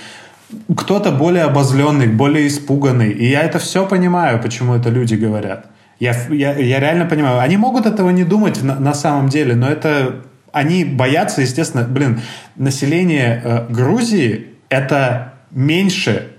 Кто-то 0.75 1.11
более 1.11 1.43
обозленный, 1.43 2.07
более 2.07 2.47
испуганный, 2.47 3.11
и 3.11 3.29
я 3.29 3.43
это 3.43 3.59
все 3.59 3.87
понимаю, 3.87 4.41
почему 4.41 4.75
это 4.75 4.89
люди 4.89 5.15
говорят. 5.15 5.67
Я, 5.99 6.15
я, 6.29 6.53
я 6.57 6.79
реально 6.79 7.05
понимаю. 7.05 7.39
Они 7.39 7.57
могут 7.57 7.85
этого 7.85 8.09
не 8.09 8.23
думать 8.23 8.61
на, 8.61 8.79
на 8.79 8.93
самом 8.93 9.29
деле, 9.29 9.55
но 9.55 9.69
это... 9.69 10.23
Они 10.51 10.85
боятся, 10.85 11.41
естественно... 11.41 11.83
Блин, 11.83 12.21
население 12.55 13.41
э, 13.43 13.65
Грузии— 13.69 14.47
это 14.69 15.33
меньше 15.51 16.31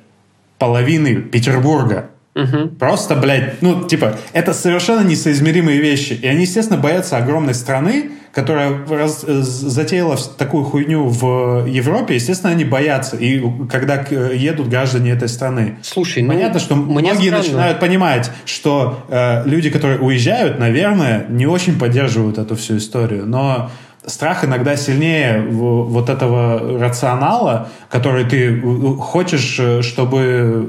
половины 0.59 1.17
Петербурга. 1.17 2.11
Угу. 2.37 2.77
Просто, 2.79 3.17
блядь, 3.17 3.63
ну, 3.63 3.85
типа, 3.85 4.19
это 4.35 4.53
совершенно 4.53 5.01
несоизмеримые 5.01 5.81
вещи. 5.81 6.13
И 6.13 6.27
они, 6.27 6.43
естественно, 6.43 6.79
боятся 6.79 7.17
огромной 7.17 7.55
страны, 7.55 8.11
которая 8.33 8.87
раз, 8.87 9.23
затеяла 9.23 10.19
такую 10.37 10.65
хуйню 10.65 11.09
в 11.09 11.67
Европе, 11.67 12.17
естественно, 12.17 12.53
они 12.53 12.65
боятся. 12.65 13.17
И 13.17 13.43
когда 13.71 14.05
едут 14.05 14.69
граждане 14.69 15.13
этой 15.13 15.29
страны. 15.29 15.79
Слушай, 15.81 16.23
ну, 16.23 16.35
понятно, 16.35 16.61
что 16.61 16.75
многие 16.75 17.29
странно. 17.29 17.39
начинают 17.39 17.81
понимать, 17.81 18.31
что 18.45 19.07
э, 19.09 19.49
люди, 19.49 19.71
которые 19.71 19.99
уезжают, 20.01 20.59
наверное, 20.59 21.25
не 21.31 21.47
очень 21.47 21.79
поддерживают 21.79 22.37
эту 22.37 22.55
всю 22.57 22.77
историю. 22.77 23.25
Но 23.25 23.71
страх 24.07 24.45
иногда 24.45 24.77
сильнее 24.77 25.41
вот 25.41 26.09
этого 26.09 26.79
рационала, 26.81 27.69
который 27.91 28.25
ты 28.25 28.61
хочешь, 28.99 29.57
э, 29.59 29.83
чтобы 29.83 30.67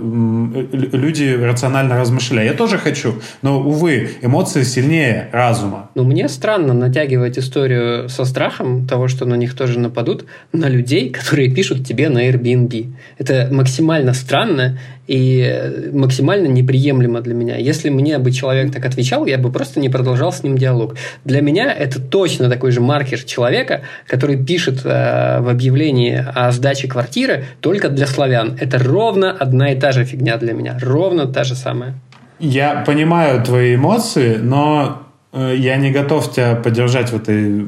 люди 0.72 1.38
рационально 1.40 1.98
размышляли. 1.98 2.48
Я 2.48 2.54
тоже 2.54 2.78
хочу, 2.78 3.16
но, 3.42 3.60
увы, 3.60 4.10
эмоции 4.22 4.64
сильнее 4.64 5.30
разума. 5.32 5.90
Ну, 5.96 6.04
мне 6.04 6.28
странно 6.30 6.74
натягивать 6.74 7.38
историю 7.38 8.10
со 8.10 8.26
страхом 8.26 8.88
того, 8.88 9.08
что 9.08 9.26
на 9.26 9.36
них 9.36 9.56
тоже 9.56 9.80
нападут, 9.80 10.26
на 10.52 10.68
людей, 10.68 11.10
которые 11.10 11.54
пишут 11.54 11.86
тебе 11.86 12.10
на 12.10 12.28
Airbnb. 12.30 12.94
Это 13.18 13.50
максимально 13.52 14.14
странно 14.14 14.80
и 15.08 15.90
максимально 15.94 16.48
неприемлемо 16.48 17.22
для 17.22 17.34
меня. 17.34 17.56
Если 17.58 17.90
мне 17.90 18.18
бы 18.18 18.32
человек 18.32 18.72
так 18.72 18.86
отвечал, 18.86 19.26
я 19.26 19.38
бы 19.38 19.52
просто 19.52 19.80
не 19.80 19.90
продолжал 19.90 20.32
с 20.32 20.44
ним 20.44 20.58
диалог. 20.58 20.96
Для 21.24 21.42
меня 21.42 21.74
это 21.74 22.02
точно 22.02 22.50
такой 22.50 22.72
же 22.72 22.82
маркер 22.82 23.24
человека, 23.24 23.82
который 24.06 24.38
пишет 24.38 24.82
э, 24.84 25.40
в 25.40 25.50
объявлении 25.50 26.24
о 26.36 26.52
сдаче 26.52 26.88
квартиры 26.88 27.46
только 27.62 27.90
для 27.90 28.06
славян. 28.06 28.58
Это 28.60 28.80
ровно 28.80 29.32
одна 29.32 29.72
и 29.72 29.80
та 29.80 29.92
же 29.94 30.04
фигня 30.04 30.38
для 30.38 30.54
меня. 30.54 30.78
Ровно 30.82 31.26
та 31.26 31.44
же 31.44 31.56
самая. 31.56 31.96
Я 32.40 32.84
понимаю 32.86 33.42
твои 33.44 33.76
эмоции, 33.76 34.36
но 34.36 35.04
э, 35.32 35.56
я 35.58 35.78
не 35.78 35.92
готов 35.92 36.32
тебя 36.34 36.56
поддержать 36.56 37.12
в 37.12 37.16
этой 37.16 37.66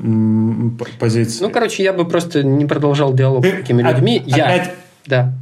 позиции. 0.99 1.41
Ну, 1.41 1.49
короче, 1.49 1.83
я 1.83 1.93
бы 1.93 2.05
просто 2.05 2.43
не 2.43 2.65
продолжал 2.65 3.13
диалог 3.13 3.45
с 3.45 3.49
такими 3.49 3.81
людьми. 3.81 4.21
Опять... 4.27 4.65
Я... 4.67 4.71
Да. 5.05 5.33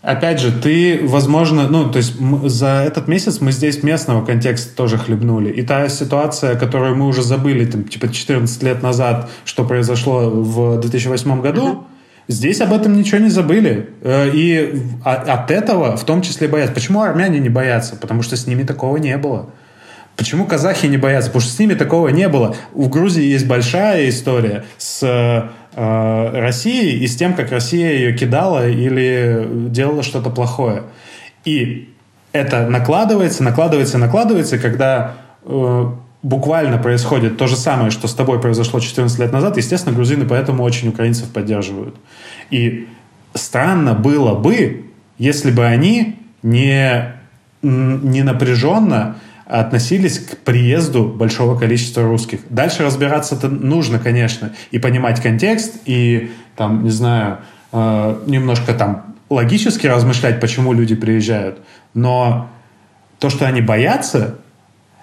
Опять 0.00 0.40
же, 0.40 0.52
ты, 0.52 1.00
возможно, 1.02 1.68
ну, 1.68 1.90
то 1.90 1.98
есть 1.98 2.14
за 2.44 2.82
этот 2.86 3.08
месяц 3.08 3.40
мы 3.40 3.52
здесь 3.52 3.82
местного 3.82 4.24
контекста 4.24 4.74
тоже 4.74 4.96
хлебнули. 4.96 5.50
И 5.50 5.62
та 5.62 5.88
ситуация, 5.90 6.56
которую 6.56 6.96
мы 6.96 7.06
уже 7.06 7.22
забыли, 7.22 7.66
там, 7.66 7.84
типа 7.84 8.08
14 8.08 8.62
лет 8.62 8.82
назад, 8.82 9.28
что 9.44 9.64
произошло 9.64 10.30
в 10.30 10.80
2008 10.80 11.42
году, 11.42 11.68
uh-huh. 11.68 11.82
здесь 12.28 12.62
об 12.62 12.72
этом 12.72 12.96
ничего 12.96 13.18
не 13.18 13.28
забыли. 13.28 13.90
Э, 14.00 14.30
и 14.32 14.82
от 15.04 15.50
этого 15.50 15.96
в 15.98 16.04
том 16.04 16.22
числе 16.22 16.48
боятся. 16.48 16.72
Почему 16.72 17.02
армяне 17.02 17.38
не 17.38 17.50
боятся? 17.50 17.96
Потому 17.96 18.22
что 18.22 18.36
с 18.36 18.46
ними 18.46 18.62
такого 18.62 18.96
не 18.96 19.18
было. 19.18 19.50
Почему 20.16 20.46
казахи 20.46 20.86
не 20.86 20.96
боятся? 20.96 21.28
Потому 21.28 21.42
что 21.42 21.52
с 21.52 21.58
ними 21.58 21.74
такого 21.74 22.08
не 22.08 22.28
было. 22.28 22.56
У 22.72 22.88
Грузии 22.88 23.24
есть 23.24 23.46
большая 23.46 24.08
история 24.08 24.64
с 24.78 25.02
Э, 25.02 25.48
России 25.76 26.94
и 26.94 27.06
с 27.06 27.16
тем, 27.16 27.34
как 27.34 27.50
Россия 27.50 27.92
ее 27.92 28.16
кидала 28.16 28.66
или 28.66 29.46
делала 29.68 30.02
что-то 30.02 30.30
плохое. 30.30 30.84
И 31.44 31.90
это 32.32 32.66
накладывается, 32.66 33.42
накладывается, 33.44 33.98
накладывается, 33.98 34.58
когда 34.58 35.16
э, 35.44 35.86
буквально 36.22 36.78
происходит 36.78 37.36
то 37.36 37.46
же 37.46 37.56
самое, 37.56 37.90
что 37.90 38.08
с 38.08 38.14
тобой 38.14 38.40
произошло 38.40 38.80
14 38.80 39.18
лет 39.18 39.32
назад, 39.32 39.58
естественно, 39.58 39.94
грузины 39.94 40.26
поэтому 40.26 40.62
очень 40.62 40.88
украинцев 40.88 41.28
поддерживают. 41.30 41.94
И 42.50 42.88
странно 43.34 43.94
было 43.94 44.34
бы, 44.34 44.86
если 45.18 45.50
бы 45.50 45.64
они 45.64 46.16
не, 46.42 47.12
не 47.62 48.22
напряженно 48.22 49.16
относились 49.46 50.18
к 50.18 50.38
приезду 50.38 51.04
большого 51.04 51.58
количества 51.58 52.02
русских. 52.02 52.40
Дальше 52.50 52.82
разбираться-то 52.82 53.48
нужно, 53.48 53.98
конечно, 53.98 54.52
и 54.70 54.78
понимать 54.78 55.22
контекст, 55.22 55.76
и 55.84 56.32
там, 56.56 56.82
не 56.82 56.90
знаю, 56.90 57.38
э, 57.72 58.22
немножко 58.26 58.74
там 58.74 59.14
логически 59.30 59.86
размышлять, 59.86 60.40
почему 60.40 60.72
люди 60.72 60.94
приезжают. 60.94 61.60
Но 61.94 62.50
то, 63.18 63.30
что 63.30 63.46
они 63.46 63.60
боятся, 63.60 64.38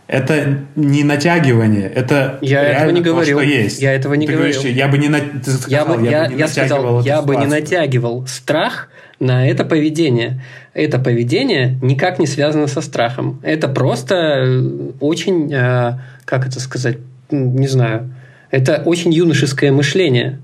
это 0.08 0.60
не 0.76 1.04
натягивание, 1.04 1.88
это 1.88 2.38
я 2.42 2.62
этого 2.62 2.92
не 2.92 3.02
говорил. 3.02 3.38
То, 3.40 3.46
что 3.46 3.54
есть. 3.54 3.82
Я 3.82 3.94
этого 3.94 4.14
не 4.16 4.28
ты 4.28 4.34
говорил. 4.34 4.60
Говоришь, 4.60 4.78
я 4.78 4.88
бы 4.88 4.98
не, 4.98 5.08
на... 5.08 5.20
сказал, 5.44 5.70
я, 5.70 5.86
бы, 5.86 6.04
я, 6.04 6.12
я, 6.12 6.28
бы 6.28 6.34
не 6.34 6.40
я 6.40 6.48
сказал, 6.48 7.02
я 7.02 7.22
бы 7.22 7.36
не 7.38 7.46
натягивал 7.46 8.28
страх 8.28 8.90
на 9.20 9.48
это 9.48 9.64
поведение. 9.64 10.42
Это 10.74 11.00
поведение 11.00 11.78
никак 11.82 12.20
не 12.20 12.28
связано 12.28 12.68
со 12.68 12.82
страхом. 12.82 13.40
Это 13.44 13.68
просто 13.70 14.16
э, 14.16 14.92
очень, 15.00 15.54
э, 15.54 16.00
как 16.26 16.48
это 16.48 16.60
сказать, 16.60 16.98
не 17.32 17.68
знаю, 17.68 18.14
это 18.52 18.84
очень 18.86 19.14
юношеское 19.14 19.72
мышление. 19.72 20.42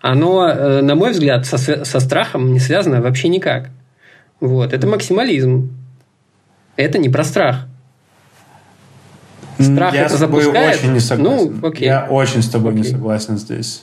Оно, 0.00 0.48
э, 0.48 0.80
на 0.82 0.94
мой 0.94 1.10
взгляд, 1.10 1.46
со, 1.46 1.58
со 1.58 2.00
страхом 2.00 2.52
не 2.52 2.60
связано 2.60 3.00
вообще 3.00 3.28
никак. 3.28 3.70
Вот. 4.40 4.72
Это 4.72 4.86
максимализм. 4.86 5.70
Это 6.76 6.98
не 6.98 7.08
про 7.08 7.24
страх. 7.24 7.66
Страх 9.58 9.94
я 9.94 10.06
это 10.06 10.16
с 10.16 10.20
тобой 10.20 10.42
запускает. 10.42 10.78
очень 10.78 10.92
не 10.92 11.00
согласен. 11.00 11.58
Ну, 11.60 11.68
окей. 11.68 11.86
Я 11.86 12.06
очень 12.08 12.42
с 12.42 12.48
тобой 12.48 12.72
окей. 12.72 12.82
не 12.84 12.88
согласен 12.90 13.38
здесь. 13.38 13.82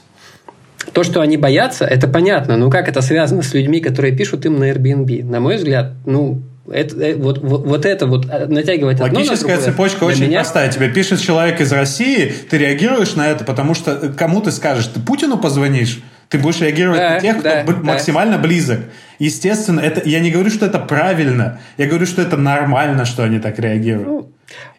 То, 0.94 1.04
что 1.04 1.22
они 1.22 1.38
боятся, 1.38 1.86
это 1.86 2.08
понятно. 2.08 2.58
Но 2.58 2.70
как 2.70 2.88
это 2.88 3.02
связано 3.02 3.44
с 3.44 3.54
людьми, 3.54 3.80
которые 3.80 4.16
пишут 4.16 4.46
им 4.46 4.60
на 4.60 4.72
Airbnb? 4.72 5.24
На 5.24 5.40
мой 5.40 5.58
взгляд, 5.58 5.94
ну, 6.06 6.42
это, 6.72 6.96
э, 6.98 7.16
вот, 7.16 7.40
вот, 7.40 7.66
вот 7.66 7.86
это 7.86 8.08
вот 8.08 8.28
э, 8.30 8.46
натягивать 8.48 9.00
Логическая 9.00 9.36
одно 9.36 9.48
на 9.48 9.56
другое, 9.56 9.58
цепочка 9.66 10.04
очень 10.04 10.28
меня... 10.28 10.40
простая. 10.40 10.70
Тебе 10.70 10.90
пишет 10.90 11.20
человек 11.22 11.60
из 11.62 11.72
России, 11.72 12.34
ты 12.50 12.58
реагируешь 12.58 13.16
на 13.16 13.28
это, 13.28 13.44
потому 13.44 13.74
что 13.74 13.92
э, 13.92 14.10
кому 14.10 14.42
ты 14.42 14.52
скажешь, 14.52 14.88
ты 14.88 15.00
Путину 15.00 15.38
позвонишь? 15.38 16.02
Ты 16.30 16.38
будешь 16.38 16.62
реагировать 16.62 17.00
да, 17.00 17.10
на 17.10 17.20
тех, 17.20 17.42
да, 17.42 17.64
кто 17.64 17.74
да. 17.74 17.80
максимально 17.82 18.38
близок. 18.38 18.82
Естественно, 19.18 19.80
это, 19.80 20.08
я 20.08 20.20
не 20.20 20.30
говорю, 20.30 20.52
что 20.52 20.68
это 20.68 20.78
правильно. 20.78 21.60
Я 21.78 21.88
говорю, 21.88 22.06
что 22.06 22.22
это 22.22 22.38
нормально, 22.38 23.06
что 23.06 23.24
они 23.24 23.40
так 23.40 23.58
реагируют. 23.58 24.08
Ну, 24.08 24.32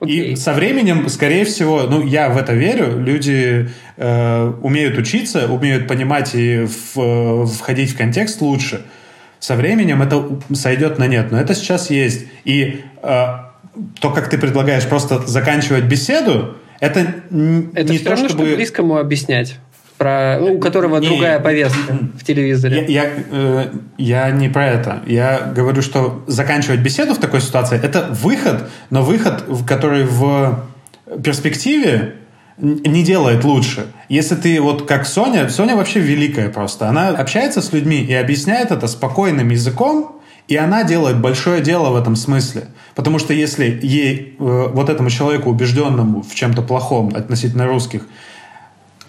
и 0.05 0.37
со 0.37 0.53
временем, 0.53 1.09
скорее 1.09 1.45
всего, 1.45 1.83
ну, 1.83 2.05
я 2.05 2.31
в 2.31 2.37
это 2.37 2.53
верю, 2.55 2.99
люди 2.99 3.69
э, 3.97 4.53
умеют 4.63 4.97
учиться, 4.99 5.47
умеют 5.47 5.87
понимать 5.87 6.35
и 6.35 6.67
в, 6.67 7.47
входить 7.47 7.93
в 7.93 7.97
контекст 7.97 8.41
лучше. 8.41 8.83
Со 9.39 9.57
временем 9.57 10.03
это 10.03 10.41
сойдет 10.55 10.99
на 10.99 11.07
нет, 11.07 11.31
но 11.31 11.41
это 11.41 11.55
сейчас 11.55 11.91
есть. 11.91 12.27
И 12.45 12.83
э, 13.03 13.09
то, 14.01 14.11
как 14.15 14.29
ты 14.31 14.39
предлагаешь 14.39 14.87
просто 14.87 15.27
заканчивать 15.27 15.85
беседу, 15.85 16.57
это, 16.81 17.01
это 17.75 17.93
не 17.93 17.99
то, 17.99 18.11
равно, 18.11 18.29
чтобы... 18.29 18.47
что 18.47 18.57
близкому 18.57 18.97
объяснять 18.97 19.59
про, 20.01 20.39
ну, 20.41 20.55
у 20.55 20.59
которого 20.59 20.97
не, 20.97 21.09
другая 21.09 21.39
повестка 21.41 21.99
в 22.19 22.25
телевизоре. 22.25 22.87
Я, 22.89 23.03
я, 23.03 23.11
э, 23.31 23.67
я 23.99 24.31
не 24.31 24.49
про 24.49 24.67
это. 24.67 25.03
Я 25.07 25.53
говорю, 25.55 25.83
что 25.83 26.25
заканчивать 26.27 26.81
беседу 26.81 27.13
в 27.13 27.19
такой 27.19 27.43
ситуации– 27.43 27.79
это 27.83 28.09
выход, 28.11 28.71
но 28.89 29.03
выход, 29.03 29.45
который 29.67 30.05
в 30.05 30.65
перспективе 31.23 32.15
не 32.57 33.05
делает 33.05 33.45
лучше. 33.45 33.89
Если 34.09 34.37
ты 34.37 34.59
вот 34.63 34.89
как 34.89 35.05
Соня, 35.05 35.51
Соня 35.51 35.77
вообще 35.77 36.01
великая 36.01 36.49
просто. 36.49 36.89
Она 36.89 37.11
общается 37.11 37.61
с 37.61 37.75
людьми 37.75 38.01
и 38.01 38.15
объясняет 38.15 38.71
это 38.71 38.87
спокойным 38.87 39.51
языком, 39.51 40.23
и 40.49 40.57
она 40.57 40.83
делает 40.83 41.21
большое 41.21 41.61
дело 41.61 41.91
в 41.91 41.97
этом 41.97 42.17
смысле. 42.17 42.69
Потому 42.95 43.19
что 43.19 43.35
если 43.35 43.79
ей, 43.83 44.35
э, 44.39 44.69
вот 44.73 44.89
этому 44.89 45.11
человеку, 45.11 45.51
убежденному 45.51 46.23
в 46.23 46.35
чем-то 46.35 46.63
плохом 46.63 47.15
относительно 47.15 47.67
русских, 47.67 48.07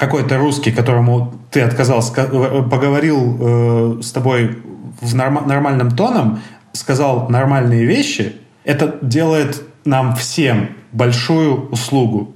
какой-то 0.02 0.40
русский, 0.40 0.72
которому 0.72 1.32
ты 1.52 1.62
отказался, 1.62 2.12
э, 2.18 2.64
поговорил 2.64 3.38
э, 3.40 4.02
с 4.02 4.12
тобой 4.12 4.58
в 5.00 5.14
норм, 5.14 5.44
нормальным 5.46 5.92
тоном, 5.92 6.40
сказал 6.74 7.30
нормальные 7.30 7.86
вещи, 7.86 8.34
это 8.64 8.98
делает 9.04 9.62
нам 9.86 10.16
всем 10.16 10.70
большую 10.92 11.70
услугу. 11.70 12.34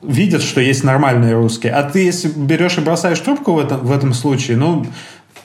Видят, 0.00 0.40
что 0.40 0.62
есть 0.62 0.84
нормальные 0.84 1.34
русские. 1.34 1.74
А 1.74 1.82
ты, 1.82 2.02
если 2.02 2.28
берешь 2.28 2.78
и 2.78 2.80
бросаешь 2.80 3.20
трубку 3.20 3.52
в 3.52 3.58
этом, 3.58 3.80
в 3.80 3.92
этом 3.92 4.14
случае, 4.14 4.56
ну, 4.56 4.86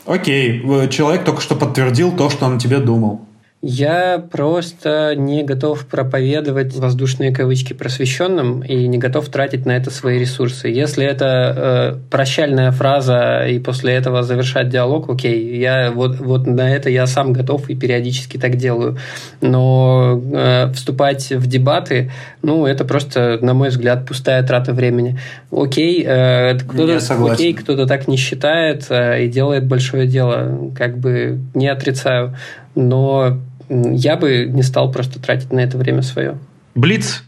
окей, 0.05 0.61
человек 0.87 1.25
только 1.25 1.41
что 1.41 1.55
подтвердил 1.55 2.13
то, 2.13 2.29
что 2.29 2.45
он 2.45 2.59
тебе 2.59 2.77
думал. 2.77 3.25
Я 3.63 4.23
просто 4.31 5.15
не 5.15 5.43
готов 5.43 5.87
проповедовать 5.87 6.75
воздушные 6.75 7.33
кавычки 7.33 7.73
просвещенным 7.73 8.61
и 8.61 8.87
не 8.87 8.99
готов 8.99 9.27
тратить 9.29 9.65
на 9.65 9.71
это 9.71 9.89
свои 9.89 10.19
ресурсы. 10.19 10.67
Если 10.67 11.03
это 11.03 11.95
э, 11.97 12.09
прощальная 12.11 12.71
фраза 12.71 13.47
и 13.47 13.57
после 13.57 13.93
этого 13.93 14.21
завершать 14.21 14.69
диалог, 14.69 15.09
окей, 15.09 15.57
я 15.57 15.91
вот, 15.91 16.19
вот 16.19 16.45
на 16.45 16.71
это 16.71 16.91
я 16.91 17.07
сам 17.07 17.33
готов 17.33 17.67
и 17.67 17.75
периодически 17.75 18.37
так 18.37 18.57
делаю. 18.57 18.99
Но 19.41 20.21
э, 20.31 20.71
вступать 20.73 21.31
в 21.31 21.47
дебаты, 21.47 22.11
ну, 22.43 22.67
это 22.67 22.85
просто, 22.85 23.39
на 23.41 23.55
мой 23.55 23.69
взгляд, 23.69 24.05
пустая 24.05 24.43
трата 24.43 24.71
времени. 24.71 25.17
Окей, 25.51 26.05
э, 26.05 26.59
кто-то, 26.59 26.99
окей, 27.25 27.55
кто-то 27.55 27.87
так 27.87 28.07
не 28.07 28.17
считает 28.17 28.85
э, 28.89 29.25
и 29.25 29.29
делает 29.29 29.65
большое 29.65 30.05
дело. 30.05 30.71
Как 30.77 30.99
бы 30.99 31.39
не 31.55 31.67
отрицаю 31.67 32.35
но 32.77 33.39
я 33.69 34.15
бы 34.15 34.45
не 34.45 34.63
стал 34.63 34.91
просто 34.91 35.19
тратить 35.19 35.51
на 35.51 35.59
это 35.59 35.77
время 35.77 36.01
свое. 36.01 36.37
Блиц. 36.75 37.23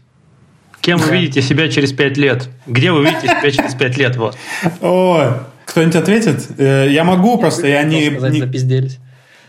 Кем 0.80 0.98
вы 0.98 1.12
видите 1.18 1.42
себя 1.42 1.68
через 1.68 1.92
пять 1.92 2.16
лет? 2.16 2.48
Где 2.66 2.92
вы 2.92 3.04
видите 3.04 3.26
себя 3.40 3.50
через 3.50 3.74
пять 3.74 3.98
лет? 3.98 4.16
Вот. 4.16 4.36
О, 4.80 5.42
кто-нибудь 5.66 5.96
ответит? 5.96 6.48
Э, 6.58 6.88
я 6.90 7.04
могу 7.04 7.36
просто, 7.36 7.66
я 7.66 7.82
не... 7.82 8.10
Сказать, 8.10 8.38
запизделись. 8.38 8.98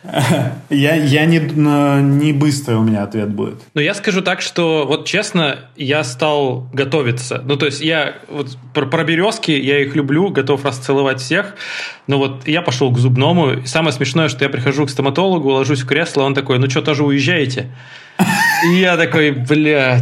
Я, 0.70 0.96
я 0.96 1.26
не, 1.26 1.40
не 1.40 2.34
быстро 2.34 2.78
у 2.78 2.84
меня 2.84 3.04
ответ 3.04 3.30
будет. 3.30 3.62
Но 3.74 3.82
я 3.82 3.94
скажу 3.94 4.22
так, 4.22 4.42
что 4.42 4.86
вот 4.88 5.06
честно, 5.06 5.60
я 5.76 6.04
стал 6.04 6.68
готовиться. 6.74 7.42
Ну, 7.46 7.56
то 7.56 7.68
есть 7.68 7.82
я 7.82 8.16
вот 8.30 8.58
про, 8.74 8.86
про 8.86 9.04
березки, 9.04 9.52
я 9.52 9.80
их 9.80 9.96
люблю, 9.96 10.30
готов 10.30 10.66
расцеловать 10.66 11.20
всех. 11.20 11.56
Но 12.08 12.18
вот 12.18 12.48
я 12.48 12.62
пошел 12.62 12.92
к 12.92 12.98
зубному. 12.98 13.52
И 13.54 13.66
самое 13.66 13.94
смешное, 13.94 14.30
что 14.30 14.44
я 14.44 14.50
прихожу 14.50 14.86
к 14.86 14.90
стоматологу, 14.90 15.50
ложусь 15.50 15.82
в 15.82 15.86
кресло, 15.86 16.24
он 16.24 16.34
такой, 16.34 16.58
ну 16.58 16.70
что, 16.70 16.82
тоже 16.82 17.04
уезжаете? 17.04 17.70
И 18.66 18.80
я 18.80 18.98
такой, 18.98 19.32
бля, 19.32 20.00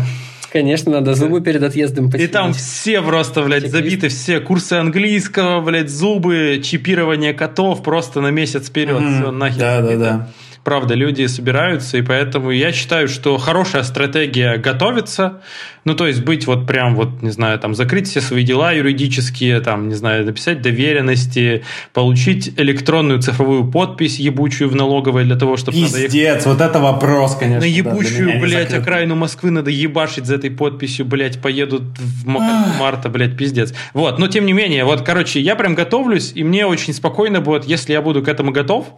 Конечно, 0.52 0.92
надо 0.94 1.14
зубы 1.14 1.42
перед 1.42 1.62
отъездом 1.62 2.10
потянуть. 2.10 2.30
И 2.30 2.34
там 2.34 2.54
все 2.54 3.02
просто, 3.02 3.44
блядь, 3.44 3.64
Чек 3.64 3.72
забиты, 3.72 4.08
все 4.10 4.40
курсы 4.40 4.74
английского, 4.74 5.62
блядь, 5.62 5.90
зубы, 5.90 6.62
чипирование 6.64 7.34
котов 7.34 7.84
просто 7.84 8.22
на 8.22 8.32
месяц 8.32 8.70
вперед. 8.70 9.02
Mm-hmm. 9.02 9.22
Все, 9.22 9.32
нахер. 9.32 9.60
Да, 9.60 9.82
да, 9.82 9.96
да 9.98 10.30
правда, 10.64 10.94
люди 10.94 11.26
собираются, 11.26 11.98
и 11.98 12.02
поэтому 12.02 12.52
я 12.52 12.72
считаю, 12.72 13.08
что 13.08 13.38
хорошая 13.38 13.84
стратегия 13.84 14.58
готовиться, 14.58 15.42
ну, 15.86 15.96
то 15.96 16.08
есть 16.08 16.24
быть 16.24 16.46
вот 16.46 16.68
прям 16.68 16.96
вот, 16.96 17.22
не 17.22 17.32
знаю, 17.32 17.58
там, 17.60 17.74
закрыть 17.74 18.08
все 18.08 18.22
свои 18.22 18.44
дела 18.44 18.72
юридические, 18.72 19.62
там, 19.62 19.88
не 19.88 19.96
знаю, 19.96 20.26
написать 20.26 20.62
доверенности, 20.62 21.64
получить 21.94 22.54
электронную 22.58 23.22
цифровую 23.22 23.72
подпись 23.72 24.20
ебучую 24.20 24.70
в 24.70 24.76
налоговой 24.76 25.24
для 25.24 25.36
того, 25.36 25.58
чтобы... 25.58 25.78
Пиздец, 25.78 26.14
ехать... 26.14 26.46
вот 26.46 26.62
это 26.62 26.80
вопрос, 26.80 27.36
конечно. 27.36 27.62
На 27.62 27.70
ебучую, 27.70 28.34
да, 28.34 28.40
блядь, 28.40 28.74
окраину 28.74 29.16
Москвы 29.16 29.52
надо 29.52 29.72
ебашить 29.72 30.26
за 30.26 30.36
этой 30.36 30.52
подписью, 30.52 31.06
блядь, 31.06 31.42
поедут 31.42 31.84
в 31.98 32.28
марта, 32.28 33.10
блядь, 33.10 33.38
пиздец. 33.38 33.74
Вот, 33.94 34.20
но 34.20 34.28
тем 34.28 34.46
не 34.46 34.54
менее, 34.54 34.84
вот, 34.84 35.02
короче, 35.02 35.40
я 35.40 35.56
прям 35.56 35.76
готовлюсь, 35.76 36.34
и 36.36 36.44
мне 36.44 36.66
очень 36.66 36.94
спокойно 36.94 37.42
будет, 37.42 37.66
если 37.66 37.94
я 37.94 38.02
буду 38.02 38.22
к 38.22 38.28
этому 38.28 38.52
готов, 38.52 38.94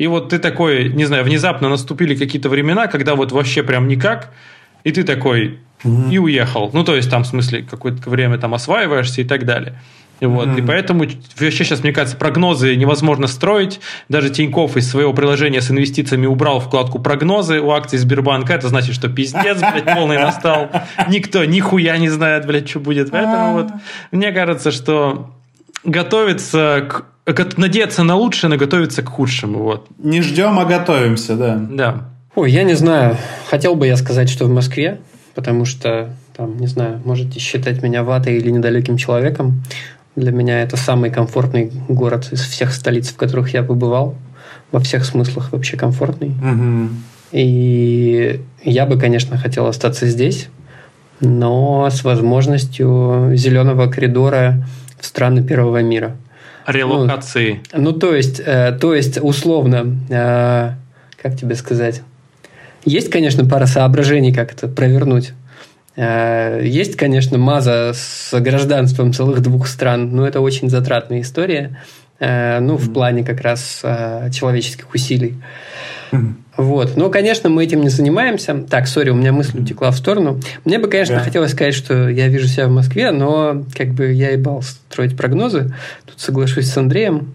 и 0.00 0.06
вот 0.06 0.30
ты 0.30 0.38
такой, 0.38 0.88
не 0.88 1.04
знаю, 1.04 1.24
внезапно 1.24 1.68
наступили 1.68 2.14
какие-то 2.14 2.48
времена, 2.48 2.86
когда 2.86 3.14
вот 3.14 3.32
вообще 3.32 3.62
прям 3.62 3.86
никак, 3.86 4.32
и 4.82 4.92
ты 4.92 5.02
такой 5.02 5.58
mm-hmm. 5.84 6.10
и 6.10 6.18
уехал. 6.18 6.70
Ну, 6.72 6.84
то 6.84 6.96
есть 6.96 7.10
там, 7.10 7.22
в 7.22 7.26
смысле, 7.26 7.66
какое-то 7.70 8.08
время 8.08 8.38
там 8.38 8.54
осваиваешься 8.54 9.20
и 9.20 9.24
так 9.24 9.44
далее. 9.44 9.74
И, 10.20 10.24
вот, 10.24 10.48
mm-hmm. 10.48 10.58
и 10.58 10.66
поэтому 10.66 11.04
вообще 11.38 11.64
сейчас, 11.64 11.82
мне 11.82 11.92
кажется, 11.92 12.16
прогнозы 12.16 12.76
невозможно 12.76 13.26
строить. 13.26 13.80
Даже 14.08 14.30
Тиньков 14.30 14.78
из 14.78 14.90
своего 14.90 15.12
приложения 15.12 15.60
с 15.60 15.70
инвестициями 15.70 16.24
убрал 16.24 16.60
вкладку 16.60 16.98
прогнозы 16.98 17.60
у 17.60 17.70
акций 17.70 17.98
Сбербанка. 17.98 18.54
Это 18.54 18.68
значит, 18.68 18.94
что 18.94 19.10
пиздец, 19.10 19.58
блядь, 19.58 19.84
полный 19.84 20.16
настал. 20.16 20.70
Никто 21.08 21.44
нихуя 21.44 21.98
не 21.98 22.08
знает, 22.08 22.46
блядь, 22.46 22.70
что 22.70 22.80
будет. 22.80 23.10
Поэтому 23.10 23.52
вот 23.52 23.68
мне 24.12 24.32
кажется, 24.32 24.70
что 24.70 25.34
готовиться 25.84 26.86
к 26.88 27.04
надеяться 27.56 28.02
на 28.02 28.16
лучшее, 28.16 28.50
но 28.50 28.56
готовиться 28.56 29.02
к 29.02 29.08
худшему. 29.08 29.62
Вот. 29.62 29.88
Не 29.98 30.22
ждем, 30.22 30.58
а 30.58 30.64
готовимся, 30.64 31.36
да. 31.36 31.56
Да. 31.70 32.08
Ой, 32.34 32.50
я 32.50 32.62
не 32.62 32.74
знаю. 32.74 33.16
Хотел 33.48 33.74
бы 33.74 33.86
я 33.86 33.96
сказать, 33.96 34.28
что 34.28 34.46
в 34.46 34.50
Москве, 34.50 35.00
потому 35.34 35.64
что, 35.64 36.14
там, 36.36 36.58
не 36.58 36.66
знаю, 36.66 37.00
можете 37.04 37.38
считать 37.40 37.82
меня 37.82 38.02
ватой 38.02 38.36
или 38.36 38.50
недалеким 38.50 38.96
человеком. 38.96 39.62
Для 40.16 40.32
меня 40.32 40.62
это 40.62 40.76
самый 40.76 41.10
комфортный 41.10 41.72
город 41.88 42.28
из 42.32 42.40
всех 42.40 42.72
столиц, 42.72 43.08
в 43.10 43.16
которых 43.16 43.54
я 43.54 43.62
побывал. 43.62 44.14
Во 44.72 44.80
всех 44.80 45.04
смыслах 45.04 45.52
вообще 45.52 45.76
комфортный. 45.76 46.28
Угу. 46.28 46.88
И 47.32 48.40
я 48.64 48.86
бы, 48.86 48.98
конечно, 48.98 49.36
хотел 49.36 49.66
остаться 49.66 50.06
здесь, 50.06 50.48
но 51.20 51.88
с 51.90 52.04
возможностью 52.04 53.32
зеленого 53.34 53.88
коридора 53.88 54.66
в 54.98 55.06
страны 55.06 55.42
первого 55.42 55.82
мира– 55.82 56.16
Релокации. 56.66 57.60
Ну, 57.72 57.80
ну 57.80 57.92
то 57.92 58.14
есть, 58.14 58.40
э, 58.44 58.76
то 58.80 58.94
есть 58.94 59.18
условно, 59.20 59.96
э, 60.08 60.70
как 61.20 61.36
тебе 61.36 61.54
сказать, 61.54 62.02
есть, 62.84 63.10
конечно, 63.10 63.44
пара 63.44 63.66
соображений, 63.66 64.32
как 64.32 64.52
это 64.52 64.68
провернуть. 64.68 65.32
Э, 65.96 66.60
есть, 66.64 66.96
конечно, 66.96 67.36
маза 67.38 67.92
с 67.94 68.38
гражданством 68.40 69.12
целых 69.12 69.40
двух 69.40 69.66
стран, 69.66 70.14
но 70.14 70.26
это 70.26 70.40
очень 70.40 70.70
затратная 70.70 71.20
история, 71.20 71.76
э, 72.18 72.60
ну, 72.60 72.76
в 72.76 72.92
плане 72.92 73.24
как 73.24 73.40
раз 73.40 73.80
э, 73.82 74.30
человеческих 74.32 74.94
усилий. 74.94 75.36
Вот. 76.56 76.96
Но, 76.96 77.08
конечно, 77.08 77.48
мы 77.48 77.64
этим 77.64 77.80
не 77.80 77.88
занимаемся. 77.88 78.64
Так, 78.68 78.86
сори, 78.86 79.10
у 79.10 79.14
меня 79.14 79.32
мысль 79.32 79.60
утекла 79.60 79.90
в 79.90 79.96
сторону. 79.96 80.40
Мне 80.64 80.78
бы, 80.78 80.88
конечно, 80.88 81.16
да. 81.16 81.22
хотелось 81.22 81.52
сказать, 81.52 81.74
что 81.74 82.08
я 82.08 82.28
вижу 82.28 82.48
себя 82.48 82.66
в 82.66 82.70
Москве, 82.70 83.12
но 83.12 83.64
как 83.76 83.88
бы 83.88 84.12
я 84.12 84.30
ебал 84.30 84.62
строить 84.62 85.16
прогнозы. 85.16 85.74
Тут 86.06 86.20
соглашусь 86.20 86.66
с 86.66 86.76
Андреем. 86.76 87.32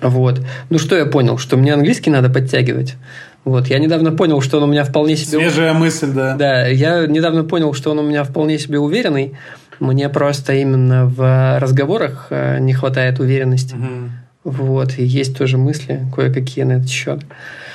Вот. 0.00 0.40
Ну, 0.70 0.78
что 0.78 0.96
я 0.96 1.06
понял? 1.06 1.38
Что 1.38 1.56
мне 1.56 1.72
английский 1.72 2.10
надо 2.10 2.30
подтягивать. 2.30 2.96
Вот, 3.44 3.66
я 3.66 3.78
недавно 3.80 4.12
понял, 4.12 4.40
что 4.40 4.58
он 4.58 4.64
у 4.64 4.66
меня 4.66 4.84
вполне 4.84 5.16
себе... 5.16 5.38
Свежая 5.40 5.72
мысль, 5.72 6.12
да. 6.12 6.36
Да, 6.36 6.66
я 6.66 7.06
недавно 7.06 7.42
понял, 7.42 7.74
что 7.74 7.90
он 7.90 7.98
у 7.98 8.02
меня 8.02 8.22
вполне 8.22 8.58
себе 8.58 8.78
уверенный. 8.78 9.34
Мне 9.80 10.08
просто 10.08 10.52
именно 10.54 11.06
в 11.06 11.58
разговорах 11.58 12.28
э, 12.30 12.60
не 12.60 12.72
хватает 12.72 13.18
уверенности. 13.18 13.74
Угу. 13.74 14.10
Вот, 14.44 14.98
и 14.98 15.04
есть 15.04 15.36
тоже 15.36 15.58
мысли 15.58 16.06
кое-какие 16.14 16.64
на 16.64 16.72
этот 16.74 16.88
счет. 16.88 17.20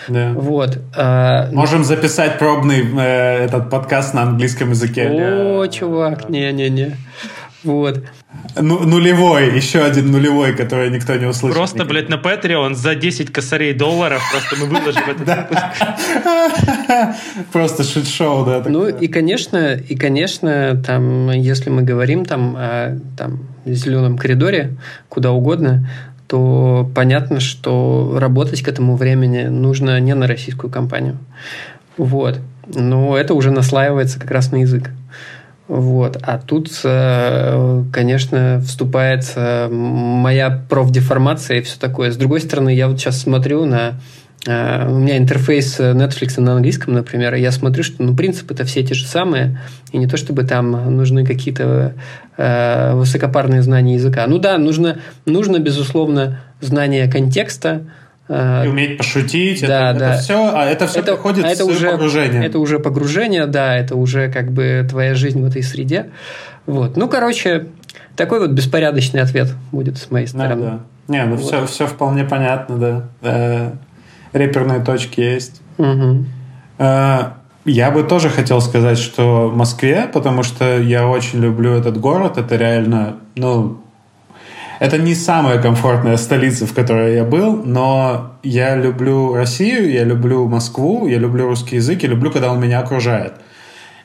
Да. 0.07 0.33
Вот. 0.33 0.79
А, 0.95 1.49
Можем 1.51 1.83
записать 1.83 2.39
пробный 2.39 2.85
э, 2.97 3.45
этот 3.45 3.69
подкаст 3.69 4.13
на 4.13 4.23
английском 4.23 4.71
языке. 4.71 5.09
О, 5.09 5.67
чувак, 5.67 6.29
не-не-не. 6.29 6.95
Вот. 7.63 8.03
Ну, 8.55 8.79
нулевой, 8.79 9.55
еще 9.55 9.83
один 9.83 10.11
нулевой, 10.11 10.55
который 10.55 10.89
никто 10.89 11.15
не 11.15 11.25
услышит. 11.25 11.55
Просто, 11.55 11.77
никогда. 11.77 11.93
блядь, 11.93 12.09
на 12.09 12.15
Patreon 12.15 12.75
за 12.75 12.95
10 12.95 13.31
косарей 13.31 13.73
долларов 13.73 14.21
просто 14.31 14.55
мы 14.55 14.67
выложим 14.67 15.03
этот 15.09 15.27
выпуск. 15.27 15.63
Просто 17.51 17.83
шит-шоу, 17.83 18.45
да. 18.45 18.63
Ну 18.65 18.87
и, 18.87 19.07
конечно, 19.07 19.73
и, 19.73 19.95
конечно, 19.95 20.81
там, 20.85 21.31
если 21.31 21.69
мы 21.69 21.81
говорим 21.81 22.25
там 22.25 22.55
о 22.57 22.99
там, 23.17 23.47
зеленом 23.65 24.17
коридоре, 24.17 24.77
куда 25.09 25.31
угодно, 25.31 25.89
то 26.27 26.89
понятно, 26.93 27.39
что 27.39 28.17
работать 28.19 28.61
к 28.61 28.67
этому 28.67 28.95
времени 28.95 29.43
нужно 29.43 29.99
не 29.99 30.13
на 30.13 30.27
российскую 30.27 30.71
компанию. 30.71 31.17
Вот. 31.97 32.39
Но 32.67 33.17
это 33.17 33.33
уже 33.33 33.51
наслаивается 33.51 34.19
как 34.19 34.31
раз 34.31 34.51
на 34.51 34.57
язык. 34.57 34.91
Вот. 35.67 36.17
А 36.21 36.37
тут, 36.37 36.69
э, 36.83 37.83
конечно, 37.91 38.61
вступает 38.65 39.31
э, 39.35 39.67
моя 39.69 40.63
профдеформация 40.69 41.57
и 41.57 41.61
все 41.61 41.77
такое. 41.79 42.11
С 42.11 42.17
другой 42.17 42.39
стороны, 42.39 42.73
я 42.73 42.87
вот 42.87 42.99
сейчас 42.99 43.19
смотрю 43.19 43.65
на 43.65 43.99
у 44.47 44.99
меня 44.99 45.17
интерфейс 45.17 45.77
Netflix 45.79 46.39
на 46.39 46.53
английском, 46.53 46.93
например, 46.93 47.35
и 47.35 47.41
я 47.41 47.51
смотрю, 47.51 47.83
что 47.83 48.01
ну, 48.01 48.15
принципы-то 48.15 48.63
все 48.63 48.81
те 48.81 48.93
же 48.93 49.05
самые, 49.05 49.59
и 49.91 49.97
не 49.97 50.07
то 50.07 50.15
чтобы 50.15 50.43
там 50.43 50.95
нужны 50.95 51.25
какие-то 51.25 51.93
э, 52.37 52.93
высокопарные 52.93 53.61
знания 53.61 53.95
языка. 53.95 54.25
Ну 54.27 54.37
да, 54.39 54.57
нужно, 54.57 54.99
нужно 55.25 55.59
безусловно, 55.59 56.39
знание 56.61 57.11
контекста, 57.11 57.83
э, 58.29 58.65
и 58.65 58.67
уметь 58.69 58.97
пошутить, 58.97 59.61
да, 59.61 59.91
это, 59.91 59.99
да. 59.99 60.13
это 60.13 60.21
все, 60.21 60.51
а 60.53 60.65
это 60.65 60.87
все 60.87 60.99
это, 60.99 61.13
приходит 61.13 61.43
а 61.43 61.49
это 61.49 61.65
с 61.65 61.67
уже, 61.67 61.91
погружением. 61.91 62.41
Это 62.41 62.59
уже 62.59 62.79
погружение, 62.79 63.47
да, 63.47 63.75
это 63.75 63.97
уже 63.97 64.31
как 64.31 64.51
бы 64.51 64.87
твоя 64.89 65.13
жизнь 65.13 65.41
в 65.41 65.45
этой 65.45 65.61
среде. 65.61 66.11
Вот. 66.65 66.95
Ну, 66.95 67.09
короче, 67.09 67.67
такой 68.15 68.39
вот 68.39 68.51
беспорядочный 68.51 69.21
ответ 69.21 69.49
будет 69.73 69.97
с 69.97 70.09
моей 70.09 70.27
стороны. 70.27 70.61
Да, 70.61 70.69
да. 70.69 70.79
Не, 71.07 71.25
ну 71.25 71.35
вот. 71.35 71.45
все, 71.45 71.65
все 71.65 71.87
вполне 71.87 72.23
понятно, 72.23 73.09
да. 73.21 73.73
Реперные 74.37 74.79
точки 74.79 75.19
есть. 75.21 75.61
Угу. 75.77 76.25
Я 76.79 77.91
бы 77.91 78.03
тоже 78.03 78.29
хотел 78.29 78.61
сказать, 78.61 78.97
что 78.97 79.49
в 79.49 79.57
Москве, 79.57 80.09
потому 80.13 80.43
что 80.43 80.79
я 80.79 81.05
очень 81.07 81.39
люблю 81.41 81.73
этот 81.73 81.99
город, 81.99 82.37
это 82.37 82.55
реально, 82.55 83.17
ну, 83.35 83.81
это 84.79 84.97
не 84.97 85.15
самая 85.15 85.61
комфортная 85.61 86.15
столица, 86.15 86.65
в 86.65 86.73
которой 86.73 87.15
я 87.15 87.25
был, 87.25 87.63
но 87.65 88.37
я 88.41 88.75
люблю 88.77 89.33
Россию, 89.33 89.91
я 89.91 90.05
люблю 90.05 90.47
Москву, 90.47 91.07
я 91.07 91.17
люблю 91.17 91.47
русский 91.47 91.75
язык, 91.75 92.03
я 92.03 92.09
люблю, 92.09 92.31
когда 92.31 92.53
он 92.53 92.61
меня 92.61 92.79
окружает. 92.79 93.33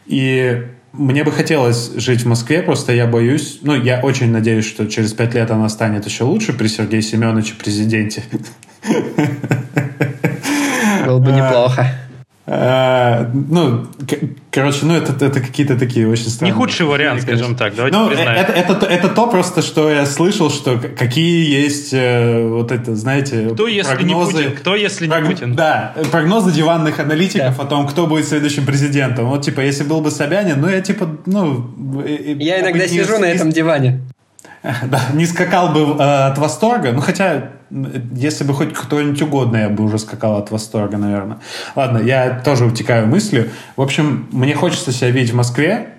И 0.07 0.67
мне 0.93 1.23
бы 1.23 1.31
хотелось 1.31 1.93
жить 1.95 2.23
в 2.23 2.27
Москве, 2.27 2.63
просто 2.63 2.93
я 2.93 3.07
боюсь, 3.07 3.61
ну, 3.63 3.75
я 3.75 4.01
очень 4.01 4.33
надеюсь, 4.33 4.67
что 4.67 4.87
через 4.87 5.13
пять 5.13 5.35
лет 5.35 5.51
она 5.51 5.69
станет 5.69 6.05
еще 6.07 6.25
лучше 6.25 6.53
при 6.53 6.67
Сергее 6.67 7.03
Семеновиче 7.03 7.55
президенте. 7.55 8.25
Было 11.07 11.19
бы 11.19 11.33
неплохо. 11.33 11.87
А, 12.45 13.31
ну, 13.33 13.87
короче, 14.51 14.81
ну 14.83 14.97
это, 14.97 15.25
это 15.25 15.41
какие-то 15.41 15.79
такие 15.79 16.09
очень 16.09 16.29
странные. 16.29 16.53
Не 16.53 16.59
худший 16.59 16.87
вариант, 16.87 17.23
скажем 17.23 17.55
так. 17.55 17.77
Давайте 17.77 17.97
ну, 17.97 18.11
это, 18.11 18.53
это, 18.53 18.87
это 18.87 19.09
то 19.09 19.29
просто, 19.29 19.63
что 19.63 19.89
я 19.89 20.05
слышал, 20.07 20.51
что 20.51 20.77
какие 20.79 21.49
есть 21.49 21.95
э, 21.95 22.45
вот 22.45 22.73
это, 22.73 22.97
знаете, 22.97 23.51
кто 23.53 23.69
если 23.69 23.95
прогнозы, 23.95 24.33
не 24.33 24.43
Путин? 24.43 24.57
Кто 24.57 24.75
если 24.75 25.07
не 25.07 25.25
Путин? 25.25 25.55
Да, 25.55 25.95
прогнозы 26.11 26.51
диванных 26.51 26.99
аналитиков 26.99 27.57
да. 27.59 27.63
о 27.63 27.67
том, 27.67 27.87
кто 27.87 28.09
будет 28.09 28.27
следующим 28.27 28.67
президентом. 28.67 29.27
Вот 29.27 29.43
типа, 29.43 29.61
если 29.61 29.85
был 29.85 30.01
бы 30.01 30.11
Собянин, 30.11 30.61
ну 30.61 30.69
я 30.69 30.81
типа, 30.81 31.09
ну, 31.27 31.71
я 32.05 32.61
иногда 32.61 32.89
сижу 32.89 33.19
на 33.19 33.27
этом 33.27 33.51
диване. 33.51 34.01
Да, 34.85 35.01
не 35.13 35.27
скакал 35.27 35.71
бы 35.71 35.81
э, 35.81 36.27
от 36.29 36.39
восторга. 36.39 36.93
Ну, 36.93 37.01
хотя, 37.01 37.51
если 38.15 38.45
бы 38.45 38.55
хоть 38.55 38.73
кто-нибудь 38.73 39.21
угодно, 39.23 39.57
я 39.57 39.69
бы 39.69 39.85
уже 39.85 39.99
скакал 39.99 40.37
от 40.37 40.51
восторга, 40.51 40.99
наверное. 40.99 41.39
Ладно, 41.75 41.99
я 41.99 42.41
тоже 42.45 42.65
утекаю 42.65 43.07
мыслью. 43.07 43.51
В 43.77 43.83
общем, 43.83 44.29
мне 44.33 44.55
хочется 44.55 44.93
себя 44.93 45.11
видеть 45.11 45.33
в 45.33 45.37
Москве, 45.37 45.92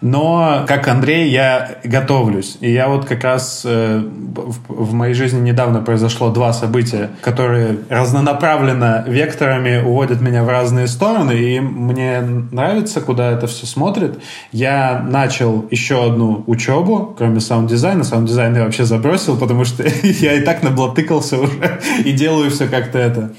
но, 0.00 0.64
как 0.66 0.88
Андрей, 0.88 1.28
я 1.30 1.76
готовлюсь. 1.84 2.56
И 2.60 2.72
я 2.72 2.88
вот 2.88 3.04
как 3.04 3.22
раз 3.22 3.62
э, 3.66 4.02
в, 4.02 4.58
в 4.68 4.92
моей 4.94 5.12
жизни 5.12 5.40
недавно 5.40 5.82
произошло 5.82 6.30
два 6.30 6.52
события, 6.54 7.10
которые 7.20 7.78
разнонаправленно 7.90 9.04
векторами 9.06 9.82
уводят 9.82 10.20
меня 10.22 10.42
в 10.42 10.48
разные 10.48 10.86
стороны. 10.86 11.32
И 11.32 11.60
мне 11.60 12.20
нравится, 12.20 13.02
куда 13.02 13.30
это 13.30 13.46
все 13.46 13.66
смотрит. 13.66 14.18
Я 14.52 15.04
начал 15.06 15.66
еще 15.70 16.06
одну 16.06 16.44
учебу, 16.46 17.14
кроме 17.18 17.40
саунд-дизайна. 17.40 18.02
Саунд-дизайн 18.02 18.56
я 18.56 18.64
вообще 18.64 18.84
забросил, 18.84 19.36
потому 19.36 19.66
что 19.66 19.84
я 20.02 20.34
и 20.34 20.40
так 20.40 20.62
наблатыкался 20.62 21.38
уже 21.38 21.78
и 22.04 22.12
делаю 22.12 22.50
все 22.50 22.68
как-то 22.68 22.98
это 22.98 23.32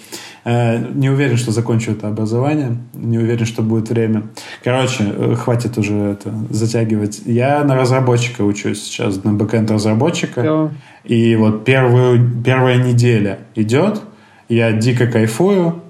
не 0.45 1.09
уверен, 1.09 1.37
что 1.37 1.51
закончу 1.51 1.91
это 1.91 2.07
образование. 2.07 2.77
Не 2.93 3.19
уверен, 3.19 3.45
что 3.45 3.61
будет 3.61 3.89
время. 3.89 4.23
Короче, 4.63 5.03
э, 5.03 5.35
хватит 5.35 5.77
уже 5.77 5.93
это 5.93 6.33
затягивать. 6.49 7.21
Я 7.25 7.63
на 7.63 7.75
разработчика 7.75 8.41
учусь 8.41 8.83
сейчас, 8.83 9.23
на 9.23 9.33
бэкэнд 9.33 9.69
разработчика. 9.69 10.41
Да. 10.41 10.69
И 11.03 11.35
вот 11.35 11.63
первую, 11.63 12.41
первая 12.43 12.83
неделя 12.83 13.39
идет. 13.55 14.01
Я 14.49 14.71
дико 14.71 15.07
кайфую 15.07 15.81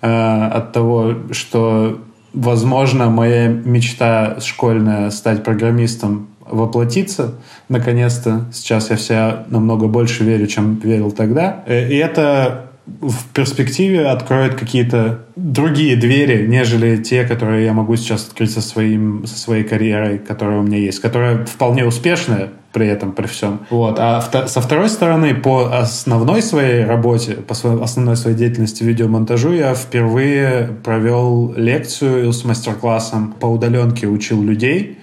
э, 0.00 0.08
от 0.08 0.72
того, 0.72 1.14
что, 1.32 2.00
возможно, 2.32 3.10
моя 3.10 3.48
мечта 3.48 4.40
школьная 4.40 5.10
стать 5.10 5.44
программистом 5.44 6.28
воплотиться 6.50 7.34
наконец-то. 7.68 8.46
Сейчас 8.52 8.90
я 8.90 8.96
вся 8.96 9.44
намного 9.48 9.86
больше 9.86 10.24
верю, 10.24 10.46
чем 10.46 10.76
верил 10.76 11.10
тогда. 11.10 11.62
Э, 11.66 11.88
и 11.88 11.96
это 11.96 12.67
в 13.00 13.28
перспективе 13.32 14.06
откроет 14.06 14.54
какие-то 14.54 15.26
другие 15.36 15.96
двери, 15.96 16.46
нежели 16.46 16.96
те, 16.96 17.24
которые 17.24 17.64
я 17.64 17.72
могу 17.72 17.96
сейчас 17.96 18.26
открыть 18.26 18.50
со, 18.50 18.60
своим, 18.60 19.26
со 19.26 19.38
своей 19.38 19.64
карьерой, 19.64 20.18
которая 20.18 20.58
у 20.58 20.62
меня 20.62 20.78
есть, 20.78 21.00
которая 21.00 21.44
вполне 21.44 21.84
успешная 21.84 22.50
при 22.72 22.86
этом, 22.86 23.12
при 23.12 23.26
всем. 23.26 23.60
Вот. 23.70 23.96
А 23.98 24.20
со 24.20 24.60
второй 24.60 24.88
стороны, 24.88 25.34
по 25.34 25.78
основной 25.78 26.42
своей 26.42 26.84
работе, 26.84 27.32
по 27.32 27.54
своей, 27.54 27.80
основной 27.82 28.16
своей 28.16 28.36
деятельности 28.36 28.84
видеомонтажу, 28.84 29.52
я 29.52 29.74
впервые 29.74 30.76
провел 30.84 31.54
лекцию 31.56 32.32
с 32.32 32.44
мастер-классом 32.44 33.32
по 33.32 33.46
удаленке, 33.46 34.06
учил 34.06 34.42
людей, 34.42 34.98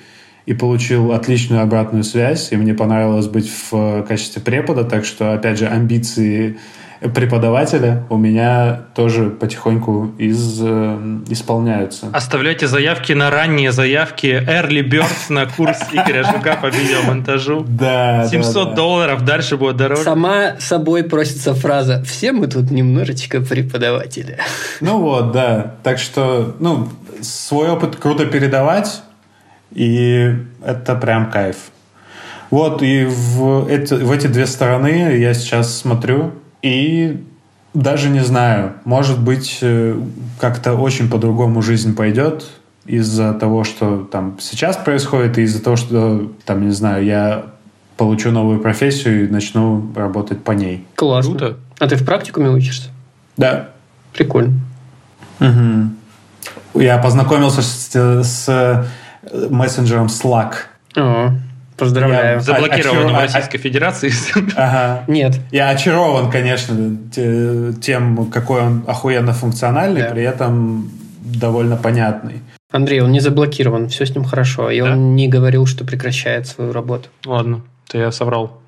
и 0.45 0.53
получил 0.53 1.11
отличную 1.11 1.63
обратную 1.63 2.03
связь, 2.03 2.51
и 2.51 2.55
мне 2.55 2.73
понравилось 2.73 3.27
быть 3.27 3.51
в 3.71 4.03
качестве 4.03 4.41
препода, 4.41 4.83
так 4.83 5.05
что, 5.05 5.33
опять 5.33 5.57
же, 5.57 5.67
амбиции 5.67 6.57
преподавателя 6.99 8.05
у 8.09 8.17
меня 8.17 8.81
тоже 8.95 9.29
потихоньку 9.29 10.13
из, 10.17 10.59
э, 10.61 11.19
исполняются. 11.29 12.07
Оставляйте 12.13 12.67
заявки 12.67 13.13
на 13.13 13.29
ранние 13.29 13.71
заявки 13.71 14.27
Early 14.27 14.81
Birds 14.81 15.29
на 15.29 15.45
курс 15.45 15.77
Игоря 15.91 16.23
Жука 16.23 16.57
по 16.61 16.67
видеомонтажу. 16.67 17.65
Да, 17.67 18.27
700 18.27 18.53
да, 18.53 18.69
да. 18.69 18.75
долларов, 18.75 19.25
дальше 19.25 19.57
будет 19.57 19.77
дороже. 19.77 20.03
Сама 20.03 20.55
собой 20.59 21.03
просится 21.03 21.53
фраза 21.53 22.03
«Все 22.03 22.31
мы 22.31 22.47
тут 22.47 22.71
немножечко 22.71 23.41
преподаватели». 23.41 24.37
Ну 24.81 25.01
вот, 25.01 25.31
да. 25.31 25.75
Так 25.83 25.99
что, 25.99 26.55
ну, 26.59 26.89
свой 27.21 27.69
опыт 27.69 27.95
круто 27.97 28.25
передавать, 28.25 29.01
и 29.71 30.33
это 30.63 30.95
прям 30.95 31.29
кайф. 31.29 31.57
Вот, 32.51 32.81
и 32.83 33.05
в 33.05 33.67
эти, 33.67 33.93
в 33.95 34.11
эти 34.11 34.27
две 34.27 34.45
стороны 34.45 35.17
я 35.17 35.33
сейчас 35.33 35.77
смотрю, 35.77 36.33
и 36.65 37.23
даже 37.75 38.09
не 38.09 38.21
знаю, 38.21 38.73
может 38.85 39.19
быть, 39.19 39.59
э, 39.61 40.01
как-то 40.39 40.73
очень 40.73 41.11
по-другому 41.11 41.61
жизнь 41.61 41.95
пойдет 41.95 42.47
из-за 42.87 43.35
того, 43.35 43.63
что 43.63 44.03
там 44.11 44.37
сейчас 44.39 44.75
происходит, 44.75 45.37
и 45.37 45.43
из-за 45.43 45.63
того, 45.63 45.75
что, 45.75 46.31
там, 46.43 46.65
не 46.65 46.71
знаю, 46.71 47.05
я 47.05 47.45
получу 47.97 48.31
новую 48.31 48.59
профессию 48.61 49.25
и 49.25 49.31
начну 49.31 49.93
работать 49.95 50.43
по 50.43 50.53
ней. 50.53 50.87
Классно. 50.95 51.37
Круто. 51.37 51.57
А 51.77 51.87
ты 51.87 51.97
в 51.97 52.03
практикуме 52.03 52.49
учишься? 52.49 52.89
Да. 53.37 53.69
Прикольно. 54.11 54.53
Угу. 55.39 56.81
Я 56.81 56.97
познакомился 56.97 57.61
с, 57.61 57.93
с 58.23 58.45
э, 58.49 59.47
мессенджером 59.51 60.07
Slack. 60.07 60.53
О, 60.95 61.29
Поздравляю. 61.77 62.35
Я 62.35 62.39
заблокирован 62.39 63.13
в 63.13 63.17
Российской 63.17 63.57
Федерации. 63.57 64.11
Ага. 64.55 65.03
Нет. 65.07 65.39
Я 65.51 65.69
очарован, 65.69 66.31
конечно, 66.31 66.97
тем, 67.81 68.29
какой 68.31 68.61
он 68.61 68.83
охуенно 68.87 69.33
функциональный, 69.33 70.01
да. 70.03 70.09
при 70.09 70.23
этом 70.23 70.89
довольно 71.19 71.75
понятный. 71.75 72.41
Андрей, 72.71 73.01
он 73.01 73.11
не 73.11 73.19
заблокирован, 73.19 73.89
все 73.89 74.05
с 74.05 74.15
ним 74.15 74.23
хорошо, 74.23 74.69
и 74.69 74.81
да? 74.81 74.91
он 74.91 75.15
не 75.15 75.27
говорил, 75.27 75.65
что 75.65 75.85
прекращает 75.85 76.47
свою 76.47 76.71
работу. 76.71 77.09
Ладно, 77.25 77.61
то 77.87 77.97
я 77.97 78.11
соврал. 78.11 78.61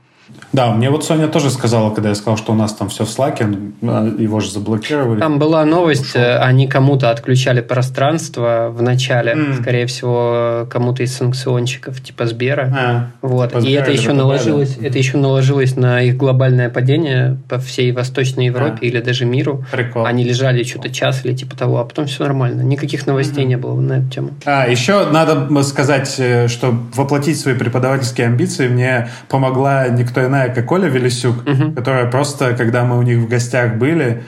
Да, 0.51 0.71
мне 0.71 0.89
вот 0.89 1.03
Соня 1.03 1.28
тоже 1.28 1.49
сказала, 1.49 1.93
когда 1.93 2.09
я 2.09 2.15
сказал, 2.15 2.38
что 2.38 2.51
у 2.51 2.55
нас 2.55 2.73
там 2.73 2.89
все 2.89 3.05
в 3.05 3.09
слаке, 3.09 3.47
а, 3.82 4.05
его 4.17 4.39
же 4.39 4.51
заблокировали. 4.51 5.19
Там 5.19 5.39
была 5.39 5.63
новость, 5.65 6.15
Ушел. 6.15 6.21
Э, 6.21 6.38
они 6.39 6.67
кому-то 6.67 7.11
отключали 7.11 7.61
пространство 7.61 8.69
в 8.71 8.82
начале, 8.82 9.34
mm. 9.34 9.61
скорее 9.61 9.86
всего, 9.86 10.67
кому-то 10.69 11.03
из 11.03 11.15
санкционщиков, 11.15 12.01
типа 12.01 12.25
Сбера. 12.25 12.73
А, 12.78 13.07
вот. 13.21 13.49
Типа 13.49 13.59
и 13.59 13.71
это 13.71 13.91
еще 13.91 14.13
наложилось, 14.13 14.78
это 14.82 14.97
еще 14.97 15.17
наложилось 15.17 15.75
на 15.75 16.01
их 16.01 16.17
глобальное 16.17 16.69
падение 16.69 17.38
по 17.47 17.59
всей 17.59 17.91
Восточной 17.91 18.45
Европе 18.47 18.80
а. 18.82 18.86
или 18.86 18.99
даже 18.99 19.25
миру. 19.25 19.63
Прикол. 19.71 20.05
Они 20.05 20.23
лежали 20.23 20.63
что-то 20.63 20.89
час 20.89 21.25
или 21.25 21.34
типа 21.34 21.55
того, 21.55 21.80
а 21.80 21.86
потом 21.86 22.07
все 22.07 22.23
нормально. 22.23 22.61
Никаких 22.61 23.05
новостей 23.05 23.43
mm-hmm. 23.43 23.47
не 23.47 23.57
было 23.57 23.80
на 23.80 23.93
эту 23.93 24.09
тему. 24.09 24.30
А, 24.45 24.67
еще 24.67 25.09
надо 25.09 25.63
сказать, 25.63 26.15
э, 26.17 26.47
что 26.47 26.78
воплотить 26.95 27.39
свои 27.39 27.55
преподавательские 27.55 28.28
амбиции 28.28 28.67
мне 28.67 29.09
помогла 29.30 29.88
никто 29.89 30.16
кто 30.16 30.16
иная, 30.26 30.53
как 30.53 30.72
Оля 30.72 30.88
Велисюк, 30.88 31.36
угу. 31.45 31.72
которая 31.74 32.09
просто, 32.09 32.55
когда 32.55 32.84
мы 32.84 32.97
у 32.97 33.01
них 33.01 33.20
в 33.20 33.28
гостях 33.28 33.76
были, 33.76 34.24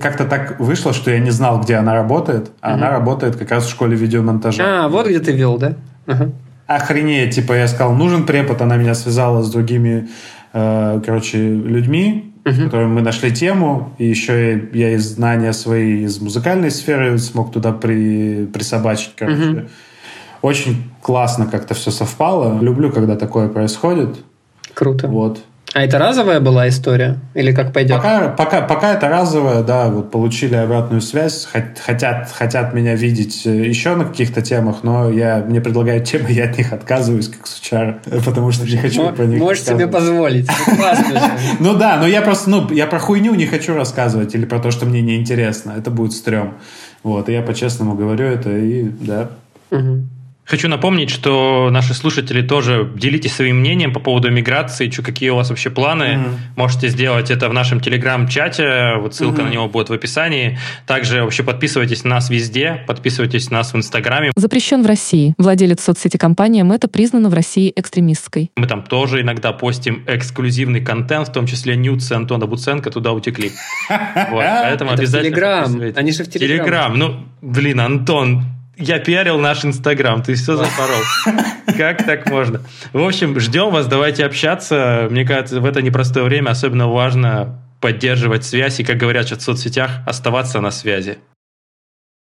как-то 0.00 0.24
так 0.24 0.58
вышло, 0.60 0.92
что 0.92 1.10
я 1.10 1.18
не 1.18 1.30
знал, 1.30 1.60
где 1.60 1.76
она 1.76 1.94
работает, 1.94 2.50
а 2.60 2.68
угу. 2.68 2.74
она 2.76 2.90
работает 2.90 3.36
как 3.36 3.50
раз 3.50 3.66
в 3.66 3.70
школе 3.70 3.96
видеомонтажа. 3.96 4.84
А, 4.84 4.88
вот 4.88 5.06
где 5.06 5.20
ты 5.20 5.32
вел, 5.32 5.58
да? 5.58 5.74
Угу. 6.06 6.32
Охренеть, 6.66 7.34
типа 7.34 7.54
я 7.54 7.68
сказал, 7.68 7.94
нужен 7.94 8.24
препод, 8.24 8.60
она 8.60 8.76
меня 8.76 8.94
связала 8.94 9.42
с 9.42 9.50
другими, 9.50 10.08
э, 10.52 11.00
короче, 11.04 11.38
людьми, 11.38 12.34
угу. 12.44 12.54
с 12.54 12.64
которыми 12.64 12.92
мы 12.92 13.02
нашли 13.02 13.32
тему, 13.32 13.94
и 13.98 14.06
еще 14.06 14.68
я, 14.72 14.88
я 14.88 14.94
из 14.94 15.14
знания 15.14 15.52
своей 15.52 16.04
из 16.04 16.20
музыкальной 16.20 16.70
сферы 16.70 17.18
смог 17.18 17.52
туда 17.52 17.72
при, 17.72 18.46
присобачить, 18.46 19.12
короче. 19.16 19.50
Угу. 19.50 19.60
Очень 20.42 20.90
классно 21.02 21.46
как-то 21.46 21.74
все 21.74 21.90
совпало. 21.90 22.60
Люблю, 22.60 22.92
когда 22.92 23.16
такое 23.16 23.48
происходит. 23.48 24.18
Круто. 24.74 25.08
Вот. 25.08 25.40
А 25.74 25.84
это 25.84 25.98
разовая 25.98 26.40
была 26.40 26.66
история? 26.68 27.18
Или 27.34 27.52
как 27.52 27.74
пойдет? 27.74 27.98
Пока, 27.98 28.28
пока, 28.30 28.62
пока 28.62 28.94
это 28.94 29.08
разовая, 29.08 29.62
да, 29.62 29.88
вот 29.90 30.10
получили 30.10 30.54
обратную 30.54 31.02
связь, 31.02 31.46
хотят, 31.46 32.30
хотят 32.30 32.72
меня 32.72 32.94
видеть 32.94 33.42
э, 33.44 33.66
еще 33.66 33.94
на 33.94 34.06
каких-то 34.06 34.40
темах, 34.40 34.78
но 34.82 35.10
я, 35.10 35.44
мне 35.46 35.60
предлагают 35.60 36.04
темы, 36.04 36.30
я 36.30 36.44
от 36.44 36.56
них 36.56 36.72
отказываюсь, 36.72 37.28
как 37.28 37.46
сучар, 37.46 38.00
потому 38.24 38.50
что 38.50 38.64
не 38.64 38.78
хочу 38.78 39.02
М- 39.02 39.14
про 39.14 39.26
них 39.26 39.40
Можешь 39.40 39.64
себе 39.64 39.86
позволить. 39.86 40.48
Ну 41.60 41.74
да, 41.76 41.98
но 41.98 42.06
я 42.06 42.22
просто, 42.22 42.48
ну, 42.48 42.70
я 42.72 42.86
про 42.86 42.98
хуйню 42.98 43.34
не 43.34 43.46
хочу 43.46 43.74
рассказывать 43.74 44.34
или 44.34 44.46
про 44.46 44.60
то, 44.60 44.70
что 44.70 44.86
мне 44.86 45.02
неинтересно. 45.02 45.74
Это 45.76 45.90
будет 45.90 46.12
стрём. 46.12 46.54
Вот, 47.02 47.28
и 47.28 47.32
я 47.32 47.42
по-честному 47.42 47.94
говорю 47.94 48.24
это, 48.26 48.50
и 48.56 48.84
да. 48.84 49.28
Хочу 50.48 50.66
напомнить, 50.68 51.10
что 51.10 51.68
наши 51.70 51.92
слушатели 51.92 52.40
тоже 52.40 52.90
делитесь 52.94 53.34
своим 53.34 53.58
мнением 53.58 53.92
по 53.92 54.00
поводу 54.00 54.30
миграции, 54.30 54.88
что, 54.88 55.02
какие 55.02 55.28
у 55.28 55.36
вас 55.36 55.50
вообще 55.50 55.68
планы. 55.68 56.02
Mm-hmm. 56.02 56.36
Можете 56.56 56.88
сделать 56.88 57.30
это 57.30 57.50
в 57.50 57.52
нашем 57.52 57.80
телеграм-чате, 57.80 58.94
вот 58.98 59.14
ссылка 59.14 59.42
mm-hmm. 59.42 59.44
на 59.44 59.50
него 59.50 59.68
будет 59.68 59.90
в 59.90 59.92
описании. 59.92 60.58
Также 60.86 61.22
вообще 61.22 61.42
подписывайтесь 61.42 62.02
на 62.04 62.10
нас 62.14 62.30
везде, 62.30 62.82
подписывайтесь 62.86 63.50
на 63.50 63.58
нас 63.58 63.74
в 63.74 63.76
Инстаграме. 63.76 64.32
Запрещен 64.36 64.82
в 64.82 64.86
России. 64.86 65.34
Владелец 65.36 65.84
соцсети 65.84 66.16
компания 66.16 66.62
Мета 66.62 66.88
признана 66.88 67.28
в 67.28 67.34
России 67.34 67.70
экстремистской. 67.76 68.50
Мы 68.56 68.66
там 68.66 68.82
тоже 68.84 69.20
иногда 69.20 69.52
постим 69.52 70.02
эксклюзивный 70.06 70.80
контент, 70.80 71.28
в 71.28 71.32
том 71.32 71.46
числе 71.46 71.76
нюцы 71.76 72.14
Антона 72.14 72.46
Буценко 72.46 72.90
туда 72.90 73.12
утекли. 73.12 73.52
Поэтому 73.90 74.92
обязательно 74.92 75.30
Телеграм. 75.30 75.92
Они 75.94 76.12
же 76.12 76.24
в 76.24 76.30
Телеграм. 76.30 76.64
Телеграм. 76.64 76.98
Ну, 76.98 77.24
блин, 77.42 77.80
Антон, 77.80 78.44
я 78.78 78.98
пиарил 78.98 79.38
наш 79.38 79.64
Инстаграм, 79.64 80.22
ты 80.22 80.34
все 80.34 80.56
запорол. 80.56 81.02
Как 81.76 82.04
так 82.04 82.30
можно? 82.30 82.62
В 82.92 83.02
общем, 83.02 83.38
ждем 83.38 83.70
вас, 83.70 83.86
давайте 83.86 84.24
общаться. 84.24 85.08
Мне 85.10 85.24
кажется, 85.24 85.60
в 85.60 85.64
это 85.64 85.82
непростое 85.82 86.24
время 86.24 86.50
особенно 86.50 86.88
важно 86.88 87.62
поддерживать 87.80 88.44
связь 88.44 88.80
и, 88.80 88.84
как 88.84 88.96
говорят 88.96 89.28
в 89.28 89.40
соцсетях, 89.40 89.90
оставаться 90.06 90.60
на 90.60 90.70
связи. 90.70 91.18